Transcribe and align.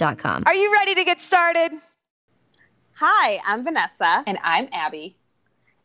I.com. 0.00 0.44
Are 0.46 0.54
you 0.54 0.72
ready 0.72 0.94
to 0.94 1.04
get 1.04 1.20
started? 1.20 1.72
Hi, 2.94 3.40
I'm 3.46 3.64
Vanessa. 3.64 4.22
And 4.26 4.38
I'm 4.42 4.68
Abby. 4.72 5.16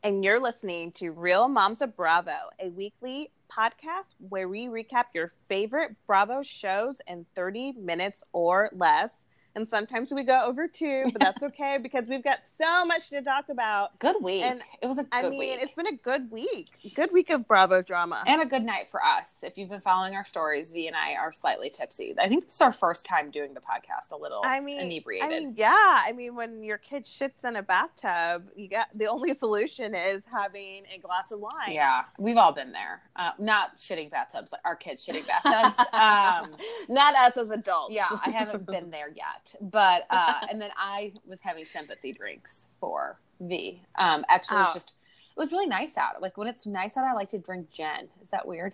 And 0.04 0.24
you're 0.24 0.42
listening 0.42 0.92
to 0.94 1.12
Real 1.12 1.48
Moms 1.48 1.82
of 1.82 1.96
Bravo, 1.96 2.38
a 2.60 2.70
weekly 2.70 3.32
podcast 3.52 4.16
where 4.30 4.48
we 4.48 4.68
recap 4.68 5.06
your 5.14 5.34
favorite 5.48 5.96
Bravo 6.08 6.42
shows 6.42 7.02
in 7.08 7.26
30 7.36 7.74
minutes 7.74 8.24
or 8.34 8.70
less. 8.74 9.12
And 9.56 9.68
sometimes 9.68 10.12
we 10.14 10.24
go 10.24 10.44
over 10.46 10.68
two, 10.68 11.04
but 11.12 11.20
that's 11.20 11.44
okay 11.44 11.78
because 11.84 12.08
we've 12.08 12.24
got 12.24 12.40
so 12.58 12.86
much 12.86 13.10
to 13.10 13.22
talk 13.22 13.50
about. 13.50 13.98
Good 14.00 14.16
week. 14.22 14.44
And 14.44 14.62
it 14.82 14.88
was 14.88 14.98
a 14.98 15.04
good 15.04 15.10
week. 15.12 15.24
I 15.24 15.30
mean, 15.30 15.40
week. 15.40 15.60
it's 15.62 15.74
been 15.74 15.88
a 15.88 15.96
good 15.96 16.32
week. 16.32 16.70
Good 16.96 17.12
week 17.12 17.30
of 17.30 17.48
Bravo 17.48 17.82
drama. 17.82 18.24
and 18.26 18.42
a 18.42 18.46
good 18.46 18.64
night 18.64 18.88
for 18.90 19.04
us. 19.04 19.36
If 19.44 19.58
you've 19.58 19.70
been 19.70 19.82
following 19.82 20.16
our 20.16 20.26
stories, 20.26 20.72
V 20.72 20.88
and 20.88 20.96
I 20.96 21.16
are 21.16 21.34
slightly 21.34 21.70
tipsy. 21.70 22.16
I 22.20 22.30
think 22.30 22.46
this 22.46 22.56
is 22.56 22.62
our 22.62 22.72
first 22.74 23.06
time 23.06 23.30
doing 23.32 23.54
the 23.54 23.60
podcast 23.60 24.12
a 24.12 24.18
little 24.18 24.42
I 24.46 24.60
mean, 24.60 24.80
inebriated. 24.80 25.26
I 25.26 25.30
mean, 25.30 25.54
yeah. 25.58 26.02
I 26.06 26.12
mean, 26.14 26.36
when 26.36 26.64
your 26.64 26.78
kid 26.78 27.06
shits 27.06 27.44
in 27.44 27.56
a 27.56 27.64
bathtub, 27.64 28.50
you 28.56 28.68
got 28.70 28.88
the 28.96 29.08
only 29.08 29.34
solution 29.34 29.94
is 29.96 30.24
having 30.32 30.84
a 30.96 31.00
glass 31.00 31.32
of 31.32 31.40
wine. 31.40 31.52
yeah, 31.72 32.04
we've 32.18 32.38
all 32.38 32.54
been 32.54 32.72
there. 32.72 33.02
Uh, 33.16 33.32
not 33.40 33.78
shitting 33.78 34.10
bathtubs, 34.10 34.52
like 34.52 34.62
our 34.66 34.76
kids 34.76 35.06
shitting 35.06 35.26
bathtubs. 35.28 35.78
um, 35.94 36.56
Not 36.90 37.16
us 37.16 37.38
as 37.38 37.52
adults. 37.52 37.94
yeah, 37.94 38.08
I 38.26 38.30
haven't 38.30 38.66
been 38.66 38.90
there 38.90 39.10
yet. 39.16 39.41
But 39.62 40.06
uh, 40.10 40.42
and 40.50 40.62
then 40.62 40.72
I 40.78 41.14
was 41.26 41.40
having 41.42 41.66
sympathy 41.66 42.14
drinks 42.14 42.68
for 42.80 43.20
V. 43.40 43.82
Um, 43.98 44.24
actually, 44.30 44.58
it 44.58 44.62
was 44.62 44.70
Oh. 44.72 44.74
just 44.76 44.94
it 45.36 45.40
was 45.40 45.52
really 45.52 45.68
nice 45.68 45.96
out. 45.98 46.22
Like 46.22 46.38
when 46.38 46.48
it's 46.48 46.66
nice 46.66 46.98
out, 46.98 47.06
I 47.06 47.14
like 47.14 47.30
to 47.30 47.40
drink 47.40 47.70
gin. 47.72 48.10
Is 48.22 48.30
that 48.30 48.48
weird? 48.48 48.74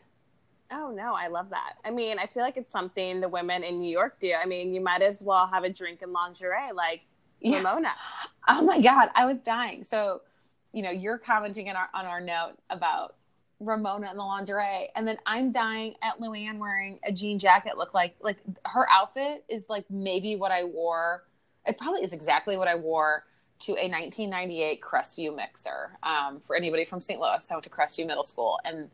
Oh 0.71 0.91
no, 0.91 1.13
I 1.15 1.27
love 1.27 1.49
that. 1.51 1.73
I 1.85 1.91
mean, 1.91 2.19
I 2.19 2.25
feel 2.27 2.43
like 2.43 2.57
it's 2.57 2.71
something 2.71 3.21
the 3.21 3.29
women 3.29 3.63
in 3.63 3.79
New 3.79 3.89
York 3.91 4.19
do. 4.19 4.33
I 4.33 4.45
mean, 4.45 4.73
you 4.73 4.81
might 4.81 5.01
as 5.01 5.21
well 5.21 5.47
have 5.47 5.63
a 5.63 5.69
drink 5.69 6.01
in 6.01 6.11
lingerie 6.11 6.71
like 6.73 7.01
Yeah. 7.39 7.57
Ramona. 7.57 7.91
Oh 8.49 8.61
my 8.61 8.79
god, 8.79 9.09
I 9.13 9.25
was 9.25 9.39
dying. 9.41 9.83
So, 9.83 10.21
you 10.71 10.81
know, 10.81 10.89
you're 10.89 11.17
commenting 11.17 11.69
on 11.69 11.75
our 11.75 11.89
on 11.93 12.05
our 12.05 12.21
note 12.21 12.53
about 12.69 13.15
Ramona 13.59 14.11
in 14.11 14.17
the 14.17 14.23
lingerie, 14.23 14.89
and 14.95 15.07
then 15.07 15.17
I'm 15.25 15.51
dying 15.51 15.95
at 16.01 16.19
Luann 16.19 16.57
wearing 16.57 16.99
a 17.03 17.11
jean 17.11 17.39
jacket. 17.39 17.77
Look 17.77 17.93
like 17.93 18.15
like 18.21 18.37
her 18.65 18.87
outfit 18.89 19.43
is 19.49 19.65
like 19.69 19.85
maybe 19.89 20.35
what 20.35 20.51
I 20.51 20.63
wore. 20.63 21.23
It 21.65 21.77
probably 21.77 22.01
is 22.03 22.13
exactly 22.13 22.57
what 22.57 22.67
I 22.67 22.75
wore 22.75 23.23
to 23.59 23.71
a 23.71 23.89
1998 23.89 24.81
Crestview 24.81 25.35
mixer. 25.35 25.97
Um, 26.03 26.39
for 26.39 26.55
anybody 26.55 26.85
from 26.85 27.01
St. 27.01 27.19
Louis, 27.19 27.45
I 27.49 27.53
went 27.53 27.63
to 27.63 27.69
Crestview 27.69 28.05
Middle 28.05 28.23
School, 28.23 28.59
and 28.63 28.89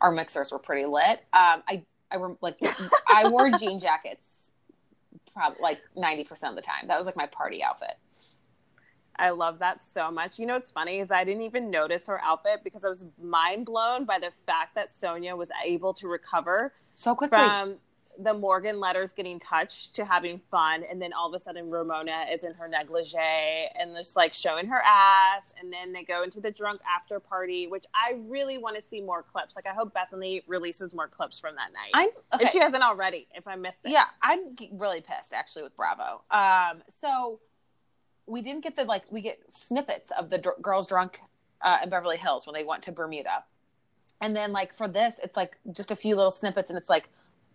our 0.00 0.10
mixers 0.10 0.50
were 0.50 0.58
pretty 0.58 0.86
lit. 0.86 1.20
Um, 1.32 1.62
I 1.68 1.84
I 2.10 2.16
rem- 2.16 2.38
like 2.40 2.58
I 3.08 3.28
wore 3.28 3.50
jean 3.50 3.78
jackets 3.78 4.36
probably 5.36 5.60
like 5.60 5.82
90% 5.96 6.48
of 6.48 6.56
the 6.56 6.62
time. 6.62 6.86
That 6.88 6.98
was 6.98 7.06
like 7.06 7.16
my 7.16 7.26
party 7.26 7.62
outfit. 7.62 7.96
I 9.18 9.30
love 9.30 9.58
that 9.60 9.80
so 9.82 10.10
much. 10.10 10.38
You 10.38 10.46
know 10.46 10.54
what's 10.54 10.70
funny 10.70 10.98
is 11.00 11.10
I 11.10 11.24
didn't 11.24 11.42
even 11.42 11.70
notice 11.70 12.06
her 12.06 12.20
outfit 12.22 12.60
because 12.64 12.84
I 12.84 12.88
was 12.88 13.06
mind 13.22 13.66
blown 13.66 14.04
by 14.04 14.18
the 14.18 14.30
fact 14.46 14.74
that 14.74 14.90
Sonja 14.90 15.36
was 15.36 15.50
able 15.64 15.94
to 15.94 16.08
recover 16.08 16.72
So 16.94 17.14
quickly. 17.14 17.38
from 17.38 17.76
the 18.20 18.32
Morgan 18.32 18.78
letters 18.78 19.12
getting 19.12 19.40
touched 19.40 19.92
to 19.96 20.04
having 20.04 20.38
fun, 20.48 20.84
and 20.88 21.02
then 21.02 21.12
all 21.12 21.26
of 21.28 21.34
a 21.34 21.40
sudden 21.40 21.68
Ramona 21.70 22.26
is 22.32 22.44
in 22.44 22.54
her 22.54 22.68
negligee 22.68 23.16
and 23.18 23.96
just 23.96 24.14
like 24.14 24.32
showing 24.32 24.66
her 24.68 24.80
ass, 24.86 25.52
and 25.60 25.72
then 25.72 25.92
they 25.92 26.04
go 26.04 26.22
into 26.22 26.40
the 26.40 26.52
drunk 26.52 26.78
after 26.88 27.18
party, 27.18 27.66
which 27.66 27.84
I 27.94 28.14
really 28.28 28.58
want 28.58 28.76
to 28.76 28.82
see 28.82 29.00
more 29.00 29.24
clips. 29.24 29.56
Like 29.56 29.66
I 29.66 29.74
hope 29.74 29.92
Bethenny 29.92 30.42
releases 30.46 30.94
more 30.94 31.08
clips 31.08 31.40
from 31.40 31.56
that 31.56 31.72
night. 31.72 31.90
I'm 31.94 32.10
okay. 32.34 32.44
If 32.44 32.52
she 32.52 32.60
hasn't 32.60 32.84
already, 32.84 33.26
if 33.34 33.48
I 33.48 33.56
missed 33.56 33.84
it. 33.84 33.90
yeah, 33.90 34.04
I'm 34.22 34.54
really 34.74 35.00
pissed 35.00 35.32
actually 35.32 35.64
with 35.64 35.76
Bravo. 35.76 36.22
Um, 36.30 36.84
so 36.88 37.40
we 38.26 38.42
didn't 38.42 38.62
get 38.62 38.76
the 38.76 38.84
like 38.84 39.04
we 39.10 39.20
get 39.20 39.40
snippets 39.48 40.10
of 40.10 40.30
the 40.30 40.38
dr- 40.38 40.60
girls 40.60 40.86
drunk 40.86 41.20
uh, 41.62 41.78
in 41.82 41.88
Beverly 41.88 42.16
Hills 42.16 42.46
when 42.46 42.54
they 42.54 42.64
went 42.64 42.82
to 42.84 42.92
Bermuda, 42.92 43.44
and 44.20 44.34
then 44.34 44.52
like 44.52 44.74
for 44.74 44.88
this, 44.88 45.14
it's 45.22 45.36
like 45.36 45.58
just 45.72 45.90
a 45.90 45.96
few 45.96 46.16
little 46.16 46.30
snippets, 46.30 46.70
and 46.70 46.76
it's 46.78 46.88
like 46.88 47.08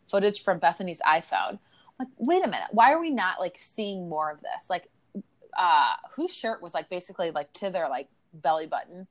footage 0.07 0.43
from 0.43 0.59
Bethenny's 0.59 1.01
iPhone. 1.07 1.59
I'm 1.59 1.59
like, 1.99 2.07
wait 2.17 2.43
a 2.43 2.47
minute, 2.47 2.69
why 2.71 2.91
are 2.93 2.99
we 2.99 3.09
not 3.09 3.39
like 3.39 3.57
seeing 3.57 4.09
more 4.09 4.31
of 4.31 4.41
this? 4.41 4.69
Like, 4.69 4.89
uh, 5.57 5.93
whose 6.15 6.33
shirt 6.33 6.61
was 6.61 6.73
like 6.73 6.89
basically 6.89 7.31
like 7.31 7.51
to 7.53 7.69
their 7.69 7.89
like 7.89 8.07
belly 8.33 8.67
button? 8.67 9.07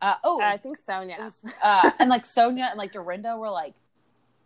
Uh, 0.00 0.16
oh, 0.24 0.40
it 0.40 0.44
I 0.44 0.56
think 0.56 0.78
Sonja. 0.78 1.18
was, 1.18 1.44
uh, 1.62 1.90
and 2.00 2.10
like 2.10 2.24
Sonja 2.24 2.70
and 2.70 2.78
like 2.78 2.92
Dorinda 2.92 3.36
were 3.36 3.50
like 3.50 3.74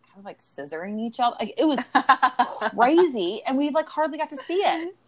kind 0.06 0.18
of 0.18 0.24
like 0.24 0.40
scissoring 0.40 1.00
each 1.00 1.18
other. 1.18 1.36
Like 1.40 1.54
it 1.56 1.64
was 1.64 1.80
crazy, 2.74 3.42
and 3.46 3.56
we 3.56 3.70
like 3.70 3.88
hardly 3.88 4.18
got 4.18 4.30
to 4.30 4.36
see 4.36 4.56
it. 4.56 4.94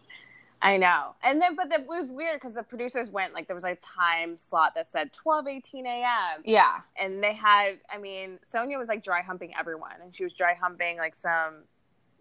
I 0.61 0.77
know. 0.77 1.15
And 1.23 1.41
then, 1.41 1.55
but 1.55 1.71
it 1.71 1.87
was 1.87 2.09
weird 2.11 2.39
because 2.39 2.55
the 2.55 2.63
producers 2.63 3.09
went 3.09 3.33
like 3.33 3.47
there 3.47 3.55
was 3.55 3.63
a 3.63 3.75
time 3.75 4.37
slot 4.37 4.75
that 4.75 4.87
said 4.87 5.13
12, 5.13 5.47
18 5.47 5.85
a.m. 5.85 6.41
Yeah, 6.43 6.79
And 6.97 7.23
they 7.23 7.33
had, 7.33 7.77
I 7.89 7.97
mean, 7.97 8.39
Sonja 8.51 8.77
was 8.77 8.89
like 8.89 9.03
dry 9.03 9.21
humping 9.21 9.53
everyone, 9.57 9.95
and 10.03 10.13
she 10.13 10.23
was 10.23 10.33
dry 10.33 10.55
humping 10.55 10.97
like 10.97 11.15
some 11.15 11.63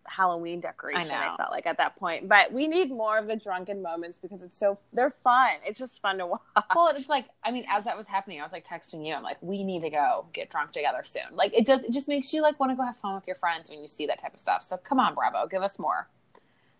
Halloween 0.07 0.61
decoration. 0.61 1.11
I. 1.13 1.35
I 1.35 1.37
felt 1.37 1.51
like 1.51 1.67
at 1.67 1.77
that 1.79 1.97
point, 1.97 2.29
but 2.29 2.53
we 2.53 2.67
need 2.67 2.91
more 2.91 3.19
of 3.19 3.27
the 3.27 3.37
drunken 3.37 3.83
moments 3.83 4.19
because 4.19 4.43
it's 4.43 4.59
so 4.59 4.79
they're 4.93 5.11
fun. 5.11 5.51
It's 5.67 5.79
just 5.79 6.01
fun 6.01 6.19
to 6.19 6.27
watch. 6.27 6.41
well, 6.75 6.89
it's 6.89 7.09
like 7.09 7.27
I 7.45 7.51
mean, 7.51 7.65
as 7.69 7.85
that 7.85 7.97
was 7.97 8.07
happening, 8.07 8.41
I 8.41 8.43
was 8.43 8.53
like 8.53 8.67
texting 8.67 9.07
you. 9.07 9.15
I'm 9.15 9.23
like, 9.23 9.39
we 9.43 9.65
need 9.65 9.83
to 9.83 9.91
go 9.91 10.27
get 10.33 10.49
drunk 10.51 10.73
together 10.73 11.03
soon. 11.03 11.35
Like 11.35 11.57
it 11.57 11.67
does. 11.67 11.85
It 11.85 11.93
just 11.93 12.09
makes 12.09 12.33
you 12.33 12.43
like 12.43 12.59
want 12.59 12.73
to 12.73 12.77
go 12.77 12.85
have 12.85 12.97
fun 12.97 13.15
with 13.15 13.27
your 13.27 13.37
friends 13.37 13.69
when 13.71 13.83
you 13.83 13.89
see 13.89 14.07
that 14.07 14.21
type 14.21 14.35
of 14.35 14.41
stuff. 14.41 14.63
So 14.63 14.77
come 14.77 14.99
on, 15.01 15.15
Bravo, 15.15 15.47
give 15.47 15.63
us 15.63 15.79
more. 15.79 16.09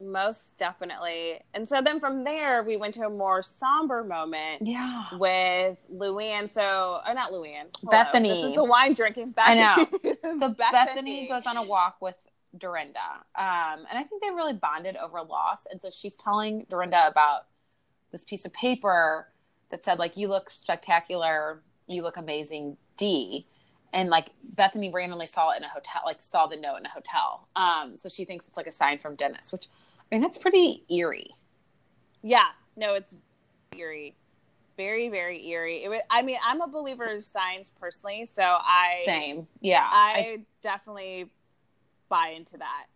Most 0.01 0.57
definitely. 0.59 1.41
And 1.55 1.67
so 1.67 1.83
then 1.83 1.99
from 1.99 2.23
there, 2.23 2.63
we 2.63 2.77
went 2.77 2.95
to 2.95 3.07
a 3.07 3.11
more 3.11 3.43
somber 3.43 4.05
moment. 4.05 4.67
Yeah. 4.67 5.07
With 5.19 5.77
Luann, 5.93 6.51
so 6.51 7.01
or 7.07 7.15
not 7.15 7.33
Luann, 7.33 7.65
Hello. 7.81 7.91
Bethenny. 7.93 8.29
This 8.29 8.45
is 8.45 8.55
the 8.55 8.65
wine 8.65 8.95
drinking. 8.95 9.35
I 9.37 9.57
Bethenny. 9.57 9.59
know. 9.59 9.99
This 10.23 10.35
is 10.35 10.41
So 10.41 10.55
Bethenny. 10.55 11.29
goes 11.29 11.43
on 11.47 11.57
a 11.57 11.63
walk 11.63 11.97
with 12.01 12.15
Dorinda, 12.57 12.99
um, 13.37 13.87
and 13.91 13.99
I 13.99 14.05
think 14.05 14.23
they 14.23 14.31
really 14.31 14.53
bonded 14.55 14.97
over 14.97 15.21
loss. 15.23 15.67
And 15.71 15.83
so 15.83 15.91
she's 15.91 16.15
telling 16.15 16.65
Dorinda 16.71 17.09
about 17.09 17.43
this 18.13 18.25
piece 18.25 18.45
of 18.47 18.53
paper 18.53 19.29
that 19.71 19.85
said 19.85 19.99
like, 19.99 20.17
"You 20.17 20.29
look 20.29 20.51
spectacular. 20.51 21.63
You 21.89 22.03
look 22.03 22.17
amazing, 22.17 22.77
D." 22.97 23.47
And 23.93 24.11
like 24.11 24.29
Bethenny 24.55 24.93
randomly 24.93 25.27
saw 25.27 25.51
it 25.51 25.57
in 25.59 25.65
a 25.65 25.69
hotel, 25.69 26.03
like 26.05 26.23
saw 26.23 26.47
the 26.47 26.57
note 26.57 26.77
in 26.77 26.87
a 26.87 26.91
hotel. 26.91 27.49
Um, 27.57 27.97
so 27.97 28.09
she 28.09 28.25
thinks 28.25 28.47
it's 28.47 28.57
like 28.57 28.67
a 28.67 28.71
sign 28.73 28.99
from 28.99 29.15
Dennis, 29.17 29.51
which 29.51 29.67
I 30.11 30.15
mean 30.15 30.23
that's 30.23 30.39
pretty 30.39 30.85
eerie. 30.89 31.31
Yeah, 32.23 32.47
no, 32.77 32.95
it's 32.95 33.17
eerie, 33.77 34.17
very, 34.77 35.09
very 35.09 35.47
eerie. 35.49 35.85
It 35.85 35.89
was, 35.89 36.03
I 36.11 36.23
mean, 36.23 36.39
I'm 36.45 36.61
a 36.61 36.69
believer 36.69 37.05
of 37.05 37.25
signs 37.25 37.73
personally, 37.81 38.25
so 38.25 38.43
I 38.43 39.03
Same, 39.05 39.47
yeah. 39.61 39.89
I, 39.91 40.45
definitely 40.63 41.31
buy 42.09 42.35
into 42.37 42.59
that. 42.59 42.87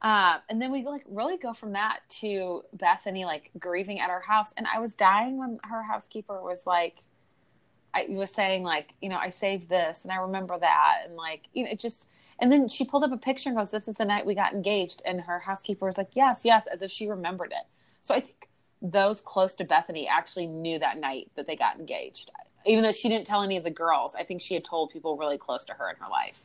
Um, 0.00 0.40
and 0.48 0.62
then 0.62 0.70
we 0.70 0.84
like 0.84 1.02
really 1.08 1.36
go 1.36 1.52
from 1.52 1.72
that 1.72 2.00
to 2.20 2.62
Bethenny 2.76 3.24
like 3.24 3.50
grieving 3.58 3.98
at 3.98 4.10
her 4.10 4.20
house, 4.20 4.52
and 4.56 4.66
I 4.72 4.78
was 4.78 4.94
dying 4.94 5.38
when 5.38 5.58
her 5.64 5.82
housekeeper 5.82 6.40
was 6.40 6.66
like, 6.66 6.98
I 7.94 8.06
was 8.08 8.30
saying 8.30 8.62
like, 8.62 8.94
you 9.00 9.08
know, 9.08 9.16
I 9.16 9.30
saved 9.30 9.68
this 9.68 10.04
and 10.04 10.12
I 10.12 10.16
remember 10.16 10.58
that, 10.58 11.02
and 11.04 11.16
like, 11.16 11.44
you 11.52 11.64
know, 11.64 11.70
it 11.70 11.78
just. 11.78 12.08
And 12.40 12.52
then 12.52 12.68
she 12.68 12.84
pulled 12.84 13.02
up 13.02 13.10
a 13.10 13.16
picture 13.16 13.48
and 13.48 13.58
goes, 13.58 13.72
"This 13.72 13.88
is 13.88 13.96
the 13.96 14.04
night 14.04 14.24
we 14.24 14.34
got 14.34 14.52
engaged." 14.52 15.02
And 15.04 15.20
her 15.22 15.40
housekeeper 15.40 15.86
was 15.86 15.98
like, 15.98 16.10
"Yes, 16.14 16.44
yes," 16.44 16.68
as 16.68 16.82
if 16.82 16.90
she 16.90 17.08
remembered 17.08 17.50
it. 17.50 17.66
So 18.00 18.14
I 18.14 18.20
think 18.20 18.48
those 18.80 19.20
close 19.20 19.56
to 19.56 19.64
Bethenny 19.64 20.06
actually 20.08 20.46
knew 20.46 20.78
that 20.78 20.98
night 20.98 21.30
that 21.34 21.48
they 21.48 21.56
got 21.56 21.78
engaged. 21.78 22.30
Even 22.64 22.84
though 22.84 22.92
she 22.92 23.08
didn't 23.08 23.26
tell 23.26 23.42
any 23.42 23.56
of 23.56 23.64
the 23.64 23.70
girls, 23.70 24.14
I 24.14 24.22
think 24.22 24.40
she 24.40 24.54
had 24.54 24.64
told 24.64 24.90
people 24.90 25.16
really 25.16 25.38
close 25.38 25.64
to 25.64 25.74
her 25.74 25.90
in 25.90 25.96
her 25.96 26.08
life. 26.08 26.44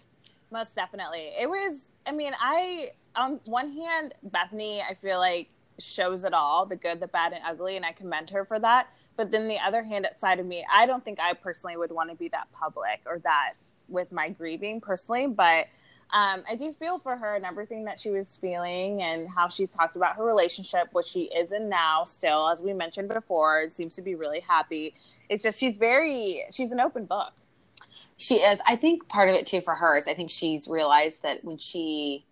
Most 0.51 0.75
definitely. 0.75 1.31
It 1.39 1.49
was, 1.49 1.91
I 2.05 2.11
mean, 2.11 2.33
I, 2.39 2.91
on 3.15 3.39
one 3.45 3.71
hand, 3.71 4.15
Bethenny, 4.29 4.81
I 4.87 4.93
feel 4.93 5.19
like 5.19 5.49
shows 5.79 6.23
it 6.23 6.33
all 6.33 6.65
the 6.65 6.75
good, 6.75 6.99
the 6.99 7.07
bad, 7.07 7.33
and 7.33 7.43
ugly, 7.45 7.75
and 7.75 7.85
I 7.85 7.91
commend 7.91 8.29
her 8.29 8.45
for 8.45 8.59
that. 8.59 8.87
But 9.15 9.31
then 9.31 9.47
the 9.47 9.59
other 9.59 9.83
hand 9.83 10.07
side 10.17 10.39
of 10.39 10.45
me, 10.45 10.65
I 10.71 10.85
don't 10.85 11.03
think 11.03 11.19
I 11.19 11.33
personally 11.33 11.77
would 11.77 11.91
want 11.91 12.09
to 12.09 12.15
be 12.15 12.29
that 12.29 12.51
public 12.51 13.01
or 13.05 13.19
that 13.19 13.53
with 13.87 14.11
my 14.11 14.29
grieving 14.29 14.81
personally, 14.81 15.27
but 15.27 15.67
um, 16.13 16.43
I 16.47 16.55
do 16.55 16.71
feel 16.73 16.99
for 16.99 17.17
her 17.17 17.35
and 17.35 17.43
everything 17.43 17.85
that 17.85 17.99
she 17.99 18.11
was 18.11 18.37
feeling 18.37 19.01
and 19.01 19.27
how 19.27 19.47
she's 19.47 19.71
talked 19.71 19.95
about 19.95 20.15
her 20.15 20.23
relationship, 20.23 20.89
which 20.91 21.07
she 21.07 21.23
is 21.23 21.51
in 21.51 21.69
now 21.69 22.03
still, 22.05 22.47
as 22.49 22.61
we 22.61 22.71
mentioned 22.71 23.09
before. 23.09 23.61
It 23.61 23.73
seems 23.73 23.95
to 23.95 24.03
be 24.03 24.13
really 24.13 24.39
happy. 24.39 24.93
It's 25.27 25.41
just 25.41 25.59
she's 25.59 25.75
very, 25.75 26.43
she's 26.51 26.71
an 26.71 26.79
open 26.79 27.05
book. 27.05 27.33
She 28.17 28.35
is. 28.35 28.59
I 28.67 28.75
think 28.75 29.07
part 29.07 29.29
of 29.29 29.35
it 29.35 29.47
too 29.47 29.59
for 29.59 29.73
her 29.73 29.97
is 29.97 30.07
I 30.07 30.13
think 30.13 30.29
she's 30.29 30.67
realized 30.67 31.23
that 31.23 31.43
when 31.43 31.57
she 31.57 32.25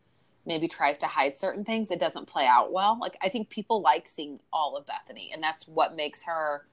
maybe 0.45 0.67
tries 0.67 0.99
to 0.99 1.07
hide 1.07 1.37
certain 1.37 1.65
things, 1.65 1.89
it 1.89 1.99
doesn't 1.99 2.27
play 2.27 2.45
out 2.45 2.71
well. 2.71 2.99
Like 2.99 3.17
I 3.21 3.29
think 3.29 3.49
people 3.49 3.81
like 3.81 4.07
seeing 4.07 4.39
all 4.53 4.77
of 4.77 4.85
Bethenny, 4.85 5.33
and 5.33 5.41
that's 5.41 5.67
what 5.67 5.95
makes 5.95 6.23
her 6.23 6.67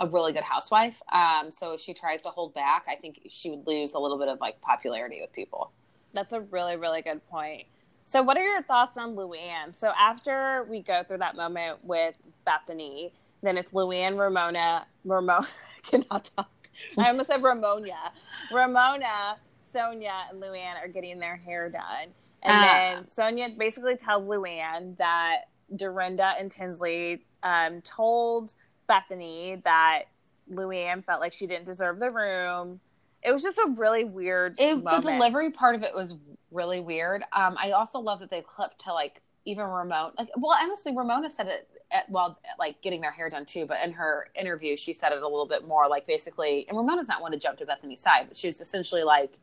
a 0.00 0.06
really 0.06 0.32
good 0.32 0.42
housewife. 0.42 1.02
Um, 1.12 1.52
so 1.52 1.72
if 1.72 1.80
she 1.80 1.94
tries 1.94 2.20
to 2.22 2.30
hold 2.30 2.54
back, 2.54 2.86
I 2.88 2.96
think 2.96 3.20
she 3.28 3.50
would 3.50 3.66
lose 3.66 3.94
a 3.94 3.98
little 3.98 4.18
bit 4.18 4.28
of 4.28 4.40
like 4.40 4.60
popularity 4.60 5.20
with 5.20 5.32
people. 5.32 5.72
That's 6.12 6.32
a 6.32 6.40
really, 6.40 6.76
really 6.76 7.02
good 7.02 7.26
point. 7.28 7.66
So, 8.04 8.22
what 8.22 8.36
are 8.36 8.44
your 8.44 8.62
thoughts 8.62 8.96
on 8.96 9.14
Luann? 9.14 9.74
So, 9.74 9.92
after 9.98 10.66
we 10.68 10.82
go 10.82 11.02
through 11.02 11.18
that 11.18 11.36
moment 11.36 11.84
with 11.84 12.16
Bethenny, 12.46 13.12
then 13.42 13.56
it's 13.56 13.68
Luann, 13.68 14.18
Ramona, 14.18 14.86
Ramona, 15.04 15.46
cannot 15.82 16.30
talk. 16.36 16.50
I 16.98 17.08
almost 17.08 17.28
said 17.28 17.42
Ramona. 17.42 18.12
Ramona, 18.52 19.36
Sonja, 19.72 20.30
and 20.30 20.42
Luann 20.42 20.82
are 20.82 20.88
getting 20.88 21.18
their 21.18 21.36
hair 21.36 21.70
done. 21.70 22.08
And 22.42 22.52
uh, 22.52 22.60
then 22.62 23.04
Sonja 23.04 23.56
basically 23.56 23.96
tells 23.96 24.24
Luann 24.24 24.96
that 24.98 25.42
Dorinda 25.74 26.34
and 26.38 26.50
Tinsley 26.50 27.24
um, 27.42 27.80
told 27.82 28.54
Bethenny 28.92 29.62
that 29.64 30.04
Luann 30.52 31.04
felt 31.04 31.20
like 31.20 31.32
she 31.32 31.46
didn't 31.46 31.64
deserve 31.64 31.98
the 31.98 32.10
room 32.10 32.80
it 33.22 33.32
was 33.32 33.42
just 33.42 33.58
a 33.58 33.68
really 33.76 34.04
weird. 34.04 34.56
It, 34.58 34.82
the 34.82 35.00
delivery 35.00 35.50
part 35.50 35.74
of 35.74 35.82
it 35.82 35.94
was 35.94 36.14
really 36.50 36.80
weird. 36.80 37.22
Um, 37.32 37.56
I 37.58 37.70
also 37.70 37.98
love 37.98 38.20
that 38.20 38.30
they 38.30 38.42
clipped 38.42 38.80
to 38.80 38.92
like 38.92 39.22
even 39.44 39.64
Ramona. 39.64 40.12
Like, 40.18 40.28
well, 40.36 40.56
honestly, 40.60 40.94
Ramona 40.96 41.30
said 41.30 41.46
it. 41.46 41.68
At, 41.90 42.08
well, 42.08 42.38
like 42.58 42.80
getting 42.80 43.02
their 43.02 43.10
hair 43.10 43.28
done 43.28 43.44
too, 43.44 43.66
but 43.66 43.76
in 43.84 43.92
her 43.92 44.30
interview, 44.34 44.78
she 44.78 44.94
said 44.94 45.12
it 45.12 45.20
a 45.20 45.28
little 45.28 45.46
bit 45.46 45.68
more 45.68 45.88
like 45.88 46.06
basically. 46.06 46.66
And 46.68 46.76
Ramona's 46.76 47.06
not 47.06 47.20
one 47.20 47.32
to 47.32 47.38
jump 47.38 47.58
to 47.58 47.66
Bethenny's 47.66 48.00
side, 48.00 48.26
but 48.28 48.36
she 48.36 48.46
was 48.46 48.62
essentially 48.62 49.02
like, 49.02 49.38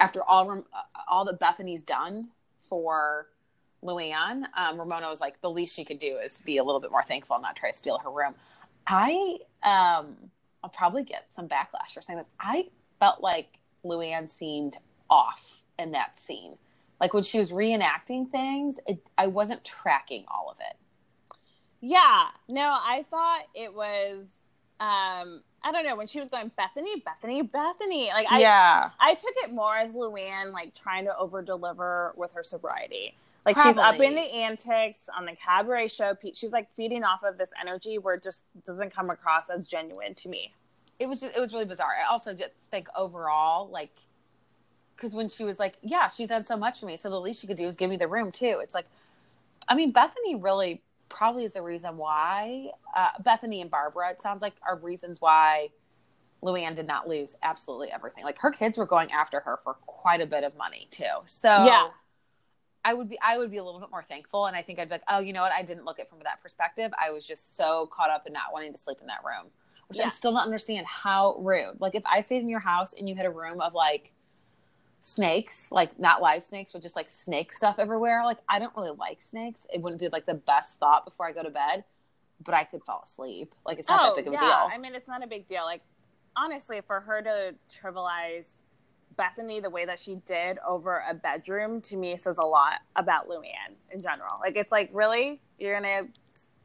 after 0.00 0.20
all, 0.24 0.64
all 1.08 1.24
that 1.26 1.38
Bethenny's 1.38 1.84
done 1.84 2.28
for 2.68 3.28
Luann, 3.84 4.44
um, 4.56 4.80
Ramona 4.80 5.08
was 5.08 5.20
like, 5.20 5.40
the 5.42 5.50
least 5.50 5.76
she 5.76 5.84
could 5.84 6.00
do 6.00 6.16
is 6.16 6.40
be 6.40 6.56
a 6.56 6.64
little 6.64 6.80
bit 6.80 6.90
more 6.90 7.04
thankful 7.04 7.36
and 7.36 7.42
not 7.42 7.54
try 7.54 7.70
to 7.70 7.76
steal 7.76 7.98
her 7.98 8.10
room. 8.10 8.34
I, 8.86 9.38
um, 9.62 10.16
I'll 10.62 10.70
probably 10.70 11.04
get 11.04 11.26
some 11.30 11.48
backlash 11.48 11.94
for 11.94 12.02
saying 12.02 12.18
this. 12.18 12.28
I 12.38 12.68
felt 12.98 13.20
like 13.22 13.58
Luann 13.84 14.28
seemed 14.28 14.78
off 15.08 15.62
in 15.78 15.92
that 15.92 16.18
scene. 16.18 16.56
Like 17.00 17.14
when 17.14 17.22
she 17.22 17.38
was 17.38 17.50
reenacting 17.50 18.30
things, 18.30 18.78
it, 18.86 19.00
I 19.16 19.26
wasn't 19.26 19.64
tracking 19.64 20.24
all 20.28 20.50
of 20.50 20.58
it. 20.60 20.76
Yeah, 21.80 22.26
no, 22.48 22.76
I 22.78 23.06
thought 23.10 23.42
it 23.54 23.74
was. 23.74 24.26
Um, 24.80 25.42
I 25.62 25.72
don't 25.72 25.84
know 25.84 25.96
when 25.96 26.06
she 26.06 26.20
was 26.20 26.28
going 26.28 26.50
Bethenny, 26.58 27.02
Bethenny, 27.02 27.48
Bethenny. 27.50 28.08
Like 28.08 28.26
I, 28.30 28.40
yeah, 28.40 28.90
I 28.98 29.14
took 29.14 29.34
it 29.38 29.52
more 29.52 29.76
as 29.76 29.92
Luann 29.94 30.52
like 30.52 30.74
trying 30.74 31.06
to 31.06 31.16
over 31.16 31.42
deliver 31.42 32.12
with 32.16 32.32
her 32.32 32.42
sobriety. 32.42 33.14
Like 33.50 33.56
Probably. 33.56 33.72
she's 33.72 33.78
up 33.78 34.00
in 34.00 34.14
the 34.14 34.20
antics 34.20 35.08
on 35.16 35.26
the 35.26 35.36
cabaret 35.36 35.88
show. 35.88 36.16
She's 36.34 36.52
like 36.52 36.68
feeding 36.76 37.04
off 37.04 37.22
of 37.22 37.38
this 37.38 37.52
energy 37.60 37.98
where 37.98 38.14
it 38.14 38.22
just 38.22 38.44
doesn't 38.64 38.94
come 38.94 39.10
across 39.10 39.50
as 39.50 39.66
genuine 39.66 40.14
to 40.16 40.28
me 40.28 40.52
it 41.00 41.08
was 41.08 41.20
just, 41.20 41.34
it 41.34 41.40
was 41.40 41.52
really 41.52 41.64
bizarre. 41.64 41.94
I 42.06 42.08
also 42.08 42.34
just 42.34 42.52
think 42.70 42.86
overall, 42.94 43.68
like, 43.70 43.90
because 44.94 45.14
when 45.14 45.30
she 45.30 45.44
was 45.44 45.58
like, 45.58 45.78
"Yeah, 45.80 46.08
she's 46.08 46.28
done 46.28 46.44
so 46.44 46.58
much 46.58 46.78
for 46.78 46.86
me, 46.86 46.98
so 46.98 47.08
the 47.08 47.18
least 47.18 47.40
she 47.40 47.46
could 47.46 47.56
do 47.56 47.66
is 47.66 47.74
give 47.74 47.88
me 47.88 47.96
the 47.96 48.06
room 48.06 48.30
too." 48.30 48.60
It's 48.62 48.74
like, 48.74 48.84
I 49.66 49.74
mean, 49.74 49.94
Bethenny 49.94 50.36
really 50.38 50.82
probably 51.08 51.44
is 51.44 51.54
the 51.54 51.62
reason 51.62 51.96
why 51.96 52.68
uh, 52.94 53.12
Bethenny 53.22 53.62
and 53.62 53.70
Barbara. 53.70 54.10
It 54.10 54.20
sounds 54.20 54.42
like 54.42 54.52
are 54.62 54.76
reasons 54.76 55.22
why 55.22 55.70
Luann 56.42 56.74
did 56.74 56.86
not 56.86 57.08
lose 57.08 57.34
absolutely 57.42 57.90
everything. 57.90 58.24
Like 58.24 58.38
her 58.38 58.50
kids 58.50 58.76
were 58.76 58.86
going 58.86 59.10
after 59.10 59.40
her 59.40 59.58
for 59.64 59.74
quite 59.86 60.20
a 60.20 60.26
bit 60.26 60.44
of 60.44 60.54
money 60.58 60.86
too. 60.90 61.04
So 61.24 61.48
yeah. 61.48 61.88
I 62.84 62.94
would 62.94 63.08
be 63.08 63.18
I 63.20 63.38
would 63.38 63.50
be 63.50 63.58
a 63.58 63.64
little 63.64 63.80
bit 63.80 63.90
more 63.90 64.04
thankful 64.08 64.46
and 64.46 64.56
I 64.56 64.62
think 64.62 64.78
I'd 64.78 64.88
be 64.88 64.94
like, 64.94 65.02
oh, 65.08 65.18
you 65.18 65.32
know 65.32 65.42
what? 65.42 65.52
I 65.52 65.62
didn't 65.62 65.84
look 65.84 65.98
at 65.98 66.06
it 66.06 66.08
from 66.08 66.20
that 66.24 66.42
perspective. 66.42 66.92
I 66.98 67.10
was 67.10 67.26
just 67.26 67.56
so 67.56 67.88
caught 67.92 68.10
up 68.10 68.26
in 68.26 68.32
not 68.32 68.52
wanting 68.52 68.72
to 68.72 68.78
sleep 68.78 68.98
in 69.00 69.06
that 69.08 69.20
room 69.24 69.50
which 69.90 69.98
yes. 69.98 70.06
I 70.06 70.08
still 70.10 70.30
don't 70.30 70.42
understand 70.42 70.86
how 70.86 71.36
rude. 71.40 71.80
Like 71.80 71.96
if 71.96 72.04
I 72.06 72.20
stayed 72.20 72.42
in 72.42 72.48
your 72.48 72.60
house 72.60 72.94
and 72.94 73.08
you 73.08 73.16
had 73.16 73.26
a 73.26 73.30
room 73.30 73.60
of 73.60 73.74
like 73.74 74.12
snakes, 75.00 75.66
like 75.72 75.98
not 75.98 76.22
live 76.22 76.44
snakes, 76.44 76.70
but 76.72 76.80
just 76.80 76.94
like 76.94 77.10
snake 77.10 77.52
stuff 77.52 77.74
everywhere, 77.80 78.24
like 78.24 78.38
I 78.48 78.60
don't 78.60 78.74
really 78.76 78.96
like 78.96 79.20
snakes. 79.20 79.66
It 79.74 79.82
wouldn't 79.82 80.00
be 80.00 80.08
like 80.08 80.26
the 80.26 80.34
best 80.34 80.78
thought 80.78 81.04
before 81.04 81.26
I 81.26 81.32
go 81.32 81.42
to 81.42 81.50
bed, 81.50 81.82
but 82.44 82.54
I 82.54 82.62
could 82.62 82.84
fall 82.84 83.02
asleep. 83.04 83.52
Like 83.66 83.80
it's 83.80 83.88
not 83.88 84.00
oh, 84.00 84.06
that 84.14 84.16
big 84.16 84.28
of 84.28 84.32
yeah. 84.34 84.38
a 84.38 84.42
deal. 84.42 84.70
I 84.72 84.78
mean, 84.78 84.94
it's 84.94 85.08
not 85.08 85.24
a 85.24 85.26
big 85.26 85.48
deal. 85.48 85.64
Like 85.64 85.82
honestly, 86.36 86.80
for 86.86 87.00
her 87.00 87.20
to 87.22 87.54
trivialize 87.68 88.59
Bethenny 89.18 89.62
the 89.62 89.70
way 89.70 89.84
that 89.84 90.00
she 90.00 90.16
did 90.26 90.58
over 90.66 91.02
a 91.08 91.14
bedroom 91.14 91.80
to 91.82 91.96
me 91.96 92.16
says 92.16 92.38
a 92.38 92.46
lot 92.46 92.80
about 92.96 93.28
Luann 93.28 93.74
in 93.90 94.02
general. 94.02 94.38
Like 94.40 94.56
it's 94.56 94.72
like 94.72 94.90
really 94.92 95.40
you're 95.58 95.74
gonna 95.78 96.08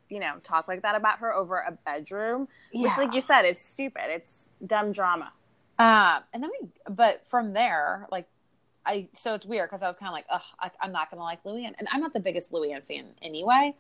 you 0.10 0.20
know, 0.20 0.36
talk 0.44 0.68
like 0.68 0.82
that 0.84 0.96
about 0.96 1.20
her 1.20 1.34
over 1.34 1.58
a 1.60 1.72
bedroom, 1.86 2.48
yeah. 2.72 2.90
which, 2.90 2.98
like 2.98 3.14
you 3.14 3.22
said, 3.22 3.44
is 3.44 3.60
stupid. 3.60 4.04
It's 4.08 4.50
dumb 4.66 4.92
drama. 4.92 5.32
Um, 5.80 6.24
and 6.34 6.44
then 6.44 6.52
we, 6.60 6.68
but 6.90 7.26
from 7.26 7.54
there, 7.54 8.08
like, 8.12 8.28
I, 8.86 9.08
so 9.14 9.34
it's 9.34 9.46
weird 9.46 9.70
because 9.70 9.82
I 9.82 9.88
was 9.88 9.96
kind 9.96 10.10
of 10.10 10.14
like, 10.14 10.26
ugh, 10.30 10.42
I, 10.60 10.86
am 10.86 10.92
not 10.92 11.10
going 11.10 11.20
to 11.20 11.24
like 11.24 11.44
Luann. 11.44 11.74
And 11.80 11.88
I'm 11.92 12.02
not 12.02 12.14
the 12.14 12.20
biggest 12.20 12.52
Luann 12.52 12.84
fan 12.84 13.06
anyway. 13.22 13.74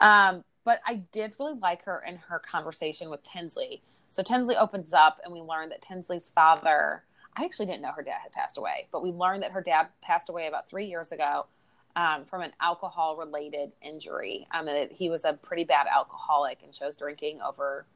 Um, 0.00 0.44
but 0.64 0.80
I 0.86 0.96
did 1.12 1.32
really 1.38 1.54
like 1.54 1.84
her 1.84 2.02
in 2.06 2.16
her 2.16 2.38
conversation 2.38 3.08
with 3.08 3.22
Tinsley. 3.22 3.82
So 4.08 4.22
Tinsley 4.22 4.56
opens 4.56 4.92
up 4.92 5.20
and 5.24 5.32
we 5.32 5.40
learn 5.40 5.68
that 5.68 5.80
Tinsley's 5.80 6.30
father, 6.30 7.04
I 7.36 7.44
actually 7.44 7.66
didn't 7.66 7.82
know 7.82 7.92
her 7.92 8.02
dad 8.02 8.18
had 8.22 8.32
passed 8.32 8.58
away, 8.58 8.88
but 8.90 9.02
we 9.02 9.12
learned 9.12 9.42
that 9.42 9.52
her 9.52 9.60
dad 9.60 9.88
passed 10.02 10.28
away 10.28 10.48
about 10.48 10.68
three 10.68 10.86
years 10.86 11.12
ago 11.12 11.46
um, 11.94 12.24
from 12.24 12.42
an 12.42 12.52
alcohol 12.60 13.16
related 13.16 13.72
injury. 13.80 14.46
Um, 14.52 14.66
that 14.66 14.92
he 14.92 15.08
was 15.08 15.24
a 15.24 15.34
pretty 15.34 15.64
bad 15.64 15.86
alcoholic 15.86 16.62
and 16.62 16.72
chose 16.72 16.96
drinking 16.96 17.40
over 17.40 17.86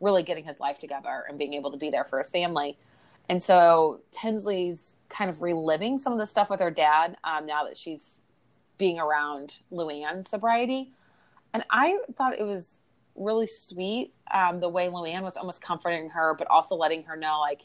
really 0.00 0.22
getting 0.22 0.44
his 0.44 0.58
life 0.60 0.78
together 0.78 1.24
and 1.28 1.38
being 1.38 1.54
able 1.54 1.70
to 1.70 1.76
be 1.76 1.90
there 1.90 2.04
for 2.04 2.18
his 2.18 2.30
family. 2.30 2.78
And 3.28 3.42
so 3.42 4.00
Tinsley's 4.10 4.94
kind 5.08 5.28
of 5.28 5.42
reliving 5.42 5.98
some 5.98 6.12
of 6.12 6.18
the 6.18 6.26
stuff 6.26 6.50
with 6.50 6.60
her 6.60 6.70
dad 6.70 7.16
um, 7.24 7.46
now 7.46 7.64
that 7.64 7.76
she's 7.76 8.18
being 8.78 8.98
around 8.98 9.58
Luann's 9.72 10.30
sobriety. 10.30 10.92
And 11.52 11.64
I 11.70 11.98
thought 12.16 12.38
it 12.38 12.44
was 12.44 12.80
really 13.16 13.46
sweet 13.46 14.14
um, 14.32 14.60
the 14.60 14.68
way 14.68 14.88
Luann 14.88 15.22
was 15.22 15.36
almost 15.36 15.60
comforting 15.60 16.10
her, 16.10 16.34
but 16.38 16.46
also 16.48 16.74
letting 16.76 17.02
her 17.04 17.16
know, 17.16 17.40
like, 17.40 17.62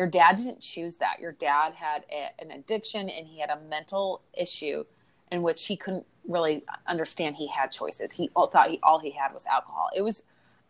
your 0.00 0.06
dad 0.06 0.36
didn't 0.36 0.60
choose 0.60 0.96
that. 0.96 1.20
Your 1.20 1.32
dad 1.32 1.74
had 1.74 2.06
a, 2.10 2.30
an 2.42 2.52
addiction 2.52 3.10
and 3.10 3.26
he 3.26 3.38
had 3.38 3.50
a 3.50 3.60
mental 3.68 4.22
issue 4.32 4.82
in 5.30 5.42
which 5.42 5.66
he 5.66 5.76
couldn't 5.76 6.06
really 6.26 6.64
understand 6.86 7.36
he 7.36 7.46
had 7.48 7.70
choices. 7.70 8.10
He 8.10 8.30
thought 8.34 8.70
he 8.70 8.80
all 8.82 8.98
he 8.98 9.10
had 9.10 9.34
was 9.34 9.44
alcohol. 9.44 9.90
It 9.94 10.00
was 10.00 10.22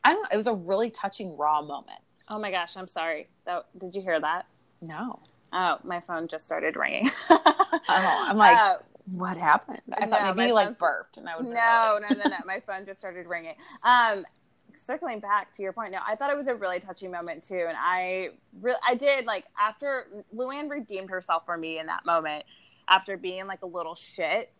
I 0.02 0.12
don't 0.12 0.22
know, 0.25 0.28
it 0.32 0.37
was 0.37 0.49
a 0.49 0.52
really 0.52 0.90
touching 0.90 1.37
raw 1.37 1.62
moment. 1.62 2.00
Oh 2.28 2.40
my 2.40 2.50
gosh, 2.50 2.76
I'm 2.76 2.88
sorry. 2.88 3.28
That, 3.44 3.66
did 3.78 3.94
you 3.94 4.02
hear 4.02 4.18
that? 4.18 4.46
No. 4.82 5.20
Oh, 5.52 5.78
my 5.84 6.00
phone 6.00 6.26
just 6.26 6.44
started 6.44 6.75
ringing. 6.75 7.08
oh, 7.30 7.78
I'm 7.88 8.37
like, 8.37 8.56
uh, 8.56 8.78
what 9.12 9.37
happened? 9.37 9.82
I 9.96 10.06
no, 10.06 10.10
thought 10.10 10.37
maybe 10.37 10.49
you 10.49 10.54
like 10.54 10.76
burped, 10.76 11.18
and 11.18 11.28
I 11.28 11.37
would. 11.37 11.46
No, 11.46 12.00
no, 12.02 12.16
no, 12.16 12.30
no. 12.30 12.37
My 12.46 12.58
phone 12.66 12.84
just 12.84 12.99
started 12.99 13.26
ringing. 13.26 13.54
Um, 13.84 14.25
circling 14.90 15.20
back 15.20 15.52
to 15.54 15.62
your 15.62 15.73
point, 15.73 15.92
no, 15.92 15.99
I 16.04 16.16
thought 16.16 16.30
it 16.30 16.37
was 16.37 16.49
a 16.49 16.54
really 16.54 16.80
touching 16.80 17.12
moment 17.12 17.47
too, 17.47 17.64
and 17.68 17.76
I, 17.78 18.30
really, 18.61 18.78
I 18.87 18.94
did 18.94 19.25
like 19.25 19.44
after 19.59 20.25
Luann 20.35 20.68
redeemed 20.68 21.11
herself 21.11 21.44
for 21.47 21.56
me 21.56 21.78
in 21.78 21.87
that 21.87 22.04
moment 22.04 22.44
after 22.88 23.16
being 23.16 23.47
like 23.47 23.62
a 23.62 23.66
little 23.66 23.94
shit 23.94 24.50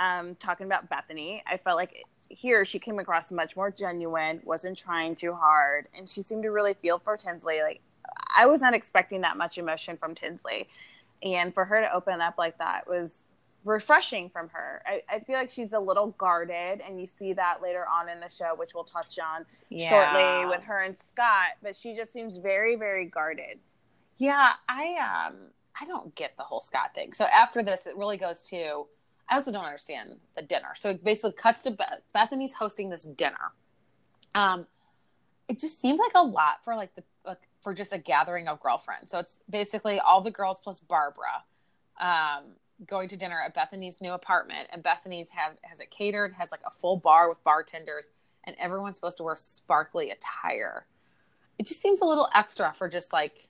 um, 0.00 0.34
talking 0.36 0.66
about 0.66 0.90
Bethenny, 0.90 1.40
I 1.46 1.56
felt 1.56 1.76
like 1.76 2.04
here 2.28 2.64
she 2.64 2.80
came 2.80 2.98
across 2.98 3.30
much 3.30 3.54
more 3.54 3.70
genuine, 3.70 4.40
wasn't 4.44 4.76
trying 4.76 5.14
too 5.14 5.32
hard, 5.32 5.86
and 5.96 6.08
she 6.08 6.22
seemed 6.22 6.42
to 6.42 6.50
really 6.50 6.74
feel 6.74 6.98
for 6.98 7.16
Tinsley. 7.16 7.62
Like 7.62 7.80
I 8.36 8.46
was 8.46 8.60
not 8.60 8.74
expecting 8.74 9.20
that 9.20 9.36
much 9.36 9.56
emotion 9.56 9.96
from 9.96 10.16
Tinsley, 10.16 10.68
and 11.22 11.54
for 11.54 11.64
her 11.64 11.80
to 11.80 11.94
open 11.94 12.20
up 12.20 12.34
like 12.38 12.58
that 12.58 12.88
was 12.88 13.26
refreshing 13.66 14.30
from 14.30 14.48
her. 14.50 14.82
I, 14.86 15.02
I 15.08 15.20
feel 15.20 15.36
like 15.36 15.50
she's 15.50 15.72
a 15.72 15.78
little 15.78 16.08
guarded, 16.18 16.80
and 16.80 17.00
you 17.00 17.06
see 17.06 17.32
that 17.34 17.60
later 17.62 17.84
on 17.86 18.08
in 18.08 18.20
the 18.20 18.28
show, 18.28 18.54
which 18.56 18.74
we'll 18.74 18.84
touch 18.84 19.18
on 19.18 19.44
Yeah. 19.68 19.90
shortly 19.90 20.46
with 20.56 20.64
her 20.66 20.82
and 20.82 20.96
Scott. 20.96 21.52
But 21.62 21.76
she 21.76 21.94
just 21.94 22.12
seems 22.12 22.36
very, 22.38 22.76
very 22.76 23.06
guarded. 23.06 23.58
Yeah, 24.16 24.52
I 24.68 25.28
um 25.28 25.50
I 25.78 25.84
don't 25.84 26.14
get 26.14 26.36
the 26.38 26.42
whole 26.44 26.60
Scott 26.62 26.94
thing. 26.94 27.12
So 27.12 27.24
after 27.26 27.62
this, 27.62 27.86
it 27.86 27.96
really 27.96 28.16
goes 28.16 28.40
to 28.42 28.86
I 29.28 29.34
also 29.34 29.50
don't 29.52 29.64
understand 29.64 30.16
the 30.36 30.42
dinner. 30.42 30.74
So 30.76 30.90
it 30.90 31.02
basically 31.04 31.32
cuts 31.32 31.62
to 31.62 31.72
Beth- 31.72 32.00
Bethenny's 32.14 32.54
hosting 32.54 32.88
this 32.88 33.02
dinner. 33.02 33.52
Um, 34.34 34.66
it 35.48 35.58
just 35.58 35.80
seems 35.80 35.98
like 35.98 36.12
a 36.14 36.22
lot 36.22 36.62
for 36.64 36.76
like 36.76 36.94
the 36.94 37.02
like, 37.26 37.40
for 37.62 37.74
just 37.74 37.92
a 37.92 37.98
gathering 37.98 38.46
of 38.46 38.60
girlfriends. 38.60 39.10
So 39.10 39.18
it's 39.18 39.40
basically 39.50 39.98
all 39.98 40.20
the 40.20 40.30
girls 40.30 40.60
plus 40.62 40.78
Barbara 40.78 41.42
um, 41.98 42.44
going 42.86 43.08
to 43.08 43.16
dinner 43.16 43.40
at 43.40 43.54
Bethenny's 43.54 44.00
new 44.00 44.12
apartment, 44.12 44.68
and 44.70 44.82
Bethenny's 44.82 45.30
have 45.30 45.56
has 45.62 45.80
it 45.80 45.90
catered, 45.90 46.32
has 46.34 46.50
like 46.50 46.60
a 46.66 46.70
full 46.70 46.96
bar 46.96 47.28
with 47.28 47.42
bartenders, 47.44 48.10
and 48.44 48.56
everyone's 48.58 48.96
supposed 48.96 49.16
to 49.18 49.22
wear 49.22 49.36
sparkly 49.36 50.10
attire. 50.10 50.86
It 51.58 51.66
just 51.66 51.80
seems 51.80 52.00
a 52.00 52.04
little 52.04 52.28
extra 52.34 52.72
for 52.74 52.88
just 52.88 53.12
like 53.12 53.48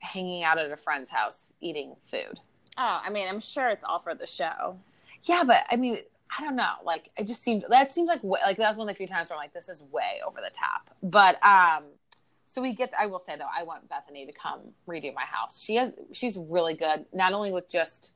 hanging 0.00 0.44
out 0.44 0.58
at 0.58 0.70
a 0.70 0.76
friend's 0.76 1.10
house 1.10 1.42
eating 1.60 1.96
food. 2.04 2.38
Oh, 2.76 3.00
I 3.04 3.10
mean, 3.10 3.26
I'm 3.28 3.40
sure 3.40 3.68
it's 3.68 3.84
all 3.84 3.98
for 3.98 4.14
the 4.14 4.26
show. 4.26 4.78
Yeah, 5.24 5.42
but 5.44 5.66
I 5.70 5.76
mean, 5.76 5.98
I 6.36 6.44
don't 6.44 6.56
know. 6.56 6.74
Like, 6.84 7.10
it 7.16 7.26
just 7.26 7.42
seemed 7.42 7.64
that 7.68 7.92
seems 7.92 8.08
like 8.08 8.22
like 8.22 8.56
that 8.58 8.68
was 8.68 8.76
one 8.76 8.88
of 8.88 8.94
the 8.94 8.96
few 8.96 9.08
times 9.08 9.30
where 9.30 9.36
I'm 9.36 9.42
like, 9.42 9.52
this 9.52 9.68
is 9.68 9.82
way 9.82 10.20
over 10.26 10.40
the 10.40 10.54
top. 10.54 10.94
But 11.02 11.42
um, 11.44 11.84
so 12.46 12.62
we 12.62 12.74
get. 12.74 12.92
I 12.98 13.06
will 13.06 13.18
say 13.18 13.36
though, 13.36 13.48
I 13.54 13.64
want 13.64 13.88
Bethenny 13.88 14.26
to 14.26 14.32
come 14.32 14.60
redo 14.86 15.12
my 15.14 15.24
house. 15.24 15.60
She 15.60 15.76
has. 15.76 15.92
She's 16.12 16.38
really 16.38 16.74
good, 16.74 17.06
not 17.12 17.32
only 17.32 17.50
with 17.50 17.68
just 17.68 18.12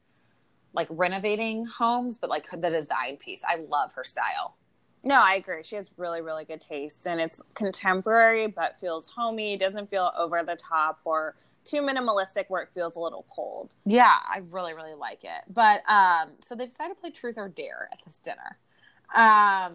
like 0.72 0.88
renovating 0.90 1.64
homes, 1.66 2.18
but 2.18 2.30
like 2.30 2.48
the 2.50 2.70
design 2.70 3.16
piece. 3.16 3.42
I 3.46 3.56
love 3.68 3.92
her 3.94 4.04
style. 4.04 4.56
No, 5.04 5.16
I 5.16 5.34
agree. 5.34 5.62
She 5.64 5.76
has 5.76 5.90
really, 5.96 6.20
really 6.20 6.44
good 6.44 6.60
taste, 6.60 7.06
and 7.06 7.20
it's 7.20 7.42
contemporary 7.54 8.46
but 8.46 8.78
feels 8.80 9.08
homey. 9.08 9.56
Doesn't 9.56 9.90
feel 9.90 10.12
over 10.16 10.42
the 10.44 10.56
top 10.56 11.00
or 11.04 11.34
too 11.64 11.80
minimalistic 11.80 12.44
where 12.48 12.62
it 12.62 12.68
feels 12.72 12.96
a 12.96 13.00
little 13.00 13.26
cold. 13.34 13.70
Yeah, 13.84 14.16
I 14.24 14.42
really, 14.50 14.74
really 14.74 14.94
like 14.94 15.24
it. 15.24 15.42
But 15.52 15.88
um, 15.88 16.32
so 16.40 16.54
they 16.54 16.66
decided 16.66 16.96
to 16.96 17.00
play 17.00 17.10
Truth 17.10 17.38
or 17.38 17.48
Dare 17.48 17.88
at 17.92 17.98
this 18.04 18.18
dinner. 18.18 18.58
Um, 19.14 19.74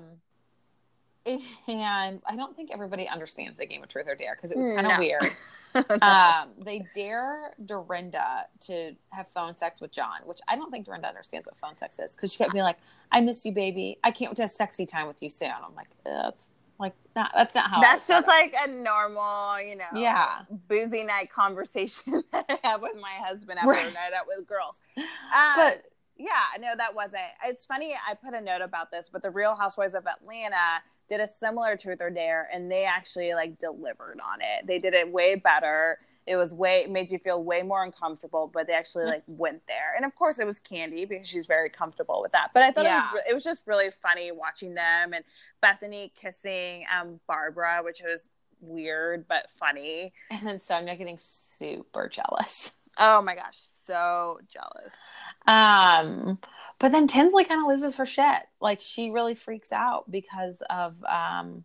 and 1.67 2.21
I 2.27 2.35
don't 2.35 2.55
think 2.55 2.69
everybody 2.73 3.07
understands 3.07 3.57
the 3.59 3.65
game 3.65 3.83
of 3.83 3.89
Truth 3.89 4.07
or 4.07 4.15
Dare 4.15 4.35
because 4.35 4.51
it 4.51 4.57
was 4.57 4.67
kind 4.67 4.87
of 4.87 4.93
No. 4.93 4.99
weird. 4.99 5.31
um, 6.01 6.49
they 6.59 6.87
dare 6.95 7.53
Dorinda 7.63 8.45
to 8.61 8.95
have 9.11 9.27
phone 9.27 9.55
sex 9.55 9.79
with 9.81 9.91
John, 9.91 10.19
which 10.25 10.39
I 10.47 10.55
don't 10.55 10.71
think 10.71 10.85
Dorinda 10.85 11.07
understands 11.07 11.45
what 11.45 11.55
phone 11.57 11.75
sex 11.75 11.99
is 11.99 12.15
because 12.15 12.31
she 12.31 12.37
kept 12.39 12.51
being 12.53 12.63
like, 12.63 12.77
"I 13.11 13.21
miss 13.21 13.45
you, 13.45 13.51
baby. 13.51 13.99
I 14.03 14.11
can't 14.11 14.31
wait 14.31 14.37
to 14.37 14.43
have 14.43 14.51
sexy 14.51 14.85
time 14.85 15.07
with 15.07 15.21
you 15.21 15.29
soon." 15.29 15.51
I'm 15.51 15.75
like, 15.75 15.87
that's 16.03 16.49
like 16.79 16.93
not 17.15 17.31
that's 17.35 17.53
not 17.55 17.69
how. 17.69 17.81
That's 17.81 18.07
just 18.07 18.27
like 18.27 18.55
a 18.65 18.67
normal, 18.69 19.61
you 19.61 19.75
know, 19.75 19.85
Yeah. 19.93 20.41
boozy 20.67 21.03
night 21.03 21.31
conversation 21.31 22.23
that 22.31 22.45
I 22.49 22.59
have 22.67 22.81
with 22.81 22.95
my 22.95 23.13
husband 23.23 23.59
after 23.59 23.71
Right. 23.71 23.89
a 23.89 23.93
night 23.93 24.13
out 24.17 24.25
with 24.27 24.47
girls. 24.47 24.79
Um, 24.97 25.03
but 25.55 25.83
yeah, 26.17 26.31
no, 26.59 26.73
that 26.75 26.95
wasn't. 26.95 27.21
It's 27.45 27.65
funny. 27.65 27.93
I 28.07 28.15
put 28.15 28.33
a 28.33 28.41
note 28.41 28.61
about 28.61 28.89
this, 28.89 29.09
but 29.11 29.21
the 29.21 29.29
Real 29.29 29.55
Housewives 29.55 29.93
of 29.93 30.07
Atlanta 30.07 30.81
did 31.09 31.19
a 31.21 31.27
similar 31.27 31.77
Truth 31.77 32.01
or 32.01 32.09
Dare, 32.09 32.49
and 32.53 32.71
they 32.71 32.85
actually 32.85 33.33
like 33.33 33.57
delivered 33.59 34.19
on 34.23 34.41
it. 34.41 34.67
They 34.67 34.79
did 34.79 34.93
it 34.93 35.11
way 35.11 35.35
better. 35.35 35.99
It 36.25 36.35
was 36.35 36.53
way 36.53 36.81
it 36.83 36.91
made 36.91 37.09
you 37.09 37.19
feel 37.19 37.41
way 37.41 37.61
more 37.61 37.83
uncomfortable, 37.83 38.51
but 38.53 38.67
they 38.67 38.73
actually 38.73 39.05
like 39.05 39.23
went 39.27 39.61
there. 39.67 39.93
And 39.95 40.05
of 40.05 40.13
course, 40.15 40.39
it 40.39 40.45
was 40.45 40.59
Kandi 40.59 41.07
because 41.07 41.25
she's 41.27 41.45
very 41.45 41.69
comfortable 41.69 42.21
with 42.21 42.33
that. 42.33 42.49
But 42.53 42.63
I 42.63 42.71
thought 42.71 42.85
it 42.85 42.89
was 43.13 43.21
it 43.29 43.33
was 43.33 43.43
just 43.43 43.63
really 43.65 43.89
funny 43.91 44.31
watching 44.33 44.73
them 44.73 45.13
and 45.13 45.23
Bethenny 45.63 46.13
kissing 46.13 46.85
um 46.93 47.21
Barbara, 47.27 47.79
which 47.83 48.01
was 48.03 48.27
weird 48.59 49.25
but 49.27 49.49
funny. 49.51 50.11
and 50.29 50.41
then 50.45 50.57
Sonja 50.57 50.97
getting 50.97 51.17
super 51.19 52.09
jealous. 52.09 52.73
Oh 52.97 53.21
my 53.21 53.35
gosh, 53.35 53.57
so 53.87 54.39
jealous. 54.53 54.93
Um, 55.47 56.39
but 56.79 56.91
then 56.91 57.07
Tinsley 57.07 57.45
kind 57.45 57.61
of 57.61 57.67
loses 57.67 57.95
her 57.95 58.05
shit. 58.05 58.43
Like 58.61 58.81
she 58.81 59.09
really 59.09 59.33
freaks 59.33 59.71
out 59.71 60.09
because 60.11 60.61
of 60.69 60.95
um, 61.05 61.63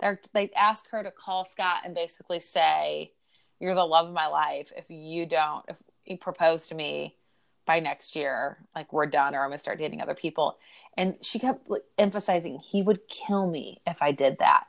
they 0.00 0.16
they 0.34 0.50
ask 0.54 0.90
her 0.90 1.02
to 1.02 1.10
call 1.10 1.44
Scott 1.44 1.82
and 1.84 1.94
basically 1.94 2.40
say, 2.40 3.12
"You're 3.60 3.74
the 3.74 3.86
love 3.86 4.08
of 4.08 4.14
my 4.14 4.26
life. 4.26 4.72
If 4.76 4.86
you 4.90 5.24
don't, 5.26 5.64
if 5.68 5.82
you 6.04 6.18
propose 6.18 6.68
to 6.68 6.74
me 6.74 7.16
by 7.64 7.80
next 7.80 8.16
year, 8.16 8.58
like 8.74 8.92
we're 8.92 9.06
done, 9.06 9.34
or 9.34 9.42
I'm 9.42 9.48
gonna 9.50 9.58
start 9.58 9.78
dating 9.78 10.02
other 10.02 10.14
people." 10.14 10.58
And 10.94 11.16
she 11.22 11.38
kept 11.38 11.70
like, 11.70 11.84
emphasizing, 11.96 12.58
"He 12.58 12.82
would 12.82 13.08
kill 13.08 13.48
me 13.48 13.80
if 13.86 14.02
I 14.02 14.12
did 14.12 14.38
that." 14.40 14.66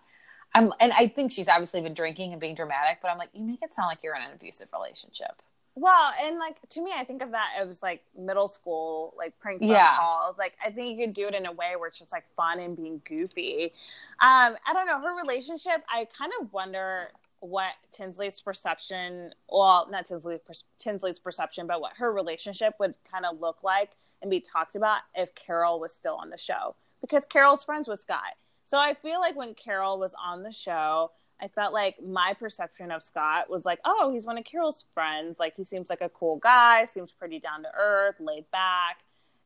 I'm, 0.55 0.71
and 0.79 0.93
I 0.93 1.07
think 1.07 1.31
she's 1.31 1.49
obviously 1.49 1.81
been 1.81 1.95
drinking 1.95 2.31
and 2.31 2.39
being 2.39 2.53
dramatic, 2.53 2.99
but 3.01 3.09
I'm 3.09 3.17
like, 3.17 3.31
you 3.33 3.43
make 3.43 3.63
it 3.63 3.73
sound 3.73 3.87
like 3.87 4.03
you're 4.03 4.15
in 4.15 4.21
an 4.21 4.33
abusive 4.33 4.67
relationship. 4.71 5.41
Well, 5.75 6.11
and 6.21 6.37
like 6.37 6.57
to 6.69 6.81
me, 6.83 6.91
I 6.95 7.03
think 7.03 7.21
of 7.23 7.31
that 7.31 7.49
was 7.67 7.81
like 7.81 8.03
middle 8.17 8.47
school, 8.47 9.13
like 9.17 9.39
prank 9.39 9.61
phone 9.61 9.69
Yeah. 9.69 9.97
calls. 9.97 10.37
Like 10.37 10.53
I 10.63 10.69
think 10.69 10.99
you 10.99 11.05
could 11.05 11.15
do 11.15 11.27
it 11.27 11.33
in 11.33 11.47
a 11.47 11.51
way 11.51 11.75
where 11.75 11.87
it's 11.87 11.97
just 11.97 12.11
like 12.11 12.25
fun 12.35 12.59
and 12.59 12.75
being 12.75 13.01
goofy. 13.05 13.73
Um, 14.19 14.55
I 14.67 14.73
don't 14.73 14.85
know 14.85 15.01
her 15.01 15.15
relationship. 15.17 15.83
I 15.91 16.07
kind 16.17 16.31
of 16.39 16.53
wonder 16.53 17.09
what 17.39 17.73
Tinsley's 17.91 18.39
perception, 18.39 19.33
well, 19.49 19.87
not 19.91 20.05
Tinsley's 20.05 20.39
Tinsley's 20.79 21.19
perception, 21.19 21.67
but 21.67 21.81
what 21.81 21.93
her 21.97 22.11
relationship 22.13 22.75
would 22.79 22.95
kind 23.11 23.25
of 23.25 23.41
look 23.41 23.63
like 23.63 23.97
and 24.21 24.29
be 24.31 24.39
talked 24.39 24.75
about 24.75 25.01
if 25.15 25.33
Carol 25.35 25.79
was 25.79 25.93
still 25.93 26.15
on 26.15 26.29
the 26.29 26.37
show 26.37 26.75
because 27.01 27.25
Carol's 27.25 27.63
friends 27.63 27.87
with 27.87 27.99
Scott. 27.99 28.35
So 28.65 28.77
I 28.77 28.93
feel 28.93 29.19
like 29.19 29.35
when 29.35 29.55
Carol 29.55 29.99
was 29.99 30.13
on 30.23 30.43
the 30.43 30.51
show, 30.53 31.11
I 31.43 31.49
felt 31.49 31.73
like 31.73 32.01
my 32.01 32.33
perception 32.33 32.89
of 32.89 33.03
Scott 33.03 33.49
was 33.49 33.65
like, 33.65 33.79
oh, 33.83 34.09
he's 34.13 34.25
one 34.25 34.37
of 34.37 34.45
Carol's 34.45 34.85
friends. 34.93 35.39
Like 35.39 35.57
he 35.57 35.65
seems 35.65 35.89
like 35.89 35.99
a 35.99 36.07
cool 36.07 36.37
guy, 36.37 36.85
seems 36.85 37.11
pretty 37.11 37.37
down 37.39 37.63
to 37.63 37.69
earth, 37.77 38.15
laid 38.21 38.49
back. 38.49 38.99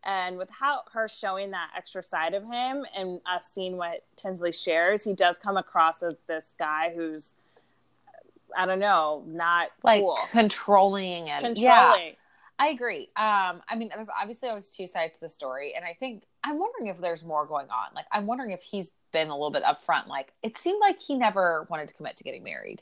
And 0.03 0.37
without 0.37 0.83
her 0.93 1.07
showing 1.07 1.51
that 1.51 1.71
extra 1.75 2.03
side 2.03 2.35
of 2.35 2.43
him 2.43 2.85
and 2.95 3.19
us 3.25 3.47
seeing 3.47 3.77
what 3.77 4.05
Tinsley 4.15 4.51
shares, 4.51 5.03
he 5.03 5.13
does 5.13 5.39
come 5.39 5.57
across 5.57 6.03
as 6.03 6.17
this 6.27 6.55
guy 6.59 6.93
who's, 6.95 7.33
I 8.55 8.67
don't 8.67 8.79
know, 8.79 9.23
not 9.25 9.69
Like 9.83 10.01
cool, 10.01 10.19
controlling 10.31 11.31
and 11.31 11.43
controlling. 11.43 11.63
Yeah. 12.09 12.11
I 12.59 12.67
agree. 12.69 13.09
Um, 13.15 13.61
I 13.67 13.75
mean, 13.75 13.89
there's 13.93 14.09
obviously 14.21 14.49
always 14.49 14.69
two 14.69 14.85
sides 14.85 15.15
to 15.15 15.21
the 15.21 15.29
story, 15.29 15.73
and 15.75 15.83
I 15.83 15.95
think 15.99 16.23
I'm 16.47 16.59
wondering 16.59 16.87
if 16.87 16.99
there's 16.99 17.23
more 17.23 17.45
going 17.45 17.69
on. 17.69 17.93
Like, 17.93 18.05
I'm 18.11 18.25
wondering 18.25 18.51
if 18.51 18.61
he's 18.61 18.91
been 19.11 19.27
a 19.27 19.33
little 19.33 19.51
bit 19.51 19.63
upfront. 19.63 20.07
Like, 20.07 20.33
it 20.41 20.57
seemed 20.57 20.79
like 20.79 21.01
he 21.01 21.15
never 21.15 21.67
wanted 21.69 21.87
to 21.89 21.93
commit 21.93 22.17
to 22.17 22.23
getting 22.23 22.43
married, 22.43 22.81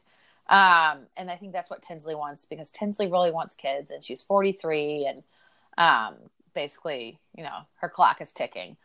um, 0.50 1.00
and 1.18 1.32
I 1.32 1.36
think 1.36 1.54
that's 1.54 1.70
what 1.70 1.82
Tinsley 1.82 2.16
wants 2.16 2.46
because 2.46 2.70
Tinsley 2.70 3.12
really 3.12 3.32
wants 3.32 3.56
kids, 3.56 3.90
and 3.90 4.04
she's 4.04 4.22
43, 4.22 5.08
and 5.08 5.24
um, 5.78 6.16
basically, 6.54 7.20
you 7.36 7.44
know, 7.44 7.60
her 7.82 7.90
clock 7.90 8.22
is 8.22 8.32
ticking, 8.32 8.78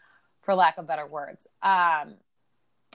for 0.43 0.55
lack 0.55 0.79
of 0.79 0.87
better 0.87 1.07
words. 1.07 1.47
Um, 1.63 2.15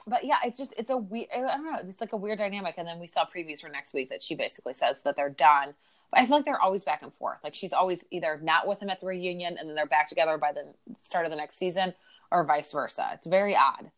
but 0.06 0.24
yeah, 0.24 0.38
it's 0.44 0.58
just 0.58 0.72
it's 0.76 0.90
a 0.90 0.96
weird. 0.96 1.28
I 1.34 1.40
don't 1.40 1.64
know. 1.64 1.78
It's 1.88 2.00
like 2.00 2.12
a 2.12 2.16
weird 2.16 2.38
dynamic. 2.38 2.74
And 2.78 2.86
then 2.86 3.00
we 3.00 3.06
saw 3.06 3.24
previews 3.24 3.60
for 3.60 3.68
next 3.68 3.92
week 3.92 4.10
that 4.10 4.22
she 4.22 4.34
basically 4.34 4.74
says 4.74 5.02
that 5.02 5.16
they're 5.16 5.30
done. 5.30 5.74
But 6.10 6.20
I 6.20 6.26
feel 6.26 6.36
like 6.36 6.44
they're 6.44 6.60
always 6.60 6.84
back 6.84 7.02
and 7.02 7.12
forth. 7.12 7.38
Like 7.42 7.54
she's 7.54 7.72
always 7.72 8.04
either 8.10 8.38
not 8.42 8.66
with 8.66 8.80
him 8.80 8.88
at 8.90 9.00
the 9.00 9.06
reunion 9.06 9.56
and 9.58 9.68
then 9.68 9.74
they're 9.74 9.86
back 9.86 10.08
together 10.08 10.38
by 10.38 10.52
the 10.52 10.66
start 10.98 11.24
of 11.26 11.30
the 11.30 11.36
next 11.36 11.56
season, 11.56 11.94
or 12.30 12.44
vice 12.44 12.72
versa. 12.72 13.10
It's 13.14 13.26
very 13.26 13.54
odd. 13.56 13.90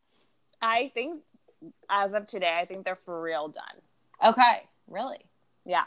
I 0.60 0.90
think 0.94 1.22
as 1.88 2.14
of 2.14 2.26
today, 2.26 2.58
I 2.58 2.64
think 2.64 2.84
they're 2.84 2.96
for 2.96 3.20
real 3.22 3.48
done. 3.48 3.64
Okay, 4.24 4.64
really 4.86 5.24
Yeah. 5.64 5.84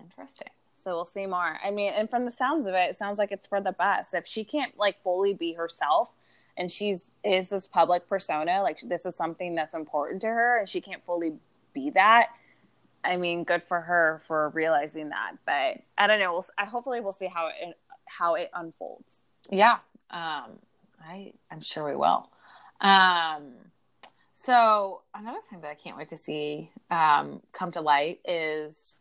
interesting. 0.00 0.48
So 0.76 0.94
we'll 0.94 1.04
see 1.04 1.26
more. 1.26 1.58
I 1.64 1.70
mean, 1.70 1.92
and 1.94 2.08
from 2.08 2.24
the 2.24 2.30
sounds 2.30 2.66
of 2.66 2.74
it, 2.74 2.90
it 2.90 2.96
sounds 2.96 3.18
like 3.18 3.32
it's 3.32 3.46
for 3.46 3.60
the 3.60 3.72
best. 3.72 4.14
If 4.14 4.26
she 4.26 4.44
can't 4.44 4.76
like 4.78 5.02
fully 5.02 5.34
be 5.34 5.54
herself 5.54 6.14
and 6.56 6.70
she's 6.70 7.10
is 7.24 7.48
this 7.48 7.66
public 7.66 8.08
persona, 8.08 8.62
like 8.62 8.80
this 8.80 9.04
is 9.04 9.16
something 9.16 9.54
that's 9.56 9.74
important 9.74 10.22
to 10.22 10.28
her 10.28 10.58
and 10.60 10.68
she 10.68 10.80
can't 10.80 11.04
fully 11.04 11.32
be 11.72 11.90
that. 11.90 12.28
I 13.06 13.16
mean, 13.16 13.44
good 13.44 13.62
for 13.62 13.80
her 13.80 14.20
for 14.24 14.50
realizing 14.50 15.10
that. 15.10 15.32
But 15.44 15.82
I 15.96 16.06
don't 16.06 16.20
know. 16.20 16.32
We'll, 16.32 16.46
I 16.58 16.64
hopefully 16.64 17.00
we'll 17.00 17.12
see 17.12 17.26
how 17.26 17.48
it 17.48 17.78
how 18.06 18.34
it 18.34 18.50
unfolds. 18.54 19.22
Yeah, 19.50 19.78
um, 20.10 20.58
I 21.04 21.32
I'm 21.50 21.60
sure 21.60 21.84
we 21.84 21.96
will. 21.96 22.28
Um, 22.80 23.54
so 24.32 25.02
another 25.14 25.38
thing 25.48 25.60
that 25.62 25.70
I 25.70 25.74
can't 25.74 25.96
wait 25.96 26.08
to 26.08 26.16
see 26.16 26.70
um, 26.90 27.40
come 27.52 27.72
to 27.72 27.80
light 27.80 28.20
is 28.24 29.00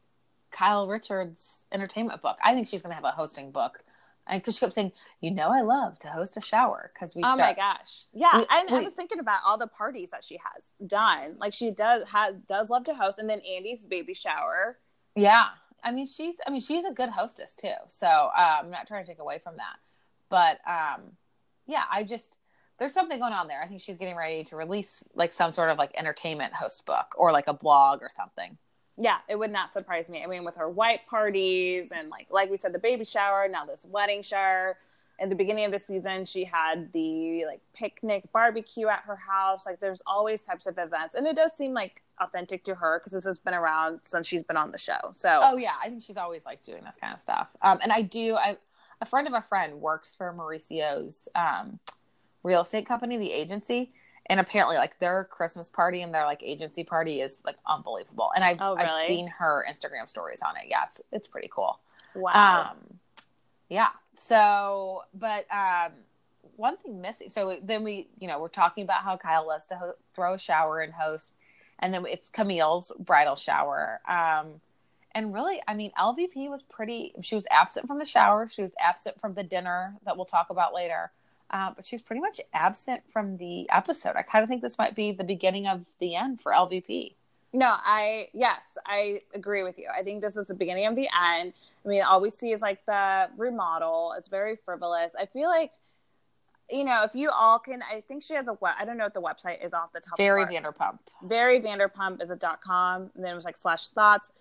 Kyle 0.51 0.87
Richards' 0.87 1.61
entertainment 1.71 2.21
book. 2.21 2.37
I 2.43 2.53
think 2.53 2.67
she's 2.67 2.81
going 2.81 2.91
to 2.91 2.95
have 2.95 3.03
a 3.03 3.11
hosting 3.11 3.51
book, 3.51 3.83
because 4.31 4.55
she 4.55 4.59
kept 4.59 4.73
saying, 4.73 4.91
"You 5.21 5.31
know, 5.31 5.49
I 5.49 5.61
love 5.61 5.99
to 5.99 6.07
host 6.07 6.37
a 6.37 6.41
shower." 6.41 6.91
Because 6.93 7.15
we 7.15 7.21
oh 7.23 7.35
start, 7.35 7.39
my 7.39 7.53
gosh, 7.53 8.05
yeah. 8.13 8.37
We- 8.37 8.45
and 8.49 8.69
I 8.69 8.77
we- 8.79 8.83
was 8.83 8.93
thinking 8.93 9.19
about 9.19 9.41
all 9.45 9.57
the 9.57 9.67
parties 9.67 10.11
that 10.11 10.23
she 10.23 10.39
has 10.53 10.73
done. 10.87 11.35
Like 11.39 11.53
she 11.53 11.71
does 11.71 12.07
has 12.09 12.35
does 12.47 12.69
love 12.69 12.85
to 12.85 12.93
host, 12.93 13.19
and 13.19 13.29
then 13.29 13.39
Andy's 13.39 13.85
baby 13.85 14.13
shower. 14.13 14.79
Yeah. 15.15 15.47
I 15.83 15.91
mean, 15.91 16.07
she's 16.07 16.35
I 16.45 16.49
mean, 16.49 16.61
she's 16.61 16.83
a 16.83 16.91
good 16.91 17.09
hostess 17.09 17.53
too. 17.53 17.73
So, 17.89 18.07
uh, 18.07 18.57
I'm 18.61 18.71
not 18.71 18.87
trying 18.87 19.05
to 19.05 19.11
take 19.11 19.19
away 19.19 19.39
from 19.43 19.57
that. 19.57 19.75
But 20.29 20.59
um, 20.67 21.11
yeah, 21.67 21.83
I 21.91 22.03
just 22.03 22.37
there's 22.79 22.93
something 22.93 23.19
going 23.19 23.33
on 23.33 23.47
there. 23.47 23.61
I 23.61 23.67
think 23.67 23.81
she's 23.81 23.97
getting 23.97 24.15
ready 24.15 24.43
to 24.45 24.55
release 24.55 25.03
like 25.13 25.31
some 25.31 25.51
sort 25.51 25.69
of 25.69 25.77
like 25.77 25.91
entertainment 25.95 26.53
host 26.53 26.85
book 26.85 27.13
or 27.15 27.31
like 27.31 27.47
a 27.47 27.53
blog 27.53 28.01
or 28.01 28.09
something. 28.15 28.57
Yeah, 28.97 29.17
it 29.27 29.37
would 29.37 29.51
not 29.51 29.73
surprise 29.73 30.09
me. 30.09 30.23
I 30.23 30.27
mean, 30.27 30.43
with 30.43 30.55
her 30.55 30.69
white 30.69 31.05
parties 31.07 31.91
and 31.93 32.09
like 32.09 32.27
like 32.29 32.49
we 32.49 32.57
said, 32.57 32.73
the 32.73 32.79
baby 32.79 33.05
shower, 33.05 33.47
now 33.47 33.65
this 33.65 33.85
wedding 33.89 34.21
shower. 34.21 34.77
In 35.17 35.29
the 35.29 35.35
beginning 35.35 35.63
of 35.63 35.71
the 35.71 35.79
season, 35.79 36.25
she 36.25 36.43
had 36.43 36.91
the 36.91 37.45
like 37.45 37.61
picnic 37.73 38.25
barbecue 38.33 38.87
at 38.89 38.99
her 39.05 39.15
house. 39.15 39.65
Like, 39.65 39.79
there's 39.79 40.01
always 40.05 40.43
types 40.43 40.67
of 40.67 40.77
events, 40.77 41.15
and 41.15 41.25
it 41.25 41.37
does 41.37 41.53
seem 41.53 41.73
like 41.73 42.01
authentic 42.19 42.65
to 42.65 42.75
her 42.75 42.99
because 42.99 43.13
this 43.13 43.23
has 43.23 43.39
been 43.39 43.53
around 43.53 44.01
since 44.03 44.27
she's 44.27 44.43
been 44.43 44.57
on 44.57 44.73
the 44.73 44.77
show. 44.77 44.99
So, 45.13 45.39
oh 45.41 45.55
yeah, 45.55 45.71
I 45.81 45.87
think 45.87 46.01
she's 46.01 46.17
always 46.17 46.45
like 46.45 46.63
doing 46.63 46.83
this 46.83 46.97
kind 46.99 47.13
of 47.13 47.19
stuff. 47.21 47.49
Um, 47.61 47.79
and 47.81 47.93
I 47.93 48.01
do. 48.01 48.35
I 48.35 48.57
a 49.01 49.05
friend 49.05 49.27
of 49.27 49.33
a 49.33 49.41
friend 49.41 49.79
works 49.79 50.15
for 50.15 50.33
Mauricio's 50.33 51.27
um, 51.35 51.79
real 52.43 52.61
estate 52.61 52.85
company, 52.85 53.17
the 53.17 53.31
agency, 53.31 53.93
and 54.27 54.39
apparently 54.39 54.75
like 54.77 54.97
their 54.99 55.25
Christmas 55.25 55.69
party 55.69 56.01
and 56.01 56.13
their 56.13 56.25
like 56.25 56.41
agency 56.43 56.83
party 56.83 57.21
is 57.21 57.39
like 57.45 57.57
unbelievable. 57.67 58.31
And 58.35 58.43
I've 58.43 58.57
Oh, 58.59 58.75
really? 58.75 58.87
I've 58.87 59.07
seen 59.07 59.27
her 59.27 59.65
Instagram 59.69 60.09
stories 60.09 60.41
on 60.41 60.55
it. 60.57 60.63
Yeah, 60.67 60.83
it's 60.87 61.01
it's 61.11 61.27
pretty 61.27 61.49
cool. 61.51 61.79
wow. 62.15 62.71
Um, 62.71 62.77
yeah. 63.69 63.89
So, 64.13 65.03
but 65.13 65.45
um, 65.51 65.91
one 66.55 66.77
thing 66.77 67.01
missing. 67.01 67.29
So 67.29 67.57
then 67.61 67.83
we, 67.83 68.07
you 68.19 68.27
know, 68.27 68.39
we're 68.39 68.47
talking 68.47 68.83
about 68.83 69.03
how 69.03 69.17
Kyle 69.17 69.47
loves 69.47 69.65
to 69.67 69.75
ho- 69.75 69.95
throw 70.13 70.33
a 70.35 70.39
shower 70.39 70.81
and 70.81 70.93
host, 70.93 71.31
and 71.79 71.93
then 71.93 72.05
it's 72.07 72.29
Camille's 72.29 72.91
bridal 72.99 73.35
shower. 73.35 73.99
Um, 74.07 74.61
and 75.13 75.33
really, 75.33 75.61
I 75.67 75.73
mean, 75.73 75.91
LVP 75.97 76.49
was 76.49 76.61
pretty. 76.63 77.13
She 77.21 77.35
was 77.35 77.45
absent 77.51 77.87
from 77.87 77.99
the 77.99 78.05
shower. 78.05 78.47
She 78.47 78.61
was 78.61 78.73
absent 78.79 79.19
from 79.19 79.33
the 79.33 79.43
dinner 79.43 79.95
that 80.05 80.15
we'll 80.15 80.25
talk 80.25 80.49
about 80.49 80.73
later. 80.73 81.11
Uh, 81.51 81.71
but 81.75 81.85
she's 81.85 82.01
pretty 82.01 82.21
much 82.21 82.41
absent 82.53 83.03
from 83.11 83.37
the 83.37 83.69
episode. 83.69 84.15
I 84.15 84.23
kind 84.23 84.43
of 84.43 84.49
think 84.49 84.61
this 84.61 84.77
might 84.77 84.95
be 84.95 85.11
the 85.11 85.23
beginning 85.23 85.67
of 85.67 85.85
the 85.99 86.15
end 86.15 86.41
for 86.41 86.51
LVP. 86.51 87.13
No, 87.53 87.67
I 87.71 88.27
yes, 88.33 88.61
I 88.85 89.21
agree 89.33 89.63
with 89.63 89.77
you. 89.77 89.87
I 89.95 90.03
think 90.03 90.21
this 90.21 90.35
is 90.35 90.47
the 90.47 90.53
beginning 90.53 90.87
of 90.87 90.95
the 90.95 91.07
end. 91.07 91.53
I 91.85 91.87
mean, 91.87 92.01
all 92.03 92.19
we 92.19 92.29
see 92.29 92.51
is 92.51 92.61
like 92.61 92.85
the 92.85 93.29
remodel. 93.37 94.13
It's 94.17 94.27
very 94.27 94.57
frivolous. 94.65 95.13
I 95.17 95.25
feel 95.27 95.47
like, 95.47 95.71
you 96.69 96.83
know, 96.83 97.03
if 97.03 97.15
you 97.15 97.29
all 97.29 97.59
can, 97.59 97.81
I 97.81 98.01
think 98.01 98.23
she 98.23 98.33
has 98.33 98.47
a 98.49 98.57
web. 98.59 98.73
I 98.77 98.83
don't 98.83 98.97
know 98.97 99.05
what 99.05 99.13
the 99.13 99.21
website 99.21 99.63
is 99.63 99.73
off 99.73 99.93
the 99.93 100.01
top. 100.01 100.17
Very 100.17 100.43
of 100.43 100.49
Vanderpump. 100.49 100.97
Very 101.23 101.61
Vanderpump 101.61 102.21
is 102.21 102.29
a 102.29 102.35
dot 102.35 102.59
com, 102.59 103.11
and 103.15 103.23
then 103.23 103.31
it 103.31 103.35
was 103.35 103.45
like 103.45 103.55
slash 103.55 103.87
thoughts. 103.89 104.31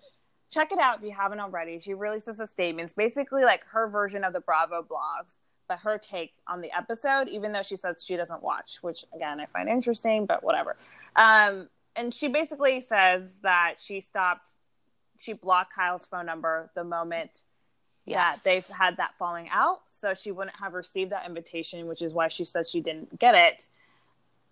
Check 0.49 0.71
it 0.71 0.79
out 0.79 0.97
if 0.97 1.03
you 1.03 1.11
haven't 1.11 1.39
already. 1.39 1.79
She 1.79 1.93
releases 1.93 2.39
a 2.39 2.47
statement. 2.47 2.85
It's 2.85 2.93
basically 2.93 3.43
like 3.43 3.63
her 3.67 3.87
version 3.87 4.23
of 4.23 4.33
the 4.33 4.41
Bravo 4.41 4.83
blogs, 4.83 5.37
but 5.67 5.79
her 5.79 5.97
take 5.97 6.33
on 6.47 6.61
the 6.61 6.75
episode, 6.75 7.27
even 7.27 7.51
though 7.51 7.61
she 7.61 7.75
says 7.75 8.03
she 8.05 8.15
doesn't 8.15 8.43
watch, 8.43 8.77
which 8.81 9.05
again 9.13 9.39
I 9.39 9.45
find 9.47 9.67
interesting, 9.69 10.25
but 10.25 10.43
whatever. 10.43 10.75
Um, 11.15 11.69
and 11.95 12.13
she 12.13 12.27
basically 12.27 12.81
says 12.81 13.37
that 13.43 13.75
she 13.79 14.01
stopped, 14.01 14.51
she 15.17 15.33
blocked 15.33 15.73
Kyle's 15.73 16.05
phone 16.05 16.25
number 16.25 16.69
the 16.75 16.83
moment 16.83 17.41
Yes. 18.07 18.37
that 18.37 18.43
they've 18.43 18.67
had 18.67 18.97
that 18.97 19.15
falling 19.17 19.49
out. 19.51 19.79
So 19.87 20.13
she 20.13 20.31
wouldn't 20.31 20.57
have 20.57 20.73
received 20.73 21.11
that 21.11 21.25
invitation, 21.25 21.87
which 21.87 22.01
is 22.03 22.13
why 22.13 22.27
she 22.27 22.45
says 22.45 22.69
she 22.69 22.79
didn't 22.81 23.17
get 23.17 23.33
it. 23.33 23.67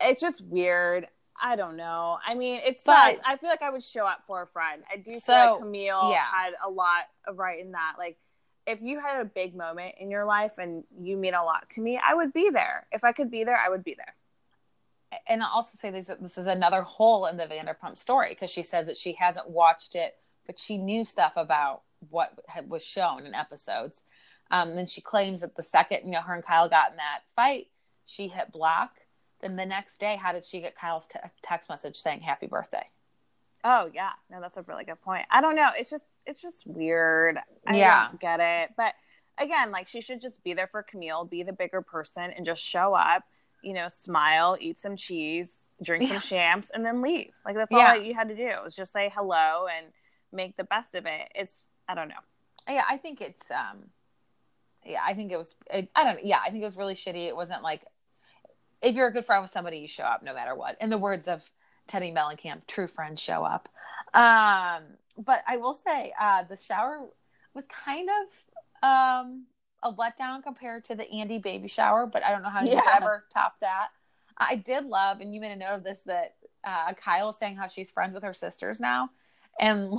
It's 0.01 0.19
just 0.21 0.41
weird. 0.41 1.07
I 1.41 1.55
don't 1.55 1.77
know. 1.77 2.17
I 2.25 2.33
mean, 2.35 2.61
it 2.63 2.79
But- 2.85 3.19
I 3.25 3.37
feel 3.37 3.49
like 3.49 3.61
I 3.61 3.69
would 3.69 3.83
show 3.83 4.05
up 4.05 4.23
for 4.25 4.41
a 4.41 4.47
friend. 4.47 4.83
I 4.91 4.97
do 4.97 5.11
feel 5.11 5.19
So, 5.19 5.33
like 5.33 5.59
Camille 5.59 6.11
yeah. 6.11 6.23
had 6.31 6.53
a 6.65 6.69
lot 6.69 7.03
of 7.27 7.37
right 7.37 7.59
in 7.59 7.71
that. 7.73 7.95
Like, 7.99 8.17
if 8.65 8.81
you 8.81 8.99
had 8.99 9.21
a 9.21 9.25
big 9.25 9.55
moment 9.55 9.95
in 9.99 10.09
your 10.09 10.25
life 10.25 10.57
and 10.57 10.83
you 10.99 11.17
mean 11.17 11.33
a 11.33 11.43
lot 11.43 11.69
to 11.71 11.81
me, 11.81 11.99
I 12.03 12.13
would 12.13 12.33
be 12.33 12.49
there. 12.49 12.87
If 12.91 13.03
I 13.03 13.11
could 13.11 13.29
be 13.29 13.43
there, 13.43 13.57
I 13.57 13.69
would 13.69 13.83
be 13.83 13.95
there. 13.95 14.15
and 15.27 15.43
I'll 15.43 15.51
also 15.51 15.77
say 15.77 15.91
this 15.91 16.09
this 16.21 16.37
is 16.37 16.47
another 16.47 16.81
hole 16.81 17.25
in 17.27 17.37
the 17.37 17.45
Vanderpump 17.45 17.97
story 17.97 18.29
because 18.29 18.49
she 18.49 18.63
says 18.63 18.87
that 18.87 18.97
she 18.97 19.13
hasn't 19.13 19.49
watched 19.49 19.95
it, 19.95 20.15
but 20.45 20.57
she 20.59 20.77
knew 20.77 21.05
stuff 21.05 21.33
about 21.35 21.81
what 22.09 22.39
was 22.67 22.85
shown 22.85 23.25
in 23.25 23.33
episodes. 23.33 24.01
Um, 24.51 24.75
then 24.75 24.87
she 24.87 25.01
claims 25.01 25.41
that 25.41 25.55
the 25.55 25.63
second 25.63 26.05
you 26.05 26.11
know 26.11 26.21
her 26.21 26.33
and 26.33 26.43
Kyle 26.43 26.69
got 26.69 26.91
in 26.91 26.97
that 26.97 27.21
fight, 27.35 27.67
she 28.05 28.27
hit 28.27 28.51
block. 28.51 28.91
Then 29.41 29.55
the 29.55 29.65
next 29.65 29.99
day, 29.99 30.15
how 30.15 30.31
did 30.31 30.45
she 30.45 30.61
get 30.61 30.75
Kyle's 30.75 31.07
te- 31.07 31.19
text 31.41 31.69
message 31.69 31.97
saying 31.97 32.21
"Happy 32.21 32.47
Birthday"? 32.47 32.87
Oh 33.63 33.89
yeah, 33.93 34.11
no, 34.29 34.41
that's 34.41 34.57
a 34.57 34.63
really 34.63 34.83
good 34.85 35.01
point. 35.01 35.25
I 35.29 35.41
don't 35.41 35.55
know. 35.55 35.69
It's 35.77 35.89
just 35.89 36.03
it's 36.25 36.41
just 36.41 36.65
weird. 36.65 37.37
I 37.67 37.77
Yeah. 37.77 38.07
don't 38.09 38.19
get 38.19 38.39
it. 38.39 38.71
But 38.77 38.93
again, 39.37 39.71
like 39.71 39.87
she 39.87 40.01
should 40.01 40.21
just 40.21 40.43
be 40.43 40.53
there 40.53 40.67
for 40.67 40.83
Camille, 40.83 41.25
be 41.25 41.43
the 41.43 41.53
bigger 41.53 41.81
person, 41.81 42.31
and 42.31 42.45
just 42.45 42.63
show 42.63 42.93
up. 42.93 43.23
You 43.61 43.73
know, 43.73 43.87
smile, 43.87 44.57
eat 44.59 44.77
some 44.77 44.97
cheese, 44.97 45.67
drink 45.81 46.03
some 46.03 46.15
Yeah. 46.15 46.19
champs, 46.21 46.69
and 46.69 46.85
then 46.85 47.01
leave. 47.01 47.33
Like 47.45 47.55
that's 47.55 47.71
Yeah. 47.71 47.91
all 47.91 47.97
you 47.97 48.13
had 48.13 48.27
to 48.29 48.35
do 48.35 48.49
was 48.63 48.75
just 48.75 48.91
say 48.91 49.09
hello 49.13 49.67
and 49.67 49.93
make 50.31 50.57
the 50.57 50.63
best 50.65 50.95
of 50.95 51.05
it. 51.05 51.31
It's 51.35 51.65
I 51.87 51.95
don't 51.95 52.07
know. 52.07 52.19
Yeah, 52.67 52.85
I 52.87 52.97
think 52.97 53.21
it's 53.21 53.49
um, 53.51 53.89
yeah, 54.85 55.01
I 55.05 55.13
think 55.13 55.31
it 55.31 55.37
was. 55.37 55.55
It, 55.69 55.89
I 55.95 56.03
don't. 56.03 56.15
Know. 56.15 56.21
Yeah, 56.23 56.39
I 56.45 56.49
think 56.49 56.61
it 56.61 56.65
was 56.65 56.77
really 56.77 56.95
shitty. 56.95 57.27
It 57.27 57.35
wasn't 57.35 57.61
like 57.63 57.85
if 58.81 58.95
you're 58.95 59.07
a 59.07 59.13
good 59.13 59.25
friend 59.25 59.41
with 59.41 59.51
somebody, 59.51 59.77
you 59.79 59.87
show 59.87 60.03
up 60.03 60.23
no 60.23 60.33
matter 60.33 60.55
what. 60.55 60.77
In 60.81 60.89
the 60.89 60.97
words 60.97 61.27
of 61.29 61.41
Teddy 61.87 62.11
Mellencamp, 62.11 62.67
true 62.67 62.87
friends 62.87 63.21
show 63.21 63.45
up. 63.45 63.69
Um, 64.13 64.83
but 65.17 65.43
I 65.47 65.57
will 65.57 65.73
say, 65.73 66.13
uh, 66.19 66.43
the 66.43 66.57
shower 66.57 67.07
was 67.53 67.65
kind 67.65 68.09
of 68.09 68.87
um 68.89 69.45
a 69.83 69.91
letdown 69.93 70.41
compared 70.43 70.85
to 70.85 70.95
the 70.95 71.09
Andy 71.11 71.37
baby 71.39 71.67
shower, 71.67 72.05
but 72.05 72.23
I 72.23 72.31
don't 72.31 72.41
know 72.41 72.49
how 72.49 72.61
you 72.63 72.71
Yeah. 72.71 72.81
could 72.81 72.93
ever 73.03 73.25
top 73.33 73.59
that. 73.59 73.89
I 74.37 74.55
did 74.55 74.85
love, 74.85 75.19
and 75.21 75.33
you 75.33 75.41
made 75.41 75.51
a 75.51 75.55
note 75.55 75.75
of 75.75 75.83
this 75.83 76.01
that 76.05 76.35
uh, 76.63 76.93
Kyle 76.93 77.27
was 77.27 77.37
saying 77.37 77.57
how 77.57 77.67
she's 77.67 77.91
friends 77.91 78.13
with 78.13 78.23
her 78.23 78.33
sisters 78.33 78.79
now, 78.79 79.09
and 79.59 79.93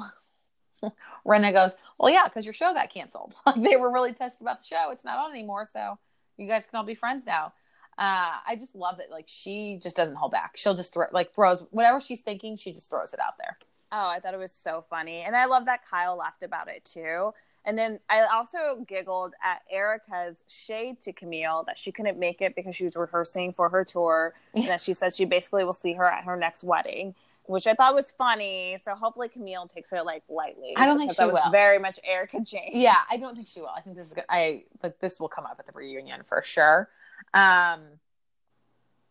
Rinna 1.27 1.53
goes, 1.53 1.73
"Well, 1.99 2.13
yeah, 2.13 2.25
because 2.25 2.45
your 2.45 2.55
show 2.55 2.73
got 2.75 2.91
canceled. 2.91 3.35
Like 3.47 3.63
they 3.63 3.77
were 3.77 3.91
really 3.93 4.13
pissed 4.13 4.41
about 4.41 4.61
the 4.61 4.67
show. 4.67 4.91
It's 4.91 5.05
not 5.05 5.19
on 5.19 5.31
anymore, 5.31 5.67
so 5.71 5.99
you 6.37 6.49
guys 6.49 6.67
can 6.69 6.79
all 6.79 6.85
be 6.85 6.95
friends 6.95 7.27
now." 7.27 7.53
Uh, 7.97 8.43
I 8.45 8.57
just 8.59 8.75
love 8.75 8.97
that. 8.99 9.11
Like 9.11 9.27
she 9.29 9.79
just 9.81 9.95
doesn't 9.97 10.17
hold 10.17 10.33
back. 10.33 10.57
She'll 10.57 10.75
just 10.75 10.93
throw, 10.93 11.07
like 11.13 11.33
throws 11.33 11.61
whatever 11.71 12.01
she's 12.01 12.23
thinking. 12.23 12.57
She 12.57 12.73
just 12.73 12.91
throws 12.91 13.15
it 13.15 13.21
out 13.21 13.35
there. 13.39 13.57
Oh, 13.97 14.09
I 14.09 14.19
thought 14.19 14.35
it 14.35 14.39
was 14.39 14.51
so 14.51 14.85
funny. 14.91 15.21
And 15.21 15.37
I 15.37 15.45
love 15.45 15.67
that 15.67 15.89
Kyle 15.89 16.17
laughed 16.17 16.43
about 16.43 16.69
it 16.69 16.85
too. 16.85 17.33
And 17.65 17.79
then 17.79 18.01
I 18.11 18.23
also 18.25 18.85
giggled 18.89 19.35
at 19.43 19.63
Erika's 19.71 20.43
shade 20.49 21.01
to 21.03 21.13
Camille 21.13 21.63
that 21.69 21.79
she 21.79 21.93
couldn't 21.93 22.19
make 22.19 22.43
it 22.43 22.57
because 22.57 22.75
she 22.75 22.85
was 22.85 22.97
rehearsing 22.97 23.53
for 23.53 23.69
her 23.69 23.85
tour. 23.85 24.35
And 24.55 24.67
that 24.67 24.81
she 24.81 24.95
said 24.95 25.15
she 25.15 25.25
basically 25.25 25.63
will 25.63 25.73
see 25.73 25.93
her 25.93 26.05
at 26.11 26.25
her 26.25 26.37
next 26.37 26.65
wedding, 26.65 27.15
which 27.45 27.69
I 27.69 27.75
thought 27.75 27.95
was 27.95 28.11
funny. 28.11 28.79
So 28.83 28.97
hopefully 28.97 29.29
Camille 29.29 29.69
takes 29.69 29.93
it 29.93 30.05
like 30.05 30.25
lightly. 30.29 30.75
I 30.77 30.87
don't 30.87 30.99
think 30.99 31.13
she 31.13 31.19
that 31.19 31.27
was 31.33 31.41
will. 31.45 31.53
very 31.53 31.79
much 31.79 32.01
Erika 32.03 32.41
Jayne. 32.41 32.73
Yeah, 32.73 32.97
I 33.09 33.17
don't 33.17 33.37
think 33.37 33.47
she 33.47 33.61
will. 33.61 33.69
I 33.69 33.81
think 33.81 33.97
this 33.97 34.09
is 34.09 34.13
good. 34.13 34.25
I 34.29 34.65
like 34.83 34.99
this 34.99 35.21
will 35.21 35.29
come 35.29 35.47
up 35.47 35.57
at 35.61 35.67
the 35.67 35.73
reunion 35.73 36.23
for 36.25 36.43
sure. 36.43 36.89
Um, 37.33 37.81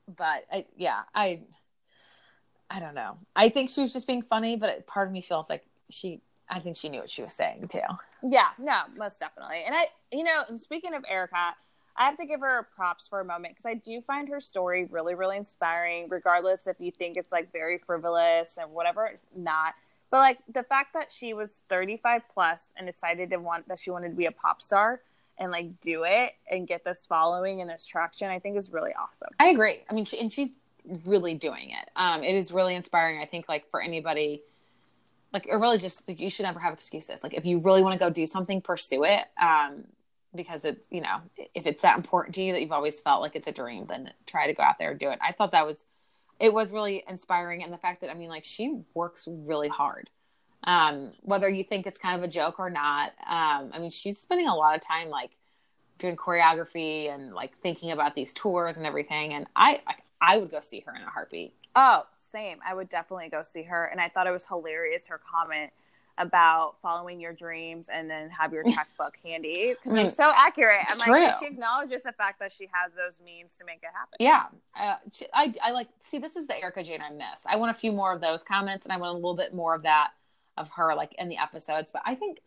but 0.08 0.44
I, 0.52 0.66
yeah, 0.76 1.04
I, 1.16 1.42
I 2.74 2.80
don't 2.80 2.96
know. 2.96 3.18
I 3.36 3.50
think 3.50 3.70
she 3.70 3.82
was 3.82 3.94
just 3.94 4.08
being 4.08 4.24
funny, 4.24 4.56
but 4.56 4.88
part 4.88 5.08
of 5.08 5.14
me 5.14 5.22
feels 5.22 5.50
like 5.50 5.64
she. 5.90 6.22
I 6.50 6.60
think 6.60 6.76
she 6.76 6.90
knew 6.90 7.00
what 7.00 7.10
she 7.10 7.24
was 7.24 7.34
saying 7.34 7.70
too. 7.70 7.80
Yeah, 8.22 8.50
no, 8.60 8.82
most 8.98 9.20
definitely. 9.20 9.64
And 9.66 9.74
I, 9.74 9.86
you 10.12 10.24
know, 10.24 10.42
speaking 10.58 10.94
of 10.94 11.06
Erika, 11.08 11.56
I 11.96 12.06
have 12.06 12.18
to 12.18 12.26
give 12.26 12.42
her 12.42 12.68
props 12.76 13.08
for 13.08 13.22
a 13.22 13.26
moment 13.26 13.56
because 13.56 13.66
I 13.66 13.76
do 13.76 14.02
find 14.02 14.28
her 14.30 14.40
story 14.40 14.86
really, 14.86 15.16
really 15.16 15.38
inspiring, 15.38 16.08
regardless 16.10 16.68
if 16.68 16.78
you 16.80 16.92
think 16.92 17.18
it's 17.18 17.32
like 17.32 17.52
very 17.52 17.78
frivolous 17.78 18.58
and 18.60 18.72
whatever, 18.72 19.06
it's 19.06 19.26
not. 19.36 19.74
But 20.12 20.18
like 20.18 20.40
the 20.52 20.64
fact 20.64 20.94
that 20.94 21.12
she 21.12 21.34
was 21.34 21.64
35 21.70 22.24
plus 22.32 22.72
and 22.78 22.86
decided 22.86 23.30
to 23.32 23.38
want 23.38 23.68
that 23.68 23.80
she 23.80 23.90
wanted 23.90 24.10
to 24.10 24.16
be 24.16 24.26
a 24.26 24.32
pop 24.32 24.62
star 24.62 25.02
and 25.40 25.50
like 25.50 25.82
do 25.82 26.04
it 26.04 26.34
and 26.50 26.68
get 26.68 26.84
this 26.84 27.06
following 27.06 27.62
and 27.62 27.70
this 27.70 27.86
traction, 27.86 28.30
I 28.30 28.40
think 28.40 28.58
is 28.58 28.72
really 28.72 28.92
awesome. 28.94 29.30
I 29.40 29.50
agree. 29.50 29.80
I 29.90 29.94
mean, 29.94 30.06
she, 30.06 30.20
and 30.20 30.32
she's 30.32 30.50
really 31.06 31.36
doing 31.36 31.72
it. 31.72 31.90
Um, 31.96 32.24
it 32.24 32.36
is 32.36 32.52
really 32.52 32.76
inspiring. 32.76 33.22
I 33.22 33.26
think, 33.26 33.48
like 33.48 33.70
for 33.70 33.82
anybody, 33.82 34.42
like 35.32 35.48
it 35.48 35.54
really 35.54 35.78
just 35.78 36.08
like, 36.08 36.20
you 36.20 36.30
should 36.30 36.44
never 36.44 36.60
have 36.60 36.74
excuses. 36.74 37.24
Like 37.24 37.34
if 37.34 37.46
you 37.46 37.60
really 37.60 37.82
want 37.82 37.94
to 37.94 38.00
go 38.00 38.10
do 38.10 38.26
something, 38.26 38.62
pursue 38.62 39.04
it. 39.04 39.24
Um, 39.42 39.86
because 40.36 40.66
it's 40.66 40.88
you 40.90 41.02
know 41.02 41.22
if 41.54 41.66
it's 41.66 41.84
that 41.84 41.98
important 41.98 42.34
to 42.36 42.42
you 42.42 42.54
that 42.54 42.62
you've 42.62 42.72
always 42.72 43.00
felt 43.00 43.22
like 43.22 43.36
it's 43.36 43.48
a 43.48 43.52
dream, 43.52 43.86
then 43.88 44.12
try 44.26 44.48
to 44.48 44.54
go 44.54 44.64
out 44.64 44.80
there 44.80 44.92
and 44.92 45.00
do 45.00 45.10
it. 45.10 45.20
I 45.22 45.32
thought 45.32 45.52
that 45.52 45.66
was 45.66 45.86
it 46.40 46.54
was 46.54 46.72
really 46.72 47.04
inspiring, 47.08 47.64
and 47.64 47.72
the 47.72 47.78
fact 47.78 48.02
that 48.02 48.10
I 48.10 48.14
mean, 48.14 48.30
like 48.30 48.44
she 48.44 48.82
works 48.94 49.28
really 49.30 49.70
hard. 49.70 50.10
Um, 50.66 51.12
whether 51.22 51.50
you 51.50 51.64
think 51.64 51.86
it's 51.86 51.98
kind 51.98 52.18
of 52.18 52.24
a 52.24 52.32
joke 52.32 52.58
or 52.58 52.70
not, 52.70 53.12
um, 53.28 53.72
I 53.74 53.80
mean, 53.80 53.92
she's 53.92 54.18
spending 54.18 54.48
a 54.48 54.56
lot 54.56 54.76
of 54.76 54.82
time 54.82 55.10
like 55.10 55.32
doing 55.98 56.16
choreography 56.16 57.14
and 57.14 57.34
like 57.34 57.58
thinking 57.58 57.92
about 57.92 58.16
these 58.16 58.34
tours 58.34 58.78
and 58.78 58.86
everything. 58.86 59.34
And 59.34 59.46
I, 59.56 59.82
I, 60.28 60.38
would 60.38 60.52
go 60.52 60.60
see 60.60 60.84
her 60.86 60.96
in 60.96 61.02
a 61.02 61.10
heartbeat. 61.10 61.54
Oh, 61.76 62.04
same. 62.18 62.60
I 62.66 62.74
would 62.74 62.90
definitely 62.90 63.30
go 63.30 63.42
see 63.42 63.64
her. 63.64 63.86
And 63.86 64.00
I 64.00 64.10
thought 64.10 64.28
it 64.28 64.32
was 64.32 64.46
hilarious 64.46 65.08
her 65.08 65.20
comment 65.20 65.72
about 66.18 66.76
following 66.82 67.20
your 67.20 67.34
dreams 67.34 67.90
and 67.92 68.10
then 68.10 68.30
have 68.30 68.54
your 68.54 68.64
checkbook 68.72 69.16
handy 69.26 69.74
because 69.74 69.92
mean, 69.92 70.06
it's 70.08 70.16
so 70.16 70.32
accurate. 70.36 70.82
it's 70.84 71.02
I'm 71.02 71.12
like, 71.12 71.34
she 71.40 71.48
acknowledges 71.48 72.04
the 72.04 72.12
fact 72.12 72.40
that 72.40 72.52
she 72.52 72.68
has 72.72 72.92
those 72.94 73.20
means 73.22 73.56
to 73.56 73.66
make 73.66 73.82
it 73.82 73.90
happen. 73.94 74.18
Yeah, 74.20 74.46
uh, 74.80 74.98
she- 75.12 75.28
I, 75.34 75.54
I 75.64 75.72
like 75.72 75.88
see 76.04 76.20
this 76.20 76.36
is 76.36 76.48
the 76.48 76.60
Erika 76.60 76.84
Jayne 76.84 77.02
I 77.02 77.12
miss. 77.12 77.46
I 77.48 77.56
want 77.56 77.72
a 77.72 77.74
few 77.74 77.92
more 77.92 78.14
of 78.14 78.22
those 78.22 78.44
comments, 78.44 78.86
and 78.86 78.94
I 78.94 78.98
want 78.98 79.14
a 79.14 79.16
little 79.16 79.36
bit 79.36 79.54
more 79.54 79.74
of 79.76 79.84
that 79.84 80.12
of 80.56 80.70
her 80.70 80.94
like 80.94 81.16
in 81.18 81.30
the 81.30 81.38
episodes. 81.38 81.90
But 81.92 82.04
I 82.06 82.14
think 82.14 82.42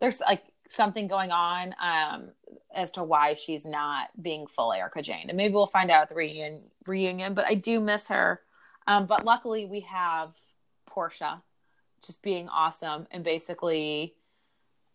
there's 0.00 0.20
like 0.20 0.42
something 0.74 1.08
going 1.08 1.30
on 1.30 1.74
um, 1.80 2.30
as 2.74 2.90
to 2.92 3.04
why 3.04 3.34
she's 3.34 3.64
not 3.64 4.10
being 4.20 4.46
full 4.46 4.72
Erika 4.72 5.02
Jayne, 5.02 5.28
and 5.28 5.36
maybe 5.36 5.54
we'll 5.54 5.66
find 5.66 5.90
out 5.90 6.02
at 6.02 6.08
the 6.08 6.14
reunion. 6.14 6.60
Reunion, 6.86 7.34
but 7.34 7.44
I 7.44 7.54
do 7.54 7.80
miss 7.80 8.08
her. 8.08 8.40
Um, 8.86 9.06
but 9.06 9.24
luckily, 9.24 9.66
we 9.66 9.80
have 9.80 10.36
Portia 10.86 11.42
just 12.04 12.22
being 12.22 12.48
awesome 12.48 13.06
and 13.10 13.24
basically. 13.24 14.14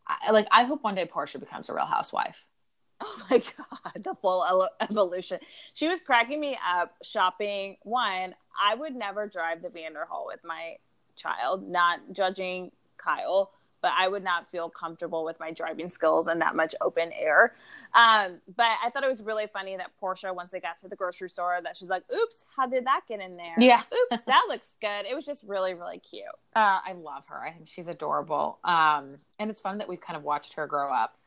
I, 0.09 0.31
like 0.31 0.47
I 0.51 0.63
hope 0.63 0.83
one 0.83 0.95
day 0.95 1.05
Portia 1.05 1.37
becomes 1.37 1.69
a 1.69 1.73
real 1.73 1.85
housewife. 1.85 2.45
Oh 2.99 3.21
my 3.29 3.37
god, 3.37 4.03
the 4.03 4.15
full 4.15 4.67
evolution. 4.81 5.37
She 5.75 5.87
was 5.87 5.99
cracking 5.99 6.39
me 6.39 6.57
up 6.67 6.95
shopping. 7.03 7.77
One, 7.83 8.33
I 8.59 8.73
would 8.73 8.95
never 8.95 9.27
drive 9.27 9.61
the 9.61 9.67
Vanderhall 9.67 10.25
with 10.25 10.39
my 10.43 10.77
child, 11.15 11.67
not 11.67 11.99
judging 12.11 12.71
Kyle, 12.97 13.51
but 13.88 13.93
I 13.97 14.10
would 14.10 14.21
not 14.21 14.52
feel 14.52 14.69
comfortable 14.69 15.23
with 15.23 15.39
my 15.39 15.52
driving 15.52 15.88
skills 15.88 16.28
in 16.28 16.39
that 16.39 16.58
much 16.58 16.76
open 16.82 17.10
air. 17.17 17.54
Um, 17.93 18.41
but 18.58 18.67
I 18.84 18.89
thought 18.89 19.06
it 19.06 19.08
was 19.08 19.23
really 19.23 19.47
funny 19.47 19.78
that 19.78 19.91
Portia, 19.97 20.34
once 20.34 20.52
they 20.52 20.60
got 20.60 20.78
to 20.80 20.89
the 20.89 20.97
grocery 20.97 21.30
store, 21.30 21.58
that 21.63 21.78
she's 21.78 21.88
like, 21.88 22.04
"Oops, 22.13 22.43
how 22.58 22.67
did 22.67 22.86
that 22.86 23.04
get 23.08 23.21
in 23.21 23.38
there? 23.38 23.56
Yeah. 23.58 23.82
Oops, 24.12 24.23
that 24.23 24.43
looks 24.50 24.76
good." 24.82 25.06
It 25.10 25.15
was 25.15 25.26
just 25.26 25.41
really, 25.43 25.73
really 25.73 26.00
cute. 26.00 26.26
Uh, 26.54 26.80
I 26.86 26.91
love 27.02 27.28
her. 27.28 27.41
I 27.41 27.54
think 27.54 27.67
she's 27.67 27.88
adorable. 27.88 28.60
Um, 28.65 29.19
and 29.39 29.50
it's 29.50 29.62
fun 29.62 29.78
that 29.78 29.88
we've 29.88 30.02
kind 30.02 30.17
of 30.17 30.23
watched 30.23 30.56
her 30.56 30.67
grow 30.67 30.93
up. 30.93 31.17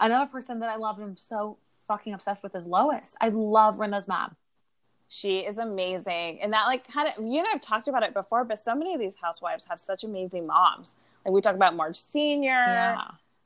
Another 0.00 0.28
person 0.28 0.58
that 0.58 0.68
I 0.68 0.74
love 0.74 0.98
and 0.98 1.10
I'm 1.10 1.16
so 1.16 1.58
fucking 1.86 2.12
obsessed 2.12 2.42
with 2.42 2.56
is 2.56 2.66
Lois. 2.66 3.14
I 3.20 3.28
love 3.28 3.78
Rinna's 3.78 4.08
mom. 4.08 4.34
She 5.06 5.38
is 5.40 5.58
amazing. 5.58 6.40
And 6.40 6.52
that 6.54 6.66
like 6.66 6.92
kind 6.92 7.08
of 7.08 7.24
you 7.24 7.38
and 7.38 7.46
I've 7.54 7.60
talked 7.60 7.86
about 7.86 8.02
it 8.02 8.14
before, 8.14 8.42
but 8.42 8.58
so 8.58 8.74
many 8.74 8.94
of 8.94 9.00
these 9.00 9.16
housewives 9.16 9.66
have 9.66 9.78
such 9.78 10.02
amazing 10.02 10.48
moms. 10.48 10.96
Like 11.24 11.34
we 11.34 11.40
talk 11.40 11.54
about 11.54 11.76
Marge 11.76 11.96
Senior, 11.96 12.96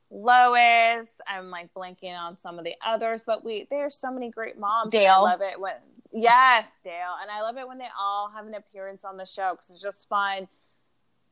Lois. 0.09 1.07
I'm 1.27 1.49
like 1.49 1.73
blanking 1.73 2.17
on 2.17 2.37
some 2.37 2.57
of 2.57 2.65
the 2.65 2.75
others, 2.85 3.23
but 3.25 3.43
we 3.43 3.67
there's 3.69 3.95
so 3.95 4.11
many 4.11 4.29
great 4.29 4.57
moms. 4.57 4.93
and 4.93 5.05
I 5.05 5.17
love 5.17 5.41
it 5.41 5.59
when 5.59 5.73
yes, 6.11 6.67
Dale, 6.83 7.15
and 7.21 7.29
I 7.29 7.41
love 7.41 7.57
it 7.57 7.67
when 7.67 7.77
they 7.77 7.89
all 7.99 8.29
have 8.29 8.45
an 8.47 8.53
appearance 8.53 9.03
on 9.03 9.17
the 9.17 9.25
show 9.25 9.53
because 9.53 9.69
it's 9.71 9.81
just 9.81 10.07
fun 10.07 10.47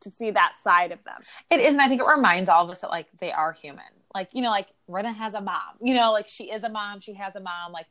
to 0.01 0.12
see 0.12 0.32
that 0.32 0.53
side 0.62 0.91
of 0.91 1.03
them. 1.06 1.21
It 1.49 1.62
is, 1.62 1.73
and 1.73 1.82
I 1.82 1.88
think 1.88 2.01
it 2.01 2.08
reminds 2.08 2.49
all 2.49 2.65
of 2.65 2.69
us 2.69 2.82
that 2.82 2.89
like 2.89 3.08
they 3.19 3.32
are 3.32 3.53
human. 3.53 3.84
Like 4.13 4.29
you 4.34 4.41
know, 4.41 4.51
like 4.51 4.67
Rinna 4.89 5.13
has 5.13 5.34
a 5.34 5.41
mom. 5.41 5.77
You 5.82 5.95
know, 5.95 6.12
like 6.12 6.27
she 6.27 6.51
is 6.51 6.63
a 6.63 6.69
mom. 6.69 6.99
She 6.99 7.13
has 7.13 7.36
a 7.36 7.39
mom. 7.39 7.71
Like 7.71 7.88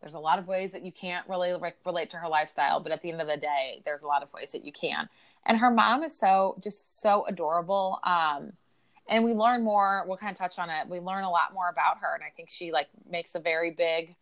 there's 0.00 0.14
a 0.14 0.18
lot 0.18 0.38
of 0.38 0.46
ways 0.46 0.72
that 0.72 0.84
you 0.84 0.92
can't 0.92 1.28
really 1.28 1.52
like, 1.54 1.76
relate 1.84 2.10
to 2.10 2.16
her 2.16 2.28
lifestyle, 2.28 2.80
but 2.80 2.92
at 2.92 3.02
the 3.02 3.10
end 3.10 3.20
of 3.20 3.26
the 3.26 3.36
day, 3.36 3.82
there's 3.84 4.02
a 4.02 4.06
lot 4.06 4.22
of 4.22 4.32
ways 4.32 4.52
that 4.52 4.64
you 4.64 4.72
can. 4.72 5.08
And 5.46 5.58
her 5.58 5.70
mom 5.70 6.02
is 6.02 6.16
so 6.16 6.56
just 6.62 7.00
so 7.00 7.24
adorable. 7.26 7.98
Um, 8.04 8.52
and 9.08 9.24
we 9.24 9.32
learn 9.32 9.64
more. 9.64 10.04
We'll 10.06 10.16
kind 10.16 10.30
of 10.32 10.38
touch 10.38 10.58
on 10.58 10.70
it. 10.70 10.88
We 10.88 11.00
learn 11.00 11.24
a 11.24 11.30
lot 11.30 11.52
more 11.52 11.68
about 11.68 11.98
her, 11.98 12.14
and 12.14 12.22
I 12.22 12.30
think 12.30 12.48
she 12.48 12.72
like 12.72 12.88
makes 13.10 13.34
a 13.34 13.40
very 13.40 13.72
big 13.72 14.14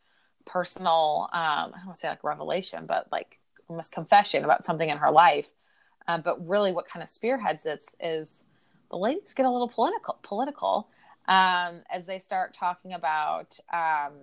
personal. 0.46 1.28
Um, 1.33 1.40
I 1.40 1.64
don't 1.76 1.87
want 1.87 1.94
to 1.94 2.00
say 2.00 2.09
like 2.09 2.24
revelation, 2.24 2.87
but 2.87 3.07
like 3.12 3.38
almost 3.68 3.92
confession 3.92 4.44
about 4.44 4.64
something 4.64 4.88
in 4.88 4.96
her 4.98 5.11
life. 5.11 5.50
Um, 6.07 6.22
but 6.22 6.46
really, 6.48 6.72
what 6.72 6.88
kind 6.88 7.02
of 7.02 7.09
spearheads 7.09 7.66
it 7.66 7.85
is 8.00 8.44
the 8.90 8.96
ladies 8.96 9.35
get 9.35 9.44
a 9.44 9.50
little 9.50 9.68
political, 9.68 10.18
political 10.22 10.88
um, 11.26 11.83
as 11.90 12.07
they 12.07 12.18
start 12.18 12.54
talking 12.54 12.94
about. 12.94 13.59
Um, 13.72 14.14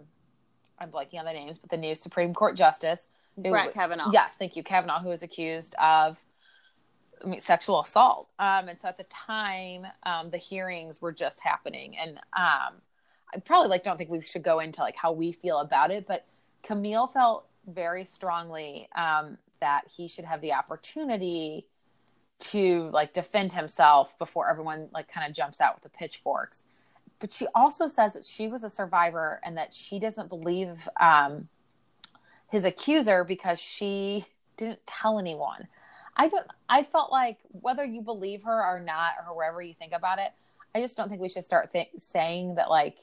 I'm 0.79 0.91
blanking 0.91 1.19
on 1.19 1.25
the 1.25 1.33
names, 1.33 1.59
but 1.59 1.69
the 1.69 1.77
new 1.77 1.95
Supreme 1.95 2.33
Court 2.33 2.55
justice, 2.55 3.07
who- 3.35 3.43
Brett 3.43 3.73
Kavanaugh. 3.73 4.09
Yes, 4.11 4.35
thank 4.37 4.55
you, 4.55 4.63
Kavanaugh, 4.63 4.99
who 4.99 5.09
was 5.09 5.21
accused 5.23 5.75
of 5.75 6.19
I 7.23 7.27
mean, 7.27 7.39
sexual 7.39 7.81
assault. 7.81 8.29
Um, 8.39 8.67
and 8.67 8.79
so 8.79 8.87
at 8.87 8.97
the 8.97 9.05
time, 9.05 9.87
um, 10.03 10.29
the 10.29 10.37
hearings 10.37 11.01
were 11.01 11.11
just 11.11 11.41
happening, 11.41 11.95
and 11.97 12.17
um, 12.33 12.81
I 13.33 13.39
probably 13.43 13.69
like 13.69 13.83
don't 13.83 13.97
think 13.97 14.09
we 14.09 14.21
should 14.21 14.43
go 14.43 14.59
into 14.59 14.81
like 14.81 14.95
how 14.95 15.11
we 15.11 15.31
feel 15.31 15.59
about 15.59 15.91
it, 15.91 16.07
but 16.07 16.25
Camille 16.63 17.07
felt 17.07 17.47
very 17.67 18.05
strongly 18.05 18.87
um, 18.95 19.37
that 19.59 19.83
he 19.87 20.07
should 20.07 20.25
have 20.25 20.41
the 20.41 20.53
opportunity 20.53 21.67
to 22.37 22.89
like 22.91 23.13
defend 23.13 23.53
himself 23.53 24.17
before 24.19 24.49
everyone 24.49 24.89
like 24.93 25.07
kind 25.07 25.27
of 25.27 25.35
jumps 25.35 25.61
out 25.61 25.75
with 25.75 25.83
the 25.83 25.97
pitchforks. 25.97 26.63
But 27.19 27.31
she 27.31 27.47
also 27.55 27.87
says 27.87 28.13
that 28.13 28.25
she 28.25 28.47
was 28.47 28.63
a 28.63 28.69
survivor 28.69 29.39
and 29.43 29.57
that 29.57 29.73
she 29.73 29.99
doesn't 29.99 30.27
believe 30.27 30.87
um, 30.99 31.47
his 32.51 32.65
accuser 32.65 33.23
because 33.23 33.59
she 33.59 34.25
didn't 34.57 34.85
tell 34.85 35.17
anyone. 35.17 35.67
I 36.15 36.27
don't. 36.29 36.47
I 36.69 36.83
felt 36.83 37.11
like 37.11 37.37
whether 37.51 37.83
you 37.83 38.01
believe 38.01 38.43
her 38.43 38.63
or 38.63 38.79
not, 38.79 39.11
or 39.27 39.35
wherever 39.35 39.61
you 39.61 39.73
think 39.73 39.93
about 39.93 40.19
it, 40.19 40.31
I 40.73 40.81
just 40.81 40.95
don't 40.95 41.09
think 41.09 41.21
we 41.21 41.29
should 41.29 41.43
start 41.43 41.71
th- 41.71 41.89
saying 41.97 42.55
that 42.55 42.69
like 42.69 42.97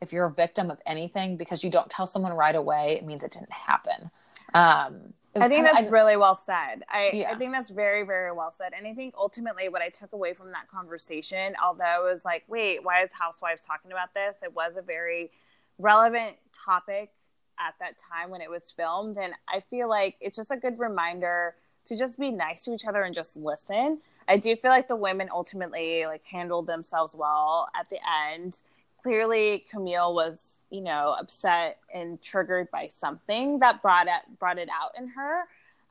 if 0.00 0.12
you're 0.12 0.26
a 0.26 0.32
victim 0.32 0.70
of 0.70 0.80
anything 0.86 1.36
because 1.36 1.62
you 1.62 1.70
don't 1.70 1.88
tell 1.90 2.06
someone 2.06 2.32
right 2.32 2.56
away, 2.56 2.96
it 2.98 3.04
means 3.04 3.22
it 3.22 3.30
didn't 3.30 3.52
happen. 3.52 4.10
Um, 4.54 5.14
I 5.34 5.48
think 5.48 5.64
kinda- 5.64 5.70
that's 5.74 5.90
really 5.90 6.16
well 6.16 6.34
said. 6.34 6.82
I, 6.88 7.10
Yeah. 7.14 7.30
I 7.30 7.36
think 7.36 7.52
that's 7.52 7.70
very, 7.70 8.02
very 8.02 8.32
well 8.32 8.50
said. 8.50 8.74
And 8.76 8.86
I 8.86 8.94
think 8.94 9.14
ultimately 9.16 9.68
what 9.68 9.80
I 9.80 9.88
took 9.88 10.12
away 10.12 10.34
from 10.34 10.50
that 10.52 10.68
conversation, 10.68 11.54
although 11.62 12.04
it 12.06 12.10
was 12.10 12.24
like, 12.24 12.44
wait, 12.48 12.84
why 12.84 13.02
is 13.02 13.10
Housewives 13.12 13.62
talking 13.62 13.92
about 13.92 14.12
this? 14.12 14.42
It 14.42 14.52
was 14.52 14.76
a 14.76 14.82
very 14.82 15.30
relevant 15.78 16.36
topic 16.52 17.12
at 17.58 17.74
that 17.78 17.96
time 17.96 18.28
when 18.28 18.40
it 18.42 18.50
was 18.50 18.70
filmed. 18.72 19.16
And 19.18 19.32
I 19.48 19.60
feel 19.60 19.88
like 19.88 20.16
it's 20.20 20.36
just 20.36 20.50
a 20.50 20.56
good 20.56 20.78
reminder 20.78 21.54
to 21.86 21.96
just 21.96 22.18
be 22.18 22.30
nice 22.30 22.64
to 22.64 22.74
each 22.74 22.86
other 22.86 23.02
and 23.02 23.14
just 23.14 23.36
listen. 23.36 23.98
I 24.28 24.36
do 24.36 24.54
feel 24.56 24.70
like 24.70 24.88
the 24.88 24.96
women 24.96 25.28
ultimately 25.32 26.06
like 26.06 26.24
handled 26.24 26.66
themselves 26.66 27.14
well 27.14 27.68
at 27.78 27.90
the 27.90 27.98
end. 28.32 28.62
Clearly, 29.02 29.66
Camille 29.68 30.14
was, 30.14 30.60
you 30.70 30.80
know, 30.80 31.16
upset 31.18 31.78
and 31.92 32.22
triggered 32.22 32.70
by 32.70 32.86
something 32.86 33.58
that 33.58 33.82
brought 33.82 34.06
it 34.06 34.38
brought 34.38 34.58
it 34.58 34.68
out 34.68 34.92
in 34.96 35.08
her. 35.08 35.42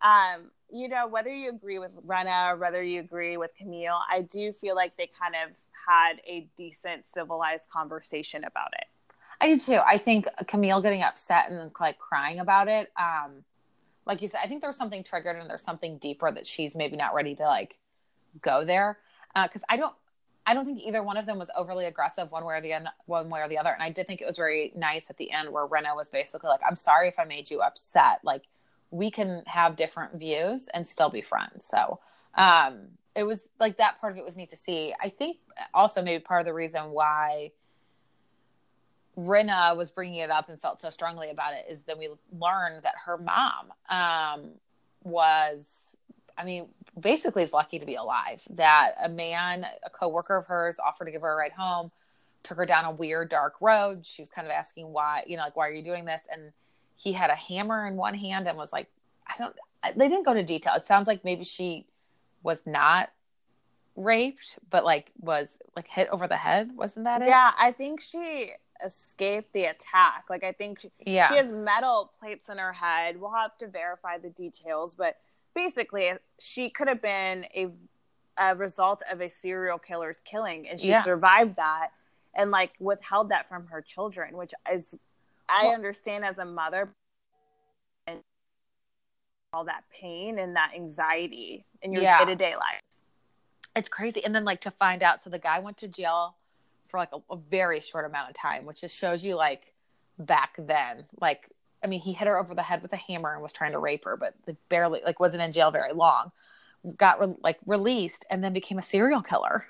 Um, 0.02 0.52
you 0.72 0.88
know, 0.88 1.08
whether 1.08 1.30
you 1.30 1.50
agree 1.50 1.78
with 1.78 1.92
Rinna, 2.08 2.54
or 2.54 2.58
whether 2.58 2.82
you 2.82 3.02
agree 3.02 3.36
with 3.36 3.52
Camille, 3.58 4.00
I 4.10 4.22
do 4.22 4.54
feel 4.54 4.76
like 4.76 4.96
they 4.96 5.08
kind 5.08 5.36
of 5.36 5.52
had 5.88 6.22
a 6.26 6.48
decent, 6.58 7.06
civilized 7.06 7.70
conversation 7.70 8.46
about 8.46 8.70
it. 8.74 8.86
I 9.42 9.48
do 9.48 9.60
too. 9.60 9.80
I 9.86 9.98
think 9.98 10.26
Camille 10.48 10.82
getting 10.82 11.02
upset 11.02 11.50
and 11.50 11.72
like 11.80 12.00
crying 12.00 12.40
about 12.40 12.68
it. 12.68 12.92
Um, 12.98 13.44
like 14.06 14.22
you 14.22 14.28
said, 14.28 14.40
I 14.44 14.48
think 14.48 14.62
there's 14.62 14.78
something 14.78 15.04
triggered 15.04 15.36
and 15.36 15.50
there's 15.50 15.64
something 15.64 15.98
deeper 15.98 16.32
that 16.32 16.48
she's 16.48 16.76
maybe 16.76 16.98
not 16.98 17.14
ready 17.14 17.36
to 17.36 17.44
like 17.44 17.78
go 18.42 18.66
there. 18.66 18.98
Because 19.36 19.62
I 19.70 19.78
don't, 19.78 19.94
I 20.46 20.54
don't 20.54 20.66
think 20.66 20.80
either 20.80 21.04
one 21.04 21.18
of 21.18 21.26
them 21.26 21.38
was 21.38 21.52
overly 21.56 21.86
aggressive 21.86 22.32
one 22.32 22.44
way 22.44 22.56
or 22.56 22.62
the 22.62 22.74
un- 22.74 22.90
one 23.06 23.30
way 23.30 23.42
or 23.42 23.48
the 23.48 23.58
other. 23.58 23.70
And 23.70 23.84
I 23.84 23.90
did 23.90 24.08
think 24.08 24.22
it 24.22 24.26
was 24.26 24.38
very 24.38 24.74
nice 24.76 25.10
at 25.10 25.18
the 25.18 25.32
end 25.32 25.52
where 25.52 25.68
Rinna 25.68 25.96
was 25.96 26.10
basically 26.10 26.50
like, 26.50 26.62
"I'm 26.68 26.76
sorry 26.76 27.08
if 27.08 27.20
I 27.20 27.26
made 27.26 27.50
you 27.52 27.62
upset. 27.62 28.20
Like, 28.24 28.44
we 28.90 29.12
can 29.12 29.44
have 29.46 29.76
different 29.76 30.16
views 30.16 30.68
and 30.74 30.88
still 30.88 31.10
be 31.10 31.22
friends." 31.22 31.66
So, 31.66 32.00
um, 32.36 32.88
it 33.16 33.24
was 33.24 33.48
like 33.60 33.78
that 33.78 34.00
part 34.02 34.14
of 34.14 34.18
it 34.18 34.26
was 34.26 34.36
neat 34.36 34.50
to 34.50 34.58
see. 34.58 34.94
I 35.00 35.10
think 35.10 35.38
also 35.74 36.02
maybe 36.02 36.24
part 36.24 36.42
of 36.42 36.46
the 36.48 36.54
reason 36.54 36.92
why 36.92 37.52
Rinna 39.28 39.76
was 39.76 39.90
bringing 39.90 40.20
it 40.20 40.30
up 40.30 40.50
and 40.50 40.60
felt 40.62 40.82
so 40.82 40.90
strongly 40.90 41.30
about 41.30 41.54
it 41.54 41.66
is 41.70 41.82
then 41.84 41.98
we 41.98 42.10
learned 42.32 42.84
that 42.84 42.96
her 43.06 43.18
mom 43.18 43.72
um, 43.90 44.54
was, 45.04 45.68
I 46.38 46.46
mean, 46.46 46.68
basically 47.00 47.44
is 47.44 47.54
lucky 47.54 47.80
to 47.80 47.86
be 47.86 47.96
alive. 47.96 48.42
That 48.52 48.94
a 49.04 49.10
man, 49.10 49.66
a 49.84 49.90
coworker 49.90 50.38
of 50.38 50.46
hers, 50.46 50.80
offered 50.80 51.06
to 51.06 51.12
give 51.12 51.22
her 51.22 51.34
a 51.34 51.36
ride 51.36 51.52
home, 51.52 51.90
took 52.44 52.58
her 52.58 52.66
down 52.66 52.86
a 52.86 52.92
weird 52.92 53.30
dark 53.30 53.56
road. 53.62 54.06
She 54.06 54.22
was 54.22 54.30
kind 54.30 54.48
of 54.48 54.52
asking 54.52 54.92
why, 54.92 55.24
you 55.28 55.38
know, 55.38 55.44
like 55.44 55.56
why 55.56 55.68
are 55.68 55.74
you 55.74 55.84
doing 55.84 56.06
this? 56.06 56.24
And 56.32 56.52
he 56.96 57.14
had 57.14 57.30
a 57.30 57.36
hammer 57.36 57.88
in 57.88 57.96
one 57.96 58.16
hand 58.16 58.48
and 58.48 58.58
was 58.58 58.74
like, 58.74 58.88
I 59.28 59.34
don't. 59.38 59.56
They 59.96 60.08
didn't 60.08 60.26
go 60.26 60.34
to 60.34 60.44
detail. 60.44 60.74
It 60.76 60.84
sounds 60.84 61.08
like 61.08 61.24
maybe 61.24 61.44
she 61.44 61.88
was 62.44 62.62
not 62.66 63.10
raped, 63.96 64.60
but 64.70 64.84
like 64.84 65.12
was 65.20 65.58
like 65.76 65.88
hit 65.88 66.08
over 66.10 66.28
the 66.28 66.36
head. 66.36 66.72
Wasn't 66.76 67.06
that 67.06 67.22
it? 67.22 67.28
Yeah, 67.28 67.52
I 67.58 67.72
think 67.72 68.02
she 68.02 68.52
escaped 68.86 69.54
the 69.54 69.66
attack. 69.66 70.26
Like 70.30 70.44
I 70.44 70.52
think 70.52 70.80
she, 70.82 70.92
Yeah. 71.00 71.30
she 71.30 71.36
has 71.38 71.52
metal 71.52 72.12
plates 72.20 72.50
in 72.50 72.58
her 72.58 72.74
head. 72.74 73.20
We'll 73.20 73.32
have 73.34 73.58
to 73.60 73.68
verify 73.68 74.18
the 74.18 74.30
details, 74.30 74.96
but 74.96 75.18
basically 75.54 76.12
she 76.40 76.70
could 76.70 76.88
have 76.88 77.02
been 77.02 77.46
a 77.56 77.70
a 78.38 78.56
result 78.56 79.04
of 79.12 79.22
a 79.22 79.30
serial 79.30 79.78
killer's 79.78 80.18
killing 80.24 80.68
and 80.68 80.80
she 80.80 80.88
Yeah. 80.88 81.04
survived 81.04 81.58
that 81.58 81.90
and 82.34 82.50
like 82.50 82.72
withheld 82.80 83.30
that 83.30 83.48
from 83.48 83.68
her 83.68 83.82
children, 83.82 84.38
which 84.38 84.54
is 84.72 84.98
I 85.50 85.66
Well- 85.66 85.74
understand 85.74 86.24
as 86.26 86.38
a 86.38 86.46
mother 86.46 86.96
and 88.08 88.24
all 89.54 89.66
that 89.66 89.84
pain 89.90 90.40
and 90.40 90.56
that 90.56 90.72
anxiety 90.74 91.66
in 91.82 91.92
your 91.92 92.02
day-to-day 92.04 92.56
life. 92.56 92.82
it's 93.76 93.90
crazy. 93.90 94.24
And 94.24 94.34
then 94.34 94.44
like 94.46 94.62
to 94.62 94.72
find 94.72 95.02
out, 95.04 95.24
so 95.24 95.30
the 95.30 95.40
guy 95.40 95.60
went 95.60 95.78
to 95.78 95.88
jail 95.88 96.36
for 96.92 96.98
like 96.98 97.14
a, 97.14 97.34
a 97.34 97.38
very 97.38 97.80
short 97.80 98.06
amount 98.06 98.30
of 98.30 98.36
time, 98.36 98.66
which 98.66 98.82
just 98.82 98.96
shows 98.96 99.26
you 99.26 99.36
like 99.36 99.74
back 100.20 100.56
then, 100.60 101.06
like 101.20 101.50
I 101.84 101.88
mean, 101.88 102.02
he 102.02 102.14
hit 102.14 102.28
her 102.28 102.38
over 102.38 102.54
the 102.54 102.62
head 102.62 102.82
with 102.82 102.94
a 102.94 102.98
hammer 102.98 103.34
and 103.34 103.42
was 103.42 103.54
trying 103.54 103.72
to 103.72 103.80
rape 103.80 104.06
her, 104.06 104.16
but 104.16 104.36
barely 104.70 105.02
like 105.04 105.20
wasn't 105.20 105.42
in 105.42 105.52
jail 105.52 105.72
very 105.72 105.94
long. 105.94 106.32
Got 106.98 107.20
re- 107.20 107.36
like 107.44 107.58
released 107.66 108.26
and 108.30 108.44
then 108.44 108.54
became 108.54 108.78
a 108.78 108.84
serial 108.84 109.22
killer. 109.22 109.66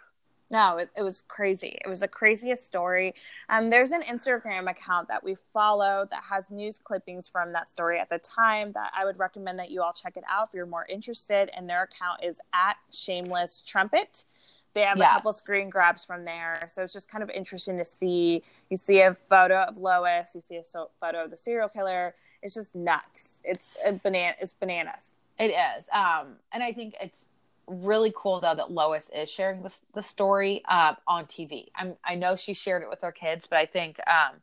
No, 0.50 0.76
it, 0.76 0.90
it, 0.98 1.02
was 1.02 1.24
crazy. 1.30 1.80
It 1.84 1.88
was 1.88 2.02
the 2.02 2.10
craziest 2.10 2.66
story. 2.66 3.16
Um, 3.48 3.70
there's 3.70 3.94
an 3.94 4.02
Instagram 4.02 4.70
account 4.70 5.08
that 5.08 5.24
we 5.24 5.38
follow 5.54 6.06
that 6.12 6.24
has 6.30 6.52
news 6.52 6.78
clippings 6.78 7.30
from 7.30 7.54
that 7.54 7.70
story 7.70 8.00
at 8.00 8.10
the 8.10 8.20
time 8.20 8.74
that 8.74 8.92
I 8.94 9.06
would 9.06 9.18
recommend 9.18 9.60
that 9.60 9.72
you 9.72 9.82
all 9.82 9.94
check 9.94 10.18
it 10.18 10.26
out 10.30 10.50
if 10.50 10.54
you're 10.54 10.66
more 10.66 10.86
interested. 10.90 11.50
And 11.56 11.70
their 11.70 11.84
account 11.84 12.22
is 12.22 12.42
at 12.52 12.76
Shameless 12.92 13.64
Trumpet. 13.66 14.26
They 14.74 14.82
have 14.82 14.98
yes. 14.98 15.10
a 15.10 15.14
couple 15.16 15.34
screen 15.34 15.70
grabs 15.70 16.06
from 16.06 16.26
there. 16.26 16.68
So 16.70 16.84
it's 16.84 16.94
just 16.94 17.10
kind 17.10 17.24
of 17.24 17.30
interesting 17.30 17.78
to 17.78 17.86
see. 17.86 18.44
You 18.70 18.78
see 18.78 19.02
a 19.02 19.16
photo 19.30 19.64
of 19.64 19.78
Lois, 19.78 20.32
you 20.34 20.42
see 20.42 20.58
a 20.58 20.64
so- 20.64 20.92
photo 21.00 21.26
of 21.26 21.32
the 21.32 21.38
serial 21.38 21.70
killer. 21.70 22.16
It's 22.42 22.54
just 22.54 22.76
nuts. 22.76 23.42
It's 23.44 23.76
a 23.86 23.94
banana. 23.94 24.36
It's 24.40 24.54
bananas. 24.54 25.14
It 25.38 25.52
is. 25.52 25.86
Um, 25.92 26.38
and 26.52 26.64
I 26.64 26.72
think 26.72 26.96
it's 27.02 27.28
really 27.68 28.14
cool 28.16 28.40
though 28.40 28.56
that 28.56 28.72
Lois 28.72 29.10
is 29.16 29.30
sharing 29.30 29.62
the, 29.62 29.80
the 29.94 30.02
story 30.02 30.62
uh, 30.68 30.96
on 31.08 31.26
TV. 31.26 31.68
I'm, 31.76 31.96
I 32.04 32.16
know 32.16 32.36
she 32.36 32.54
shared 32.54 32.82
it 32.84 32.90
with 32.90 33.02
her 33.02 33.12
kids, 33.12 33.48
but 33.48 33.58
I 33.58 33.66
think 33.66 34.00
um, 34.08 34.38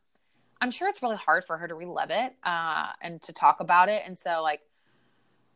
I'm 0.61 0.71
sure 0.71 0.87
it's 0.89 1.01
really 1.01 1.17
hard 1.17 1.45
for 1.45 1.57
her 1.57 1.67
to 1.67 1.75
relive 1.75 2.09
it 2.11 2.33
uh, 2.43 2.91
and 3.01 3.21
to 3.23 3.33
talk 3.33 3.59
about 3.59 3.89
it. 3.89 4.03
And 4.05 4.17
so, 4.17 4.41
like, 4.41 4.61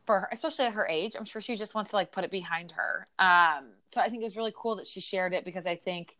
for 0.06 0.22
her, 0.22 0.30
especially 0.32 0.66
at 0.66 0.74
her 0.74 0.88
age, 0.88 1.16
I'm 1.18 1.26
sure 1.26 1.42
she 1.42 1.56
just 1.56 1.76
wants 1.76 1.92
to 1.92 1.96
like 1.96 2.12
put 2.12 2.24
it 2.24 2.32
behind 2.32 2.72
her. 2.72 3.08
Um, 3.20 3.72
so 3.88 4.02
I 4.02 4.10
think 4.10 4.22
it 4.22 4.26
was 4.26 4.38
really 4.38 4.54
cool 4.56 4.76
that 4.78 4.88
she 4.88 5.00
shared 5.00 5.34
it 5.34 5.46
because 5.46 5.66
I 5.66 5.76
think 5.76 6.18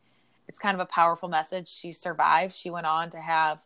it's 0.48 0.60
kind 0.60 0.76
of 0.76 0.82
a 0.82 0.86
powerful 0.86 1.30
message. 1.30 1.67
She 1.67 1.91
survived. 1.91 2.54
She 2.54 2.69
went 2.69 2.86
on 2.86 3.10
to 3.12 3.19
have, 3.19 3.60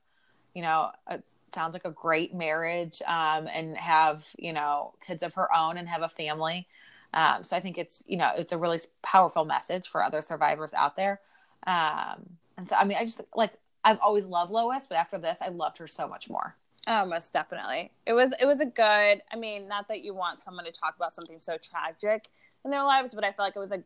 you 0.53 0.61
know, 0.61 0.91
it 1.09 1.29
sounds 1.53 1.73
like 1.73 1.85
a 1.85 1.91
great 1.91 2.33
marriage 2.33 3.01
um, 3.05 3.47
and 3.47 3.77
have, 3.77 4.25
you 4.37 4.53
know, 4.53 4.93
kids 5.05 5.23
of 5.23 5.33
her 5.35 5.53
own 5.55 5.77
and 5.77 5.87
have 5.87 6.01
a 6.01 6.09
family. 6.09 6.67
Um, 7.13 7.43
so 7.43 7.55
I 7.55 7.59
think 7.59 7.77
it's 7.77 8.03
you 8.05 8.17
know 8.17 8.31
it's 8.37 8.51
a 8.51 8.57
really 8.57 8.79
powerful 9.01 9.45
message 9.45 9.87
for 9.87 10.03
other 10.03 10.21
survivors 10.21 10.73
out 10.73 10.95
there. 10.95 11.21
Um, 11.65 12.37
and 12.57 12.67
so 12.67 12.75
I 12.75 12.85
mean 12.85 12.97
I 12.97 13.05
just 13.05 13.21
like 13.35 13.53
I've 13.83 13.99
always 13.99 14.25
loved 14.25 14.51
Lois, 14.51 14.87
but 14.87 14.97
after 14.97 15.17
this 15.17 15.37
I 15.41 15.49
loved 15.49 15.77
her 15.77 15.87
so 15.87 16.07
much 16.07 16.29
more. 16.29 16.55
Oh, 16.89 17.05
most 17.05 17.33
definitely. 17.33 17.91
It 18.05 18.13
was 18.13 18.31
it 18.39 18.45
was 18.45 18.61
a 18.61 18.65
good. 18.65 19.21
I 19.31 19.35
mean, 19.37 19.67
not 19.67 19.89
that 19.89 20.03
you 20.03 20.13
want 20.13 20.41
someone 20.41 20.63
to 20.65 20.71
talk 20.71 20.95
about 20.95 21.13
something 21.13 21.41
so 21.41 21.57
tragic 21.57 22.29
in 22.63 22.71
their 22.71 22.83
lives, 22.83 23.13
but 23.13 23.25
I 23.25 23.33
feel 23.33 23.45
like 23.45 23.55
it 23.57 23.59
was 23.59 23.73
a 23.73 23.83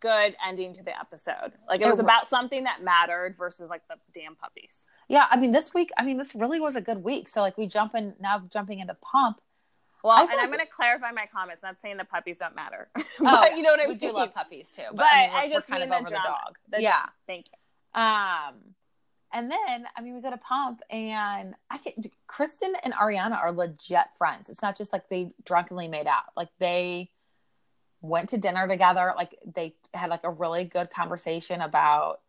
good 0.00 0.36
ending 0.46 0.74
to 0.74 0.82
the 0.82 0.98
episode. 0.98 1.52
Like 1.68 1.80
it 1.80 1.86
was 1.86 1.98
about 1.98 2.28
something 2.28 2.64
that 2.64 2.82
mattered 2.82 3.36
versus 3.36 3.68
like 3.68 3.82
the 3.88 3.96
damn 4.14 4.36
puppies. 4.36 4.84
Yeah, 5.08 5.26
I 5.28 5.36
mean 5.36 5.50
this 5.50 5.74
week, 5.74 5.90
I 5.98 6.04
mean 6.04 6.16
this 6.16 6.34
really 6.34 6.60
was 6.60 6.76
a 6.76 6.80
good 6.80 6.98
week. 6.98 7.28
So 7.28 7.40
like 7.40 7.58
we 7.58 7.66
jump 7.66 7.94
in 7.94 8.14
now 8.20 8.42
jumping 8.52 8.78
into 8.78 8.94
Pump. 8.94 9.40
Well, 10.04 10.18
and 10.18 10.28
like 10.28 10.38
I'm 10.38 10.48
going 10.48 10.60
to 10.60 10.66
clarify 10.66 11.12
my 11.12 11.24
comments. 11.34 11.62
Not 11.62 11.80
saying 11.80 11.96
the 11.96 12.04
puppies 12.04 12.36
don't 12.36 12.54
matter, 12.54 12.90
but 12.94 13.04
oh, 13.20 13.56
you 13.56 13.62
know 13.62 13.70
what 13.70 13.80
I 13.80 13.84
mean. 13.84 13.94
We 13.94 13.94
do 13.96 14.12
love 14.12 14.34
puppies 14.34 14.70
too, 14.70 14.82
but, 14.90 14.98
but 14.98 15.06
I, 15.06 15.22
mean, 15.22 15.30
I, 15.34 15.48
just 15.50 15.70
of 15.70 15.76
over 15.76 16.04
the 16.04 16.10
dog. 16.10 16.58
The 16.70 16.82
yeah, 16.82 16.90
dog. 16.90 17.10
thank 17.26 17.46
you. 17.46 18.00
Um, 18.00 18.74
and 19.34 19.50
then 19.50 19.86
I 19.96 20.00
mean, 20.00 20.14
we 20.14 20.22
go 20.22 20.30
to 20.30 20.38
Pump, 20.38 20.80
and 20.88 21.54
I 21.68 21.78
get 21.78 22.06
Kristen 22.26 22.74
and 22.82 22.94
Ariana 22.94 23.36
are 23.36 23.52
legit 23.52 24.06
friends. 24.16 24.48
It's 24.48 24.62
not 24.62 24.76
just 24.76 24.92
like 24.92 25.08
they 25.08 25.32
drunkenly 25.44 25.88
made 25.88 26.06
out; 26.06 26.24
like 26.36 26.48
they 26.60 27.10
went 28.00 28.30
to 28.30 28.38
dinner 28.38 28.68
together. 28.68 29.12
Like 29.16 29.36
they 29.44 29.74
had 29.92 30.08
like 30.08 30.24
a 30.24 30.30
really 30.30 30.64
good 30.64 30.90
conversation 30.90 31.60
about 31.60 32.20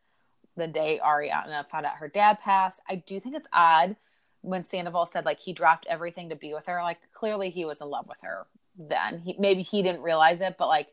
the 0.57 0.67
day 0.67 0.99
Ariana 1.03 1.69
found 1.69 1.85
out 1.85 1.97
her 1.97 2.07
dad 2.07 2.39
passed. 2.39 2.81
I 2.89 2.95
do 2.95 3.19
think 3.19 3.35
it's 3.35 3.47
odd 3.53 3.95
when 4.41 4.63
Sandoval 4.63 5.05
said 5.05 5.25
like 5.25 5.39
he 5.39 5.53
dropped 5.53 5.85
everything 5.87 6.29
to 6.29 6.35
be 6.35 6.53
with 6.53 6.65
her, 6.65 6.81
like 6.81 6.99
clearly 7.13 7.49
he 7.49 7.65
was 7.65 7.81
in 7.81 7.87
love 7.87 8.07
with 8.07 8.21
her 8.21 8.47
then. 8.77 9.19
He 9.19 9.35
maybe 9.37 9.61
he 9.61 9.83
didn't 9.83 10.01
realize 10.01 10.41
it, 10.41 10.55
but 10.57 10.67
like 10.67 10.87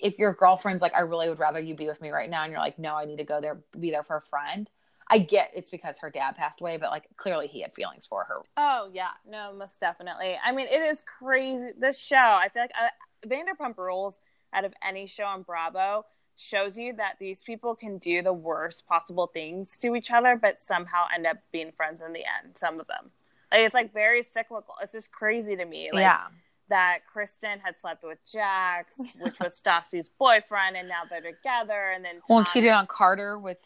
if 0.00 0.18
your 0.18 0.32
girlfriend's 0.32 0.82
like, 0.82 0.94
I 0.94 1.00
really 1.00 1.28
would 1.28 1.38
rather 1.38 1.60
you 1.60 1.76
be 1.76 1.86
with 1.86 2.00
me 2.00 2.10
right 2.10 2.28
now, 2.28 2.42
and 2.42 2.50
you're 2.50 2.60
like, 2.60 2.78
no, 2.78 2.96
I 2.96 3.04
need 3.04 3.18
to 3.18 3.24
go 3.24 3.40
there, 3.40 3.60
be 3.78 3.90
there 3.90 4.02
for 4.02 4.16
a 4.16 4.22
friend. 4.22 4.68
I 5.08 5.18
get 5.18 5.52
it's 5.54 5.70
because 5.70 5.98
her 5.98 6.10
dad 6.10 6.36
passed 6.36 6.60
away, 6.60 6.76
but 6.76 6.90
like 6.90 7.04
clearly 7.16 7.46
he 7.46 7.62
had 7.62 7.74
feelings 7.74 8.06
for 8.06 8.24
her. 8.24 8.38
Oh 8.56 8.90
yeah, 8.92 9.10
no, 9.28 9.52
most 9.52 9.80
definitely. 9.80 10.36
I 10.44 10.52
mean, 10.52 10.66
it 10.66 10.82
is 10.82 11.02
crazy. 11.02 11.70
This 11.78 11.98
show, 11.98 12.16
I 12.16 12.48
feel 12.52 12.62
like 12.62 12.72
uh, 12.80 13.28
Vanderpump 13.28 13.78
Rules 13.78 14.18
out 14.52 14.64
of 14.64 14.72
any 14.82 15.06
show 15.06 15.24
on 15.24 15.42
Bravo 15.42 16.04
shows 16.36 16.76
you 16.76 16.92
that 16.94 17.16
these 17.18 17.40
people 17.42 17.74
can 17.74 17.98
do 17.98 18.22
the 18.22 18.32
worst 18.32 18.86
possible 18.86 19.26
things 19.26 19.78
to 19.78 19.94
each 19.94 20.10
other, 20.10 20.36
but 20.36 20.58
somehow 20.58 21.06
end 21.14 21.26
up 21.26 21.38
being 21.52 21.72
friends 21.72 22.02
in 22.02 22.12
the 22.12 22.20
end. 22.20 22.56
Some 22.56 22.78
of 22.78 22.86
them, 22.86 23.10
like, 23.50 23.60
it's 23.60 23.74
like 23.74 23.92
very 23.92 24.22
cyclical. 24.22 24.74
It's 24.82 24.92
just 24.92 25.10
crazy 25.12 25.56
to 25.56 25.64
me. 25.64 25.90
Like, 25.92 26.02
yeah. 26.02 26.26
That 26.68 27.02
Kristen 27.06 27.60
had 27.60 27.78
slept 27.78 28.02
with 28.02 28.18
Jax, 28.30 29.14
which 29.20 29.38
was 29.38 29.54
Stassi's 29.64 30.08
boyfriend, 30.08 30.76
and 30.76 30.88
now 30.88 31.02
they're 31.08 31.20
together. 31.20 31.92
And 31.94 32.04
then 32.04 32.14
Tom, 32.14 32.22
well, 32.28 32.44
cheated 32.44 32.72
on 32.72 32.88
Carter 32.88 33.38
with 33.38 33.58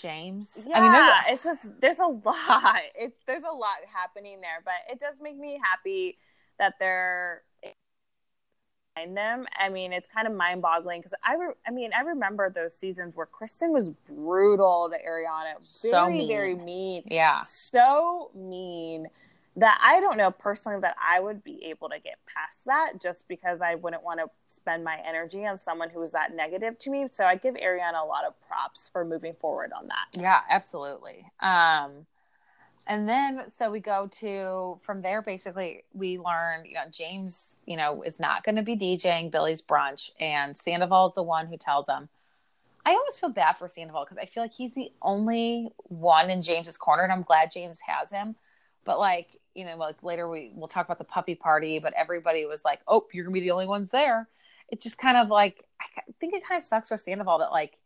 James. 0.00 0.66
Yeah, 0.68 0.78
I 0.78 0.80
mean, 0.80 0.94
a- 0.94 1.32
it's 1.32 1.44
just 1.44 1.80
there's 1.80 1.98
a 1.98 2.06
lot. 2.24 2.80
It's 2.94 3.18
there's 3.26 3.42
a 3.44 3.52
lot 3.54 3.76
happening 3.92 4.40
there, 4.40 4.62
but 4.64 4.74
it 4.90 5.00
does 5.00 5.16
make 5.20 5.38
me 5.38 5.60
happy 5.62 6.18
that 6.58 6.74
they're 6.78 7.42
behind 8.94 9.16
them. 9.16 9.46
I 9.58 9.68
mean, 9.68 9.92
it's 9.92 10.08
kind 10.12 10.26
of 10.26 10.34
mind 10.34 10.62
boggling 10.62 11.00
because 11.00 11.14
I, 11.24 11.34
re- 11.34 11.54
I 11.66 11.70
mean, 11.70 11.90
I 11.96 12.02
remember 12.02 12.50
those 12.50 12.74
seasons 12.74 13.14
where 13.16 13.26
Kristen 13.26 13.72
was 13.72 13.90
brutal 13.90 14.90
to 14.90 14.96
Ariana, 14.96 15.54
very, 15.54 15.62
so 15.62 16.08
mean. 16.08 16.28
very 16.28 16.54
mean. 16.54 17.02
Yeah. 17.06 17.40
So 17.40 18.30
mean 18.34 19.08
that 19.56 19.80
I 19.82 20.00
don't 20.00 20.16
know 20.16 20.30
personally 20.30 20.80
that 20.80 20.96
I 21.02 21.20
would 21.20 21.42
be 21.42 21.64
able 21.64 21.88
to 21.88 21.98
get 21.98 22.18
past 22.26 22.64
that 22.66 23.00
just 23.00 23.26
because 23.26 23.60
I 23.60 23.74
wouldn't 23.74 24.02
want 24.02 24.20
to 24.20 24.26
spend 24.46 24.84
my 24.84 24.98
energy 25.06 25.44
on 25.44 25.58
someone 25.58 25.90
who 25.90 26.00
was 26.00 26.12
that 26.12 26.34
negative 26.34 26.78
to 26.80 26.90
me. 26.90 27.08
So 27.10 27.24
I 27.24 27.36
give 27.36 27.54
Ariana 27.56 28.02
a 28.02 28.06
lot 28.06 28.24
of 28.24 28.34
props 28.46 28.88
for 28.92 29.04
moving 29.04 29.34
forward 29.34 29.72
on 29.76 29.88
that. 29.88 30.20
Yeah, 30.20 30.40
absolutely. 30.48 31.26
Um, 31.40 32.06
and 32.86 33.08
then 33.08 33.42
so 33.48 33.70
we 33.70 33.80
go 33.80 34.08
to 34.10 34.76
from 34.80 35.02
there 35.02 35.22
basically 35.22 35.84
we 35.92 36.18
learn 36.18 36.64
you 36.64 36.74
know 36.74 36.84
james 36.90 37.50
you 37.66 37.76
know 37.76 38.02
is 38.02 38.18
not 38.18 38.42
going 38.42 38.56
to 38.56 38.62
be 38.62 38.76
djing 38.76 39.30
billy's 39.30 39.62
brunch 39.62 40.10
and 40.18 40.56
sandoval's 40.56 41.14
the 41.14 41.22
one 41.22 41.46
who 41.46 41.56
tells 41.56 41.86
him 41.86 42.08
i 42.84 42.90
always 42.90 43.16
feel 43.16 43.28
bad 43.28 43.52
for 43.52 43.68
sandoval 43.68 44.04
because 44.04 44.18
i 44.18 44.24
feel 44.24 44.42
like 44.42 44.52
he's 44.52 44.74
the 44.74 44.90
only 45.02 45.70
one 45.84 46.30
in 46.30 46.42
james's 46.42 46.76
corner 46.76 47.02
and 47.02 47.12
i'm 47.12 47.22
glad 47.22 47.52
james 47.52 47.80
has 47.80 48.10
him 48.10 48.34
but 48.84 48.98
like 48.98 49.39
you 49.54 49.64
know 49.64 49.76
like 49.76 50.02
later 50.02 50.28
we 50.28 50.52
we'll 50.54 50.68
talk 50.68 50.86
about 50.86 50.98
the 50.98 51.04
puppy 51.04 51.34
party 51.34 51.78
but 51.78 51.92
everybody 51.94 52.46
was 52.46 52.64
like 52.64 52.80
oh 52.86 53.06
you're 53.12 53.24
gonna 53.24 53.34
be 53.34 53.40
the 53.40 53.50
only 53.50 53.66
ones 53.66 53.90
there 53.90 54.28
it 54.68 54.80
just 54.80 54.98
kind 54.98 55.16
of 55.16 55.28
like 55.28 55.64
i 55.80 56.02
think 56.20 56.34
it 56.34 56.46
kind 56.46 56.58
of 56.58 56.64
sucks 56.64 56.88
for 56.88 56.96
sandoval 56.96 57.38
that 57.38 57.50
like 57.50 57.78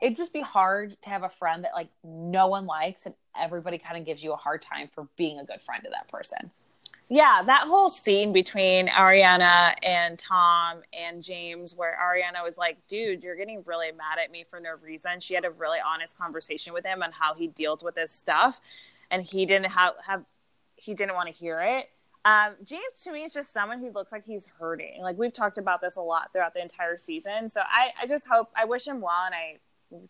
it'd 0.00 0.16
just 0.16 0.32
be 0.32 0.42
hard 0.42 1.00
to 1.02 1.08
have 1.08 1.22
a 1.22 1.28
friend 1.28 1.64
that 1.64 1.72
like 1.74 1.88
no 2.02 2.46
one 2.46 2.66
likes 2.66 3.06
and 3.06 3.14
everybody 3.38 3.78
kind 3.78 3.96
of 3.96 4.04
gives 4.04 4.22
you 4.22 4.32
a 4.32 4.36
hard 4.36 4.62
time 4.62 4.88
for 4.92 5.08
being 5.16 5.38
a 5.38 5.44
good 5.44 5.62
friend 5.62 5.82
to 5.84 5.90
that 5.90 6.08
person. 6.08 6.50
Yeah, 7.10 7.42
that 7.46 7.62
whole 7.62 7.90
scene 7.90 8.32
between 8.32 8.88
Ariana 8.88 9.74
and 9.82 10.18
Tom 10.18 10.78
and 10.92 11.22
James, 11.22 11.74
where 11.74 11.98
Ariana 12.00 12.42
was 12.42 12.56
like, 12.56 12.78
dude, 12.86 13.22
you're 13.22 13.36
getting 13.36 13.62
really 13.66 13.92
mad 13.92 14.18
at 14.22 14.30
me 14.30 14.44
for 14.48 14.58
no 14.58 14.70
reason. 14.82 15.20
She 15.20 15.34
had 15.34 15.44
a 15.44 15.50
really 15.50 15.78
honest 15.86 16.16
conversation 16.16 16.72
with 16.72 16.84
him 16.84 17.02
on 17.02 17.12
how 17.12 17.34
he 17.34 17.48
deals 17.48 17.82
with 17.82 17.94
his 17.94 18.10
stuff. 18.10 18.58
And 19.10 19.22
he 19.22 19.44
didn't 19.44 19.70
have, 19.70 19.94
have 20.06 20.24
he 20.76 20.94
didn't 20.94 21.14
want 21.14 21.28
to 21.28 21.34
hear 21.34 21.60
it. 21.60 21.90
Um, 22.24 22.54
James 22.64 23.02
to 23.04 23.12
me 23.12 23.24
is 23.24 23.34
just 23.34 23.52
someone 23.52 23.80
who 23.80 23.90
looks 23.90 24.10
like 24.10 24.24
he's 24.24 24.46
hurting. 24.58 25.02
Like 25.02 25.18
we've 25.18 25.32
talked 25.32 25.58
about 25.58 25.82
this 25.82 25.96
a 25.96 26.00
lot 26.00 26.32
throughout 26.32 26.54
the 26.54 26.62
entire 26.62 26.96
season. 26.96 27.48
So 27.48 27.60
I, 27.60 27.90
I 28.00 28.06
just 28.06 28.26
hope 28.26 28.50
I 28.56 28.64
wish 28.64 28.86
him 28.86 29.00
well 29.00 29.24
and 29.26 29.34
I 29.34 29.58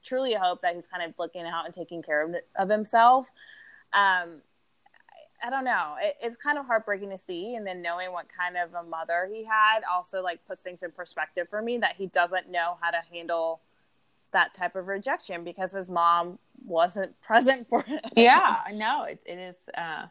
truly 0.05 0.35
hope 0.35 0.63
that 0.63 0.75
he's 0.75 0.87
kind 0.87 1.03
of 1.03 1.15
looking 1.19 1.43
out 1.43 1.65
and 1.65 1.75
taking 1.75 2.03
care 2.03 2.23
of, 2.25 2.35
of 2.57 2.69
himself. 2.69 3.33
Um, 3.93 4.43
I, 5.43 5.47
I 5.47 5.51
don't 5.51 5.65
know. 5.65 5.95
It, 6.01 6.17
it's 6.23 6.37
kind 6.37 6.57
of 6.57 6.67
heartbreaking 6.67 7.11
to 7.11 7.19
see, 7.19 7.57
and 7.57 7.67
then 7.67 7.83
knowing 7.83 8.13
what 8.13 8.27
kind 8.29 8.57
of 8.57 8.75
a 8.75 8.89
mother 8.89 9.29
he 9.31 9.45
had 9.45 9.81
also 9.91 10.23
like 10.23 10.45
puts 10.47 10.63
things 10.63 10.83
in 10.83 10.91
perspective 10.91 11.49
for 11.49 11.61
me 11.63 11.79
that 11.79 11.97
he 11.97 12.07
doesn't 12.07 12.49
know 12.49 12.79
how 12.81 12.91
to 12.91 12.99
handle 13.13 13.61
that 14.33 14.55
type 14.55 14.75
of 14.75 14.87
rejection 14.89 15.45
because 15.45 15.73
his 15.73 15.91
mom 15.91 16.39
wasn't 16.65 17.21
present 17.23 17.69
for 17.69 17.83
him. 17.83 18.01
yeah, 18.17 18.63
no, 18.73 19.05
it, 19.05 19.21
it 19.27 19.39
is. 19.39 19.57
Uh, 19.77 20.07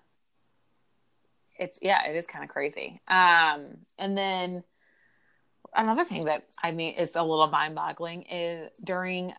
it's 1.60 1.80
yeah, 1.82 2.10
it 2.10 2.16
is 2.16 2.28
kind 2.28 2.44
of 2.44 2.50
crazy. 2.50 3.02
Um, 3.08 3.80
and 4.00 4.18
then 4.18 4.64
another 5.76 6.06
thing 6.06 6.26
that 6.26 6.46
I 6.64 6.72
mean 6.72 6.96
is 6.96 7.14
a 7.16 7.24
little 7.24 7.48
mind 7.48 7.76
boggling 7.76 8.24
is 8.24 8.70
during 8.84 9.34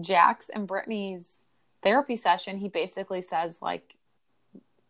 Jax 0.00 0.48
and 0.50 0.66
Brittany's 0.66 1.38
therapy 1.82 2.16
session, 2.16 2.58
he 2.58 2.68
basically 2.68 3.22
says 3.22 3.58
like 3.62 3.96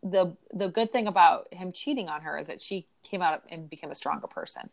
the 0.03 0.35
the 0.53 0.69
good 0.69 0.91
thing 0.91 1.07
about 1.07 1.53
him 1.53 1.71
cheating 1.71 2.09
on 2.09 2.21
her 2.21 2.37
is 2.37 2.47
that 2.47 2.61
she 2.61 2.87
came 3.03 3.21
out 3.21 3.43
and 3.49 3.69
became 3.69 3.91
a 3.91 3.95
stronger 3.95 4.27
person. 4.27 4.69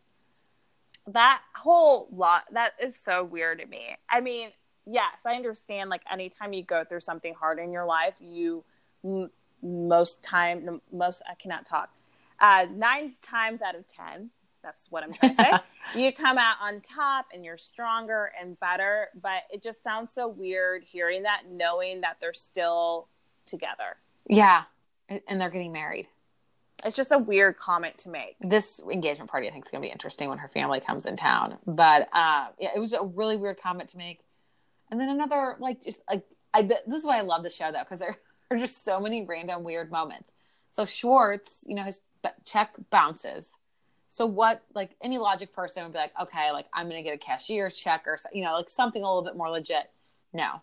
that 1.06 1.42
whole 1.54 2.08
lot 2.12 2.44
that 2.52 2.72
is 2.82 2.96
so 3.00 3.24
weird 3.24 3.58
to 3.60 3.66
me. 3.66 3.96
I 4.08 4.20
mean, 4.20 4.50
yes, 4.86 5.22
I 5.26 5.34
understand. 5.34 5.90
Like 5.90 6.02
anytime 6.10 6.52
you 6.52 6.62
go 6.64 6.84
through 6.84 7.00
something 7.00 7.34
hard 7.34 7.58
in 7.58 7.72
your 7.72 7.84
life, 7.86 8.14
you 8.20 8.64
most 9.62 10.22
time 10.22 10.80
most 10.92 11.22
I 11.28 11.34
cannot 11.34 11.66
talk. 11.66 11.90
Uh, 12.40 12.66
nine 12.74 13.14
times 13.22 13.62
out 13.62 13.74
of 13.74 13.86
ten, 13.86 14.30
that's 14.62 14.88
what 14.90 15.02
I'm 15.02 15.12
trying 15.12 15.34
to 15.34 15.42
say. 15.42 15.52
you 16.00 16.12
come 16.12 16.38
out 16.38 16.56
on 16.60 16.80
top 16.80 17.26
and 17.32 17.44
you're 17.44 17.56
stronger 17.56 18.32
and 18.40 18.58
better. 18.60 19.08
But 19.20 19.42
it 19.50 19.62
just 19.62 19.82
sounds 19.82 20.12
so 20.12 20.28
weird 20.28 20.84
hearing 20.84 21.24
that, 21.24 21.42
knowing 21.50 22.00
that 22.02 22.16
they're 22.20 22.32
still 22.32 23.08
together. 23.46 23.96
Yeah, 24.28 24.64
and 25.08 25.40
they're 25.40 25.50
getting 25.50 25.72
married. 25.72 26.08
It's 26.84 26.96
just 26.96 27.12
a 27.12 27.18
weird 27.18 27.58
comment 27.58 27.98
to 27.98 28.08
make. 28.08 28.36
This 28.40 28.80
engagement 28.90 29.30
party, 29.30 29.48
I 29.48 29.52
think, 29.52 29.66
is 29.66 29.70
going 29.70 29.82
to 29.82 29.86
be 29.86 29.92
interesting 29.92 30.28
when 30.28 30.38
her 30.38 30.48
family 30.48 30.80
comes 30.80 31.06
in 31.06 31.16
town. 31.16 31.58
But 31.66 32.08
uh, 32.12 32.48
yeah, 32.58 32.70
it 32.74 32.78
was 32.78 32.92
a 32.92 33.02
really 33.02 33.36
weird 33.36 33.60
comment 33.60 33.90
to 33.90 33.98
make. 33.98 34.20
And 34.90 35.00
then 35.00 35.08
another, 35.08 35.56
like, 35.58 35.82
just 35.82 36.00
like, 36.10 36.24
I, 36.52 36.62
this 36.62 36.82
is 36.98 37.04
why 37.04 37.18
I 37.18 37.22
love 37.22 37.44
the 37.44 37.50
show, 37.50 37.70
though, 37.72 37.80
because 37.80 38.00
there 38.00 38.16
are 38.52 38.58
just 38.58 38.84
so 38.84 39.00
many 39.00 39.24
random 39.24 39.64
weird 39.64 39.90
moments. 39.90 40.32
So 40.70 40.84
Schwartz, 40.84 41.64
you 41.66 41.74
know, 41.74 41.82
his 41.84 42.00
check 42.44 42.74
bounces. 42.90 43.52
So 44.08 44.26
what, 44.26 44.62
like, 44.74 44.94
any 45.00 45.18
logic 45.18 45.54
person 45.54 45.82
would 45.82 45.92
be 45.92 45.98
like, 45.98 46.12
okay, 46.20 46.52
like, 46.52 46.66
I'm 46.72 46.88
going 46.88 47.02
to 47.02 47.08
get 47.08 47.14
a 47.14 47.18
cashier's 47.18 47.74
check 47.74 48.04
or, 48.06 48.18
you 48.32 48.44
know, 48.44 48.52
like 48.52 48.68
something 48.68 49.02
a 49.02 49.06
little 49.06 49.22
bit 49.22 49.36
more 49.36 49.50
legit. 49.50 49.90
No. 50.32 50.60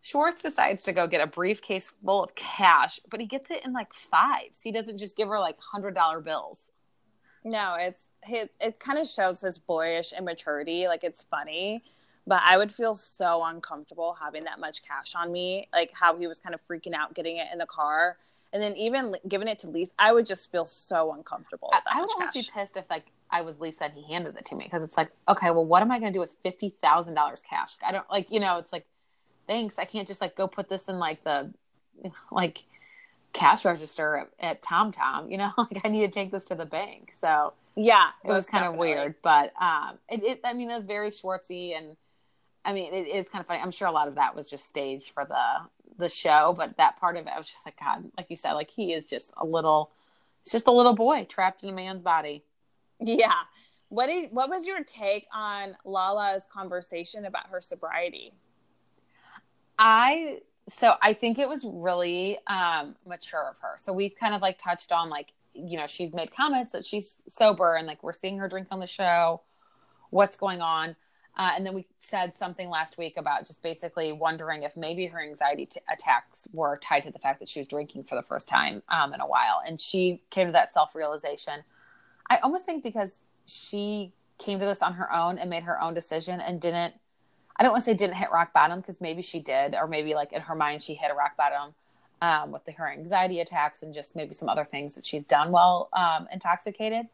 Schwartz 0.00 0.42
decides 0.42 0.82
to 0.84 0.92
go 0.92 1.06
get 1.06 1.20
a 1.20 1.28
briefcase 1.28 1.94
full 2.04 2.24
of 2.24 2.34
cash, 2.34 2.98
but 3.08 3.20
he 3.20 3.26
gets 3.26 3.52
it 3.52 3.64
in 3.64 3.72
like 3.72 3.94
fives. 3.94 4.60
He 4.60 4.72
doesn't 4.72 4.98
just 4.98 5.16
give 5.16 5.28
her 5.28 5.38
like 5.38 5.56
hundred 5.60 5.94
dollar 5.94 6.20
bills. 6.20 6.70
No, 7.44 7.76
it's 7.78 8.08
it, 8.28 8.50
it 8.60 8.80
kind 8.80 8.98
of 8.98 9.06
shows 9.06 9.40
his 9.40 9.58
boyish 9.58 10.12
immaturity. 10.12 10.88
Like 10.88 11.04
it's 11.04 11.22
funny, 11.22 11.84
but 12.26 12.42
I 12.44 12.56
would 12.56 12.72
feel 12.72 12.94
so 12.94 13.44
uncomfortable 13.44 14.16
having 14.20 14.44
that 14.44 14.60
much 14.60 14.82
cash 14.82 15.14
on 15.14 15.32
me. 15.32 15.68
Like 15.72 15.90
how 15.92 16.16
he 16.16 16.26
was 16.26 16.38
kind 16.38 16.54
of 16.54 16.66
freaking 16.66 16.94
out 16.94 17.14
getting 17.14 17.38
it 17.38 17.48
in 17.52 17.58
the 17.58 17.66
car, 17.66 18.16
and 18.52 18.62
then 18.62 18.76
even 18.76 19.14
giving 19.28 19.48
it 19.48 19.58
to 19.60 19.68
Lisa, 19.68 19.92
I 19.98 20.12
would 20.12 20.26
just 20.26 20.50
feel 20.52 20.66
so 20.66 21.12
uncomfortable. 21.12 21.70
I, 21.72 21.80
I 21.98 22.00
would 22.00 22.10
almost 22.10 22.34
be 22.34 22.46
pissed 22.54 22.76
if 22.76 22.88
like 22.90 23.06
I 23.30 23.42
was 23.42 23.58
Lisa 23.60 23.84
and 23.84 23.94
he 23.94 24.02
handed 24.12 24.36
it 24.36 24.44
to 24.46 24.54
me 24.54 24.64
because 24.64 24.82
it's 24.82 24.96
like, 24.96 25.10
okay, 25.28 25.50
well, 25.50 25.64
what 25.64 25.82
am 25.82 25.90
I 25.90 25.98
going 25.98 26.12
to 26.12 26.16
do 26.16 26.20
with 26.20 26.36
fifty 26.42 26.70
thousand 26.82 27.14
dollars 27.14 27.42
cash? 27.48 27.72
I 27.84 27.92
don't 27.92 28.08
like, 28.10 28.30
you 28.30 28.40
know, 28.40 28.58
it's 28.58 28.72
like 28.72 28.86
thanks. 29.46 29.78
I 29.78 29.84
can't 29.84 30.06
just 30.06 30.20
like 30.20 30.36
go 30.36 30.46
put 30.46 30.68
this 30.68 30.84
in 30.86 30.98
like 30.98 31.24
the 31.24 31.52
like 32.30 32.64
cash 33.32 33.64
register 33.64 34.16
at, 34.16 34.28
at 34.38 34.62
Tom 34.62 34.92
Tom. 34.92 35.30
You 35.30 35.38
know, 35.38 35.52
like 35.58 35.80
I 35.84 35.88
need 35.88 36.02
to 36.02 36.08
take 36.08 36.30
this 36.30 36.44
to 36.46 36.54
the 36.54 36.66
bank. 36.66 37.10
So 37.12 37.54
yeah, 37.74 38.10
it 38.22 38.28
was 38.28 38.46
kind 38.46 38.66
of 38.66 38.74
weird, 38.74 39.14
but 39.22 39.52
um, 39.60 39.98
it, 40.08 40.22
it 40.22 40.40
I 40.44 40.52
mean, 40.52 40.70
it 40.70 40.76
was 40.76 40.84
very 40.84 41.10
Schwartzy, 41.10 41.76
and 41.76 41.96
I 42.64 42.72
mean, 42.72 42.94
it 42.94 43.08
is 43.08 43.28
kind 43.28 43.40
of 43.40 43.46
funny. 43.46 43.60
I'm 43.60 43.70
sure 43.70 43.88
a 43.88 43.92
lot 43.92 44.08
of 44.08 44.14
that 44.16 44.34
was 44.34 44.48
just 44.48 44.66
staged 44.66 45.10
for 45.10 45.24
the 45.24 45.68
the 45.98 46.08
show, 46.08 46.54
but 46.56 46.76
that 46.78 46.98
part 46.98 47.16
of 47.16 47.26
it, 47.26 47.32
I 47.34 47.38
was 47.38 47.48
just 47.48 47.66
like, 47.66 47.78
God, 47.78 48.10
like 48.16 48.30
you 48.30 48.36
said, 48.36 48.52
like 48.52 48.70
he 48.70 48.92
is 48.92 49.08
just 49.08 49.30
a 49.36 49.44
little, 49.44 49.90
it's 50.40 50.52
just 50.52 50.66
a 50.66 50.72
little 50.72 50.94
boy 50.94 51.26
trapped 51.28 51.62
in 51.62 51.68
a 51.68 51.72
man's 51.72 52.02
body. 52.02 52.44
Yeah. 52.98 53.34
What 53.88 54.06
did 54.06 54.32
what 54.32 54.48
was 54.48 54.66
your 54.66 54.82
take 54.84 55.26
on 55.34 55.76
Lala's 55.84 56.44
conversation 56.50 57.26
about 57.26 57.48
her 57.48 57.60
sobriety? 57.60 58.32
I 59.78 60.40
so 60.70 60.94
I 61.02 61.12
think 61.12 61.38
it 61.38 61.48
was 61.48 61.64
really 61.64 62.38
um 62.46 62.96
mature 63.06 63.48
of 63.50 63.56
her. 63.60 63.74
So 63.78 63.92
we've 63.92 64.14
kind 64.18 64.34
of 64.34 64.40
like 64.40 64.56
touched 64.56 64.92
on 64.92 65.10
like 65.10 65.32
you 65.52 65.76
know 65.76 65.86
she's 65.86 66.14
made 66.14 66.34
comments 66.34 66.72
that 66.72 66.86
she's 66.86 67.16
sober 67.28 67.74
and 67.74 67.86
like 67.86 68.02
we're 68.02 68.14
seeing 68.14 68.38
her 68.38 68.48
drink 68.48 68.68
on 68.70 68.80
the 68.80 68.86
show. 68.86 69.42
What's 70.08 70.36
going 70.36 70.62
on? 70.62 70.96
Uh, 71.36 71.52
and 71.56 71.64
then 71.64 71.72
we 71.72 71.86
said 71.98 72.36
something 72.36 72.68
last 72.68 72.98
week 72.98 73.16
about 73.16 73.46
just 73.46 73.62
basically 73.62 74.12
wondering 74.12 74.64
if 74.64 74.76
maybe 74.76 75.06
her 75.06 75.22
anxiety 75.22 75.64
t- 75.64 75.80
attacks 75.90 76.46
were 76.52 76.78
tied 76.82 77.02
to 77.02 77.10
the 77.10 77.18
fact 77.18 77.40
that 77.40 77.48
she 77.48 77.58
was 77.58 77.66
drinking 77.66 78.04
for 78.04 78.16
the 78.16 78.22
first 78.22 78.46
time 78.46 78.82
um, 78.90 79.14
in 79.14 79.20
a 79.20 79.26
while. 79.26 79.62
And 79.66 79.80
she 79.80 80.22
came 80.30 80.46
to 80.46 80.52
that 80.52 80.70
self 80.70 80.94
realization. 80.94 81.64
I 82.28 82.38
almost 82.38 82.66
think 82.66 82.82
because 82.82 83.20
she 83.46 84.12
came 84.38 84.58
to 84.58 84.66
this 84.66 84.82
on 84.82 84.94
her 84.94 85.12
own 85.12 85.38
and 85.38 85.48
made 85.48 85.62
her 85.62 85.80
own 85.80 85.94
decision 85.94 86.40
and 86.40 86.60
didn't 86.60 86.94
I 87.56 87.62
don't 87.62 87.72
want 87.72 87.84
to 87.84 87.90
say 87.90 87.94
didn't 87.94 88.16
hit 88.16 88.30
rock 88.32 88.52
bottom 88.52 88.80
because 88.80 89.00
maybe 89.00 89.22
she 89.22 89.38
did, 89.38 89.74
or 89.74 89.86
maybe 89.86 90.14
like 90.14 90.32
in 90.32 90.40
her 90.40 90.54
mind 90.54 90.82
she 90.82 90.94
hit 90.94 91.10
a 91.10 91.14
rock 91.14 91.36
bottom 91.36 91.74
um, 92.22 92.50
with 92.50 92.64
the, 92.64 92.72
her 92.72 92.90
anxiety 92.90 93.40
attacks 93.40 93.82
and 93.82 93.92
just 93.92 94.16
maybe 94.16 94.32
some 94.32 94.48
other 94.48 94.64
things 94.64 94.94
that 94.94 95.04
she's 95.04 95.24
done 95.24 95.50
while 95.50 95.88
um, 95.92 96.26
intoxicated. 96.32 97.06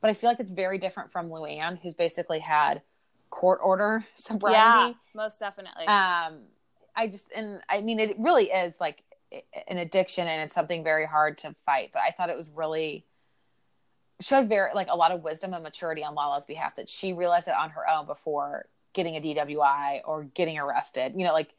But 0.00 0.10
I 0.10 0.14
feel 0.14 0.28
like 0.28 0.40
it's 0.40 0.52
very 0.52 0.78
different 0.78 1.10
from 1.10 1.30
Luann, 1.30 1.78
who's 1.80 1.94
basically 1.94 2.40
had 2.40 2.82
court 3.30 3.60
order 3.62 4.04
sobriety. 4.14 4.58
Yeah, 4.58 4.92
most 5.14 5.38
definitely. 5.38 5.86
Um, 5.86 6.40
I 6.94 7.08
just 7.08 7.28
and 7.34 7.60
I 7.68 7.80
mean 7.80 8.00
it 8.00 8.16
really 8.18 8.50
is 8.50 8.74
like 8.80 9.02
an 9.68 9.78
addiction 9.78 10.26
and 10.26 10.42
it's 10.42 10.54
something 10.54 10.84
very 10.84 11.06
hard 11.06 11.38
to 11.38 11.54
fight. 11.64 11.90
But 11.92 12.02
I 12.02 12.12
thought 12.12 12.30
it 12.30 12.36
was 12.36 12.50
really 12.50 13.04
showed 14.20 14.48
very 14.48 14.72
like 14.74 14.88
a 14.90 14.96
lot 14.96 15.12
of 15.12 15.22
wisdom 15.22 15.52
and 15.52 15.62
maturity 15.62 16.02
on 16.02 16.14
Lala's 16.14 16.46
behalf 16.46 16.76
that 16.76 16.88
she 16.88 17.12
realized 17.12 17.48
it 17.48 17.54
on 17.54 17.70
her 17.70 17.88
own 17.88 18.06
before 18.06 18.66
getting 18.94 19.16
a 19.16 19.20
DWI 19.20 20.00
or 20.04 20.24
getting 20.24 20.58
arrested. 20.58 21.12
You 21.16 21.26
know, 21.26 21.32
like, 21.32 21.50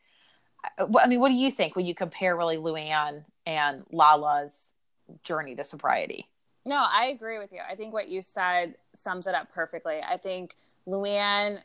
I 0.80 1.08
mean, 1.08 1.20
what 1.20 1.30
do 1.30 1.36
you 1.36 1.52
think 1.52 1.76
when 1.76 1.86
you 1.86 1.94
compare 1.94 2.36
really 2.36 2.58
Luann 2.58 3.26
and 3.46 3.86
Lala's 3.92 4.60
journey 5.24 5.56
to 5.56 5.64
sobriety? 5.64 6.28
No, 6.66 6.84
I 6.90 7.08
agree 7.08 7.38
with 7.38 7.54
you. 7.54 7.60
I 7.70 7.76
think 7.76 7.94
what 7.94 8.10
you 8.10 8.22
said 8.22 8.76
sums 8.96 9.28
it 9.28 9.36
up 9.36 9.52
perfectly. 9.52 10.00
I 10.02 10.18
think 10.18 10.56
Luann 10.88 11.60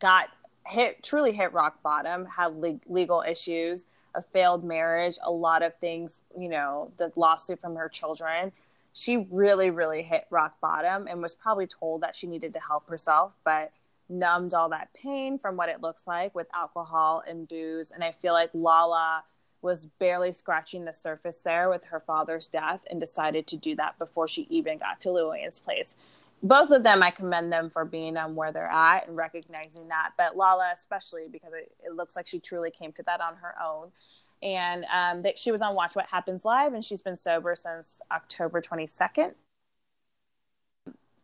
got 0.00 0.28
hit, 0.66 1.02
truly 1.02 1.32
hit 1.32 1.52
rock 1.52 1.82
bottom, 1.82 2.26
had 2.26 2.56
le- 2.56 2.80
legal 2.86 3.22
issues, 3.26 3.86
a 4.14 4.22
failed 4.22 4.64
marriage, 4.64 5.18
a 5.22 5.30
lot 5.30 5.62
of 5.62 5.76
things, 5.78 6.22
you 6.36 6.48
know, 6.48 6.90
the 6.96 7.12
lawsuit 7.16 7.60
from 7.60 7.76
her 7.76 7.88
children. 7.88 8.52
She 8.92 9.26
really, 9.30 9.70
really 9.70 10.02
hit 10.02 10.26
rock 10.30 10.58
bottom 10.60 11.06
and 11.06 11.20
was 11.20 11.34
probably 11.34 11.66
told 11.66 12.02
that 12.02 12.16
she 12.16 12.26
needed 12.26 12.54
to 12.54 12.60
help 12.60 12.88
herself, 12.88 13.32
but 13.44 13.72
numbed 14.08 14.54
all 14.54 14.70
that 14.70 14.92
pain 14.94 15.38
from 15.38 15.56
what 15.56 15.68
it 15.68 15.82
looks 15.82 16.06
like 16.06 16.34
with 16.34 16.46
alcohol 16.54 17.22
and 17.28 17.46
booze. 17.46 17.90
And 17.90 18.02
I 18.02 18.12
feel 18.12 18.32
like 18.32 18.50
Lala 18.54 19.24
was 19.60 19.86
barely 19.86 20.32
scratching 20.32 20.84
the 20.84 20.92
surface 20.92 21.40
there 21.40 21.68
with 21.68 21.86
her 21.86 22.00
father's 22.00 22.46
death 22.46 22.80
and 22.88 23.00
decided 23.00 23.46
to 23.48 23.56
do 23.56 23.74
that 23.76 23.98
before 23.98 24.28
she 24.28 24.42
even 24.42 24.78
got 24.78 25.00
to 25.02 25.08
Luann's 25.08 25.58
place. 25.58 25.96
Both 26.42 26.70
of 26.70 26.82
them, 26.82 27.02
I 27.02 27.10
commend 27.10 27.52
them 27.52 27.70
for 27.70 27.84
being 27.84 28.16
on 28.16 28.34
where 28.34 28.52
they're 28.52 28.70
at 28.70 29.08
and 29.08 29.16
recognizing 29.16 29.88
that. 29.88 30.10
But 30.18 30.36
Lala, 30.36 30.70
especially 30.74 31.28
because 31.30 31.52
it, 31.52 31.72
it 31.84 31.94
looks 31.94 32.14
like 32.14 32.26
she 32.26 32.38
truly 32.38 32.70
came 32.70 32.92
to 32.92 33.02
that 33.04 33.20
on 33.20 33.36
her 33.36 33.54
own. 33.62 33.90
And 34.42 34.84
um, 34.92 35.22
that 35.22 35.38
she 35.38 35.50
was 35.50 35.62
on 35.62 35.74
Watch 35.74 35.96
What 35.96 36.06
Happens 36.10 36.44
Live, 36.44 36.74
and 36.74 36.84
she's 36.84 37.00
been 37.00 37.16
sober 37.16 37.56
since 37.56 38.02
October 38.12 38.60
22nd 38.60 39.32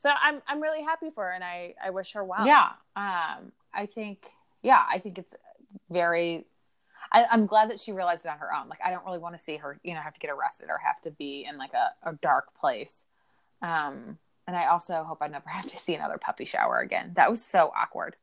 so 0.03 0.11
I'm 0.21 0.43
I'm 0.49 0.61
really 0.61 0.83
happy 0.83 1.11
for 1.15 1.25
her, 1.27 1.33
and 1.33 1.45
I 1.45 1.75
I 1.83 1.91
wish 1.91 2.13
her 2.15 2.25
well. 2.25 2.45
Yeah, 2.45 2.71
um, 2.97 3.53
I 3.73 3.87
think 3.87 4.27
yeah, 4.63 4.83
I 4.91 4.99
think 4.99 5.19
it's 5.19 5.35
very. 5.91 6.45
I, 7.15 7.27
am 7.31 7.47
glad 7.47 7.71
that 7.71 7.79
she 7.79 7.93
realized 7.93 8.25
it 8.25 8.31
on 8.31 8.39
her 8.39 8.49
own. 8.53 8.69
Like 8.69 8.81
I 8.85 8.91
don't 8.91 9.05
really 9.05 9.19
want 9.19 9.37
to 9.37 9.43
see 9.43 9.59
her, 9.59 9.79
you 9.85 9.95
know, 9.95 10.01
have 10.01 10.15
to 10.15 10.21
get 10.21 10.31
arrested 10.31 10.71
or 10.71 10.79
have 10.79 11.01
to 11.03 11.11
be 11.11 11.47
in 11.49 11.59
like 11.59 11.75
a, 11.75 12.09
a 12.09 12.15
dark 12.15 12.55
place. 12.55 13.07
Um, 13.61 14.17
and 14.47 14.57
I 14.57 14.67
also 14.67 15.05
hope 15.05 15.19
I 15.21 15.29
never 15.29 15.49
have 15.51 15.67
to 15.67 15.79
see 15.79 15.95
another 15.95 16.19
puppy 16.19 16.45
shower 16.45 16.79
again. 16.79 17.13
That 17.17 17.31
was 17.31 17.45
so 17.45 17.73
awkward. 17.77 18.17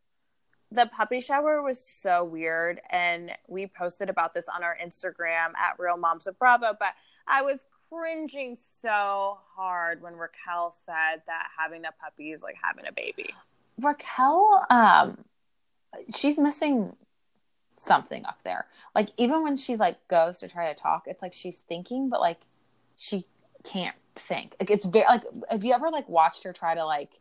The 0.72 0.86
puppy 0.86 1.20
shower 1.20 1.64
was 1.64 1.84
so 1.84 2.24
weird, 2.24 2.80
and 2.92 3.32
we 3.48 3.66
posted 3.66 4.08
about 4.10 4.36
this 4.36 4.48
on 4.48 4.64
our 4.64 4.78
Instagram 4.84 5.56
at 5.58 5.80
Real 5.80 5.98
Moms 5.98 6.28
of 6.28 6.38
Bravo. 6.38 6.76
But 6.80 6.94
I 7.28 7.42
was 7.42 7.66
cringing 7.90 8.56
so 8.56 9.40
hard 9.56 10.02
when 10.02 10.14
Raquel 10.16 10.72
said 10.72 11.24
that 11.26 11.48
having 11.58 11.86
a 11.86 11.92
puppy 12.04 12.32
is 12.32 12.44
like 12.44 12.56
having 12.62 12.86
a 12.88 12.92
baby. 12.92 13.34
Raquel, 13.82 14.66
um, 14.70 15.18
she's 16.16 16.38
missing 16.38 16.96
something 17.78 18.26
up 18.26 18.44
there. 18.44 18.68
Like 18.94 19.10
even 19.18 19.42
when 19.42 19.58
she 19.58 19.76
like 19.76 20.08
goes 20.08 20.40
to 20.40 20.48
try 20.48 20.72
to 20.72 20.80
talk, 20.80 21.04
it's 21.08 21.22
like 21.22 21.34
she's 21.34 21.60
thinking, 21.60 22.10
but 22.10 22.20
like 22.20 22.42
she 22.98 23.26
can't 23.64 23.96
think. 24.20 24.56
Like 24.60 24.72
it's 24.72 24.86
very 24.86 25.06
like 25.06 25.24
have 25.50 25.64
you 25.64 25.74
ever 25.74 25.90
like 25.90 26.08
watched 26.10 26.44
her 26.44 26.54
try 26.54 26.76
to 26.76 26.86
like 26.86 27.20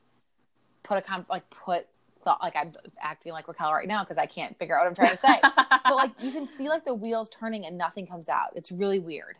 put 0.82 0.98
a 0.98 1.02
comp 1.02 1.28
like 1.30 1.48
put 1.50 1.86
thought 2.24 2.42
like 2.42 2.56
I'm 2.56 2.72
acting 3.00 3.32
like 3.32 3.48
Raquel 3.48 3.72
right 3.72 3.88
now 3.88 4.02
because 4.04 4.18
I 4.18 4.26
can't 4.26 4.58
figure 4.58 4.76
out 4.76 4.84
what 4.84 4.88
I'm 4.88 4.94
trying 4.94 5.10
to 5.10 5.16
say. 5.16 5.40
but 5.84 5.96
like 5.96 6.12
you 6.20 6.32
can 6.32 6.46
see 6.46 6.68
like 6.68 6.84
the 6.84 6.94
wheels 6.94 7.28
turning 7.28 7.66
and 7.66 7.78
nothing 7.78 8.06
comes 8.06 8.28
out. 8.28 8.50
It's 8.54 8.72
really 8.72 8.98
weird 8.98 9.36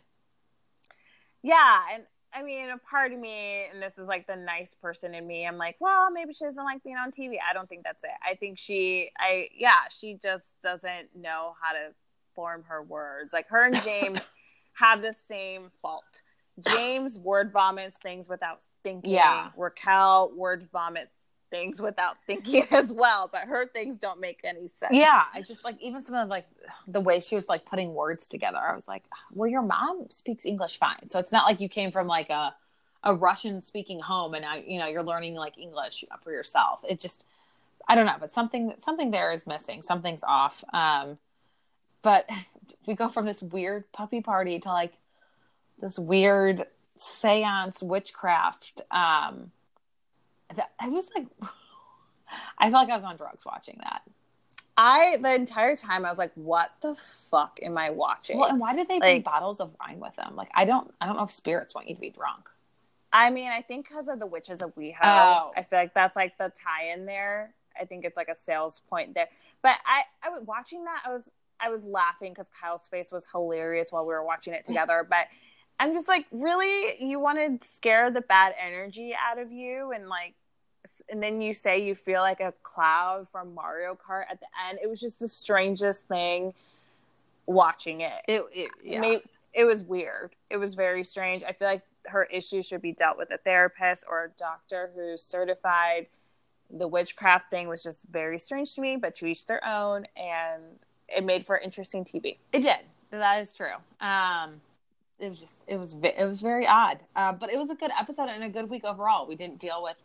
yeah 1.41 1.81
and 1.93 2.03
i 2.33 2.43
mean 2.43 2.69
a 2.69 2.77
part 2.77 3.11
of 3.11 3.19
me 3.19 3.65
and 3.71 3.81
this 3.81 3.97
is 3.97 4.07
like 4.07 4.27
the 4.27 4.35
nice 4.35 4.75
person 4.81 5.13
in 5.13 5.25
me 5.25 5.45
i'm 5.45 5.57
like 5.57 5.75
well 5.79 6.11
maybe 6.11 6.33
she 6.33 6.43
doesn't 6.43 6.63
like 6.63 6.83
being 6.83 6.97
on 6.97 7.11
tv 7.11 7.35
i 7.47 7.53
don't 7.53 7.69
think 7.69 7.83
that's 7.83 8.03
it 8.03 8.11
i 8.27 8.35
think 8.35 8.57
she 8.57 9.09
i 9.17 9.47
yeah 9.57 9.81
she 9.97 10.15
just 10.21 10.45
doesn't 10.61 11.07
know 11.15 11.53
how 11.61 11.71
to 11.71 11.93
form 12.35 12.63
her 12.67 12.83
words 12.83 13.33
like 13.33 13.47
her 13.47 13.63
and 13.63 13.81
james 13.83 14.21
have 14.73 15.01
the 15.01 15.13
same 15.13 15.71
fault 15.81 16.21
james 16.67 17.17
word 17.19 17.51
vomits 17.51 17.97
things 17.97 18.27
without 18.27 18.61
thinking 18.83 19.11
yeah 19.11 19.49
raquel 19.55 20.31
word 20.35 20.67
vomits 20.71 21.29
things 21.49 21.81
without 21.81 22.17
thinking 22.25 22.65
as 22.71 22.91
well, 22.91 23.29
but 23.31 23.41
her 23.41 23.67
things 23.67 23.97
don't 23.97 24.19
make 24.19 24.41
any 24.43 24.67
sense. 24.67 24.91
Yeah, 24.93 25.23
I 25.33 25.41
just 25.41 25.63
like 25.63 25.81
even 25.81 26.01
some 26.01 26.15
of 26.15 26.29
like 26.29 26.45
the 26.87 27.01
way 27.01 27.19
she 27.19 27.35
was 27.35 27.47
like 27.47 27.65
putting 27.65 27.93
words 27.93 28.27
together. 28.27 28.57
I 28.57 28.75
was 28.75 28.87
like, 28.87 29.03
well, 29.33 29.49
your 29.49 29.61
mom 29.61 30.07
speaks 30.09 30.45
English 30.45 30.77
fine, 30.77 31.09
so 31.09 31.19
it's 31.19 31.31
not 31.31 31.45
like 31.45 31.59
you 31.59 31.69
came 31.69 31.91
from 31.91 32.07
like 32.07 32.29
a 32.29 32.55
a 33.03 33.15
Russian 33.15 33.61
speaking 33.61 33.99
home 33.99 34.33
and 34.33 34.43
now 34.43 34.55
you 34.55 34.77
know 34.77 34.87
you're 34.87 35.03
learning 35.03 35.35
like 35.35 35.57
English 35.57 36.03
for 36.23 36.31
yourself. 36.31 36.83
It 36.87 36.99
just 36.99 37.25
I 37.87 37.95
don't 37.95 38.05
know, 38.05 38.17
but 38.19 38.31
something 38.31 38.73
something 38.77 39.11
there 39.11 39.31
is 39.31 39.47
missing. 39.47 39.81
Something's 39.81 40.23
off. 40.23 40.63
Um, 40.73 41.17
but 42.01 42.29
we 42.85 42.95
go 42.95 43.09
from 43.09 43.25
this 43.25 43.41
weird 43.41 43.91
puppy 43.91 44.21
party 44.21 44.59
to 44.59 44.69
like 44.69 44.93
this 45.81 45.97
weird 45.99 46.65
seance 46.95 47.81
witchcraft. 47.81 48.81
Um, 48.91 49.51
I 50.79 50.89
was 50.89 51.09
like, 51.15 51.27
I 52.57 52.69
felt 52.69 52.87
like 52.87 52.89
I 52.89 52.95
was 52.95 53.03
on 53.03 53.17
drugs 53.17 53.45
watching 53.45 53.77
that. 53.81 54.01
I 54.77 55.17
the 55.21 55.35
entire 55.35 55.75
time 55.75 56.05
I 56.05 56.09
was 56.09 56.17
like, 56.17 56.31
"What 56.35 56.69
the 56.81 56.95
fuck 57.29 57.59
am 57.61 57.77
I 57.77 57.89
watching?" 57.89 58.37
Well, 58.37 58.49
and 58.49 58.59
why 58.59 58.73
did 58.73 58.87
they 58.87 58.99
bring 58.99 59.21
bottles 59.23 59.59
of 59.59 59.75
wine 59.81 59.99
with 59.99 60.15
them? 60.15 60.37
Like, 60.37 60.49
I 60.55 60.63
don't, 60.63 60.93
I 61.01 61.05
don't 61.05 61.17
know 61.17 61.23
if 61.23 61.31
spirits 61.31 61.75
want 61.75 61.89
you 61.89 61.95
to 61.95 62.01
be 62.01 62.11
drunk. 62.11 62.49
I 63.11 63.29
mean, 63.29 63.49
I 63.49 63.61
think 63.61 63.87
because 63.87 64.07
of 64.07 64.19
the 64.19 64.25
witches 64.25 64.61
of 64.61 64.73
WeHo, 64.75 64.95
Oh. 65.01 65.51
I 65.55 65.63
feel 65.63 65.79
like 65.79 65.93
that's 65.93 66.15
like 66.15 66.37
the 66.37 66.51
tie-in 66.55 67.05
there. 67.05 67.53
I 67.79 67.85
think 67.85 68.05
it's 68.05 68.15
like 68.15 68.29
a 68.29 68.35
sales 68.35 68.81
point 68.89 69.15
there. 69.15 69.27
But 69.61 69.77
I, 69.85 70.03
I 70.23 70.29
was 70.29 70.43
watching 70.43 70.85
that. 70.85 71.01
I 71.05 71.11
was, 71.11 71.29
I 71.59 71.69
was 71.69 71.83
laughing 71.83 72.31
because 72.31 72.49
Kyle's 72.61 72.87
face 72.87 73.11
was 73.11 73.27
hilarious 73.31 73.91
while 73.91 74.05
we 74.05 74.13
were 74.13 74.23
watching 74.23 74.53
it 74.53 74.65
together. 74.65 75.05
but 75.09 75.27
I'm 75.79 75.93
just 75.93 76.07
like, 76.07 76.25
really, 76.31 77.03
you 77.03 77.19
want 77.19 77.61
to 77.61 77.65
scare 77.67 78.11
the 78.11 78.21
bad 78.21 78.53
energy 78.61 79.15
out 79.15 79.39
of 79.39 79.51
you, 79.51 79.91
and 79.93 80.09
like, 80.09 80.33
and 81.09 81.23
then 81.23 81.41
you 81.41 81.53
say 81.53 81.79
you 81.79 81.95
feel 81.95 82.21
like 82.21 82.41
a 82.41 82.53
cloud 82.63 83.27
from 83.31 83.55
Mario 83.55 83.95
Kart 83.95 84.23
at 84.29 84.39
the 84.39 84.47
end. 84.67 84.79
It 84.83 84.89
was 84.89 84.99
just 84.99 85.19
the 85.19 85.27
strangest 85.27 86.07
thing 86.07 86.53
watching 87.45 88.01
it. 88.01 88.21
It, 88.27 88.43
it 88.53 88.71
It 88.83 88.99
made 88.99 89.21
it 89.53 89.65
was 89.65 89.83
weird. 89.83 90.35
It 90.49 90.57
was 90.57 90.75
very 90.75 91.03
strange. 91.03 91.43
I 91.43 91.53
feel 91.53 91.67
like 91.67 91.81
her 92.07 92.25
issues 92.25 92.65
should 92.65 92.81
be 92.81 92.91
dealt 92.91 93.17
with 93.17 93.31
a 93.31 93.37
therapist 93.37 94.03
or 94.07 94.25
a 94.25 94.29
doctor 94.37 94.91
who's 94.95 95.23
certified. 95.23 96.07
The 96.69 96.87
witchcraft 96.87 97.49
thing 97.49 97.67
was 97.67 97.81
just 97.81 98.05
very 98.11 98.37
strange 98.37 98.75
to 98.75 98.81
me, 98.81 98.95
but 98.95 99.15
to 99.15 99.25
each 99.25 99.47
their 99.47 99.65
own, 99.65 100.05
and 100.15 100.61
it 101.07 101.23
made 101.23 101.45
for 101.45 101.57
interesting 101.57 102.05
TV. 102.05 102.37
It 102.53 102.61
did. 102.61 102.77
That 103.09 103.41
is 103.41 103.55
true. 103.55 103.73
Um, 103.99 104.61
it 105.19 105.27
was 105.27 105.39
just 105.39 105.55
it 105.67 105.77
was 105.77 105.95
it 106.01 106.25
was 106.25 106.41
very 106.41 106.65
odd, 106.65 106.99
uh, 107.15 107.33
but 107.33 107.51
it 107.51 107.57
was 107.57 107.69
a 107.69 107.75
good 107.75 107.91
episode 107.99 108.29
and 108.29 108.43
a 108.43 108.49
good 108.49 108.69
week 108.69 108.83
overall. 108.85 109.27
We 109.27 109.35
didn't 109.35 109.59
deal 109.59 109.83
with 109.83 109.97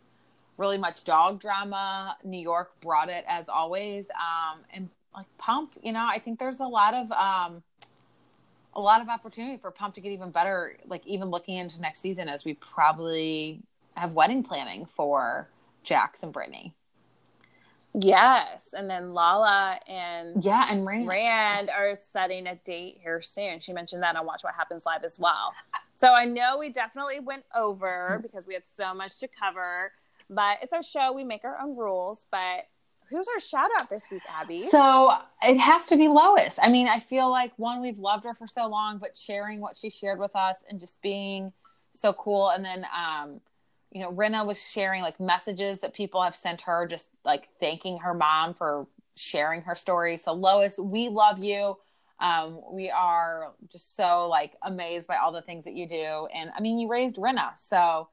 really 0.57 0.77
much 0.77 1.03
dog 1.03 1.39
drama. 1.39 2.17
New 2.23 2.39
York 2.39 2.71
brought 2.81 3.09
it 3.09 3.23
as 3.27 3.49
always, 3.49 4.07
um, 4.11 4.59
and 4.73 4.89
like 5.15 5.25
Pump, 5.37 5.73
you 5.81 5.93
know, 5.93 6.05
I 6.05 6.19
think 6.19 6.39
there's 6.39 6.59
a 6.59 6.67
lot 6.67 6.93
of 6.93 7.11
um, 7.11 7.63
a 8.73 8.81
lot 8.81 9.01
of 9.01 9.09
opportunity 9.09 9.57
for 9.57 9.71
Pump 9.71 9.95
to 9.95 10.01
get 10.01 10.11
even 10.11 10.31
better. 10.31 10.77
Like 10.85 11.05
even 11.07 11.29
looking 11.29 11.57
into 11.57 11.79
next 11.79 11.99
season, 11.99 12.27
as 12.27 12.43
we 12.43 12.55
probably 12.55 13.61
have 13.95 14.13
wedding 14.13 14.43
planning 14.43 14.85
for 14.85 15.47
Jax 15.83 16.23
and 16.23 16.33
Brittany. 16.33 16.73
Yes, 17.97 18.73
and 18.77 18.89
then 18.89 19.13
Lala 19.13 19.79
and 19.87 20.43
Yeah, 20.43 20.67
and 20.69 20.85
Rand. 20.85 21.07
Rand 21.07 21.69
are 21.69 21.95
setting 21.95 22.47
a 22.47 22.55
date 22.55 22.99
here 23.01 23.21
soon. 23.21 23.59
She 23.59 23.71
mentioned 23.71 24.03
that 24.03 24.15
on 24.15 24.25
Watch 24.25 24.43
What 24.43 24.53
Happens 24.53 24.85
Live 24.85 25.03
as 25.03 25.17
well. 25.17 25.53
So 25.93 26.13
I 26.13 26.25
know 26.25 26.57
we 26.59 26.69
definitely 26.69 27.21
went 27.21 27.45
over 27.55 28.19
because 28.21 28.45
we 28.45 28.53
had 28.53 28.65
so 28.65 28.93
much 28.93 29.17
to 29.19 29.29
cover, 29.29 29.93
but 30.29 30.57
it's 30.61 30.73
our 30.73 30.83
show. 30.83 31.13
We 31.13 31.23
make 31.23 31.45
our 31.45 31.57
own 31.61 31.77
rules. 31.77 32.25
But 32.29 32.67
who's 33.09 33.27
our 33.33 33.39
shout 33.39 33.69
out 33.79 33.89
this 33.89 34.03
week, 34.11 34.23
Abby? 34.29 34.59
So 34.59 35.13
it 35.41 35.57
has 35.57 35.87
to 35.87 35.95
be 35.95 36.09
Lois. 36.09 36.59
I 36.61 36.67
mean, 36.67 36.89
I 36.89 36.99
feel 36.99 37.31
like 37.31 37.53
one, 37.57 37.81
we've 37.81 37.99
loved 37.99 38.25
her 38.25 38.33
for 38.33 38.47
so 38.47 38.67
long, 38.67 38.97
but 38.97 39.15
sharing 39.15 39.61
what 39.61 39.77
she 39.77 39.89
shared 39.89 40.19
with 40.19 40.35
us 40.35 40.57
and 40.69 40.81
just 40.81 41.01
being 41.01 41.53
so 41.93 42.11
cool. 42.11 42.49
And 42.49 42.65
then, 42.65 42.85
um, 42.93 43.39
you 43.95 44.01
know, 44.01 44.11
Rinna 44.11 44.45
was 44.45 44.61
sharing 44.61 45.01
like 45.01 45.21
messages 45.21 45.79
that 45.79 45.93
people 45.93 46.21
have 46.21 46.35
sent 46.35 46.59
her, 46.63 46.85
just 46.85 47.11
like 47.23 47.47
thanking 47.61 47.97
her 47.99 48.13
mom 48.13 48.53
for 48.53 48.87
sharing 49.15 49.61
her 49.61 49.73
story. 49.73 50.17
So 50.17 50.33
Lois, 50.33 50.77
we 50.77 51.07
love 51.07 51.39
you. 51.41 51.77
Um, 52.19 52.59
we 52.73 52.89
are 52.89 53.53
just 53.71 53.95
so 53.95 54.27
like 54.27 54.57
amazed 54.63 55.07
by 55.07 55.15
all 55.15 55.31
the 55.31 55.41
things 55.41 55.63
that 55.63 55.75
you 55.75 55.87
do. 55.87 56.27
And 56.35 56.49
I 56.57 56.59
mean, 56.59 56.77
you 56.77 56.89
raised 56.89 57.15
Rinna. 57.15 57.57
so 57.57 58.09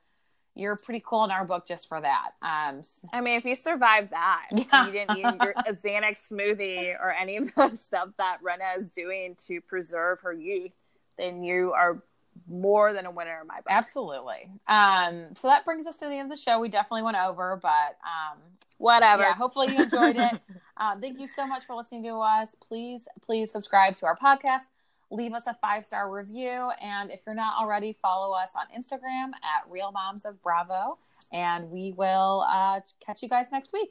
you're 0.54 0.76
pretty 0.76 1.02
cool 1.04 1.24
in 1.24 1.32
our 1.32 1.44
book 1.44 1.66
just 1.66 1.88
for 1.88 2.00
that. 2.00 2.30
Um, 2.42 2.82
I 3.12 3.20
mean, 3.20 3.36
if 3.36 3.44
you 3.44 3.56
survived 3.56 4.10
that, 4.10 4.50
Yeah. 4.52 4.86
you 4.86 4.92
didn't 4.92 5.16
eat 5.18 5.42
your, 5.42 5.54
a 5.66 5.72
Xanax 5.72 6.30
smoothie 6.30 6.94
or 6.94 7.12
any 7.12 7.38
of 7.38 7.52
the 7.56 7.74
stuff 7.76 8.10
that 8.18 8.38
Rinna 8.40 8.76
is 8.78 8.88
doing 8.88 9.34
to 9.48 9.60
preserve 9.60 10.20
her 10.20 10.32
youth, 10.32 10.74
then 11.18 11.42
you 11.42 11.72
are 11.72 12.04
more 12.48 12.92
than 12.92 13.06
a 13.06 13.10
winner 13.10 13.38
in 13.40 13.46
my 13.46 13.56
book. 13.56 13.66
Absolutely. 13.70 14.50
Um, 14.66 15.34
so 15.34 15.48
that 15.48 15.64
brings 15.64 15.86
us 15.86 15.96
to 15.98 16.06
the 16.06 16.14
end 16.14 16.30
of 16.30 16.36
the 16.36 16.42
show. 16.42 16.60
We 16.60 16.68
definitely 16.68 17.02
went 17.02 17.16
over, 17.16 17.58
but 17.60 17.68
um, 18.04 18.38
Whatever. 18.78 19.22
yeah, 19.22 19.34
hopefully 19.34 19.72
you 19.74 19.82
enjoyed 19.82 20.16
it. 20.16 20.40
um, 20.76 21.00
thank 21.00 21.20
you 21.20 21.26
so 21.26 21.46
much 21.46 21.64
for 21.64 21.76
listening 21.76 22.02
to 22.04 22.14
us. 22.14 22.56
Please, 22.66 23.06
please 23.22 23.50
subscribe 23.52 23.96
to 23.96 24.06
our 24.06 24.16
podcast. 24.16 24.62
Leave 25.10 25.34
us 25.34 25.46
a 25.46 25.54
five 25.60 25.84
star 25.84 26.10
review. 26.10 26.70
And 26.82 27.10
if 27.10 27.20
you're 27.26 27.34
not 27.34 27.60
already, 27.60 27.92
follow 27.92 28.34
us 28.34 28.50
on 28.56 28.64
Instagram 28.76 29.32
at 29.34 29.70
Real 29.70 29.92
Moms 29.92 30.24
of 30.24 30.42
Bravo. 30.42 30.98
And 31.32 31.70
we 31.70 31.92
will 31.92 32.44
uh, 32.48 32.80
catch 33.04 33.22
you 33.22 33.28
guys 33.28 33.46
next 33.52 33.72
week. 33.72 33.90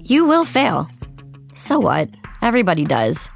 You 0.00 0.24
will 0.24 0.44
fail. 0.44 0.88
So 1.54 1.78
what? 1.78 2.08
Everybody 2.42 2.84
does. 2.84 3.30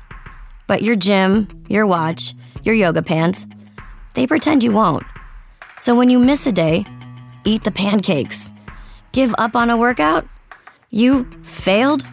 But 0.66 0.82
your 0.82 0.96
gym, 0.96 1.64
your 1.68 1.86
watch, 1.86 2.34
your 2.62 2.74
yoga 2.74 3.02
pants, 3.02 3.46
they 4.14 4.26
pretend 4.26 4.62
you 4.62 4.72
won't. 4.72 5.04
So 5.78 5.94
when 5.94 6.10
you 6.10 6.18
miss 6.18 6.46
a 6.46 6.52
day, 6.52 6.84
eat 7.44 7.64
the 7.64 7.72
pancakes. 7.72 8.52
Give 9.12 9.34
up 9.38 9.56
on 9.56 9.70
a 9.70 9.76
workout? 9.76 10.26
You 10.90 11.24
failed? 11.42 12.06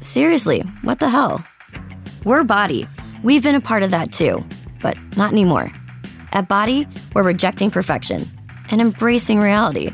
Seriously, 0.00 0.60
what 0.82 1.00
the 1.00 1.08
hell? 1.08 1.44
We're 2.24 2.44
BODi. 2.44 2.88
We've 3.22 3.42
been 3.42 3.54
a 3.54 3.60
part 3.60 3.82
of 3.82 3.90
that 3.90 4.12
too, 4.12 4.44
but 4.80 4.96
not 5.16 5.32
anymore. 5.32 5.72
At 6.32 6.48
BODi, 6.48 6.86
we're 7.14 7.22
rejecting 7.22 7.70
perfection 7.70 8.28
and 8.70 8.80
embracing 8.80 9.40
reality. 9.40 9.92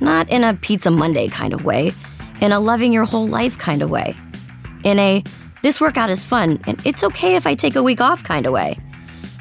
Not 0.00 0.28
in 0.30 0.44
a 0.44 0.54
Pizza 0.54 0.90
Monday 0.90 1.28
kind 1.28 1.52
of 1.52 1.64
way, 1.64 1.94
in 2.40 2.52
a 2.52 2.60
loving 2.60 2.92
your 2.92 3.04
whole 3.04 3.26
life 3.26 3.56
kind 3.58 3.82
of 3.82 3.90
way. 3.90 4.14
In 4.84 4.98
a 4.98 5.22
this 5.62 5.80
workout 5.80 6.10
is 6.10 6.24
fun 6.24 6.58
and 6.66 6.80
it's 6.86 7.04
okay 7.04 7.36
if 7.36 7.46
I 7.46 7.54
take 7.54 7.76
a 7.76 7.82
week 7.82 8.00
off 8.00 8.24
kind 8.24 8.46
of 8.46 8.52
way. 8.52 8.78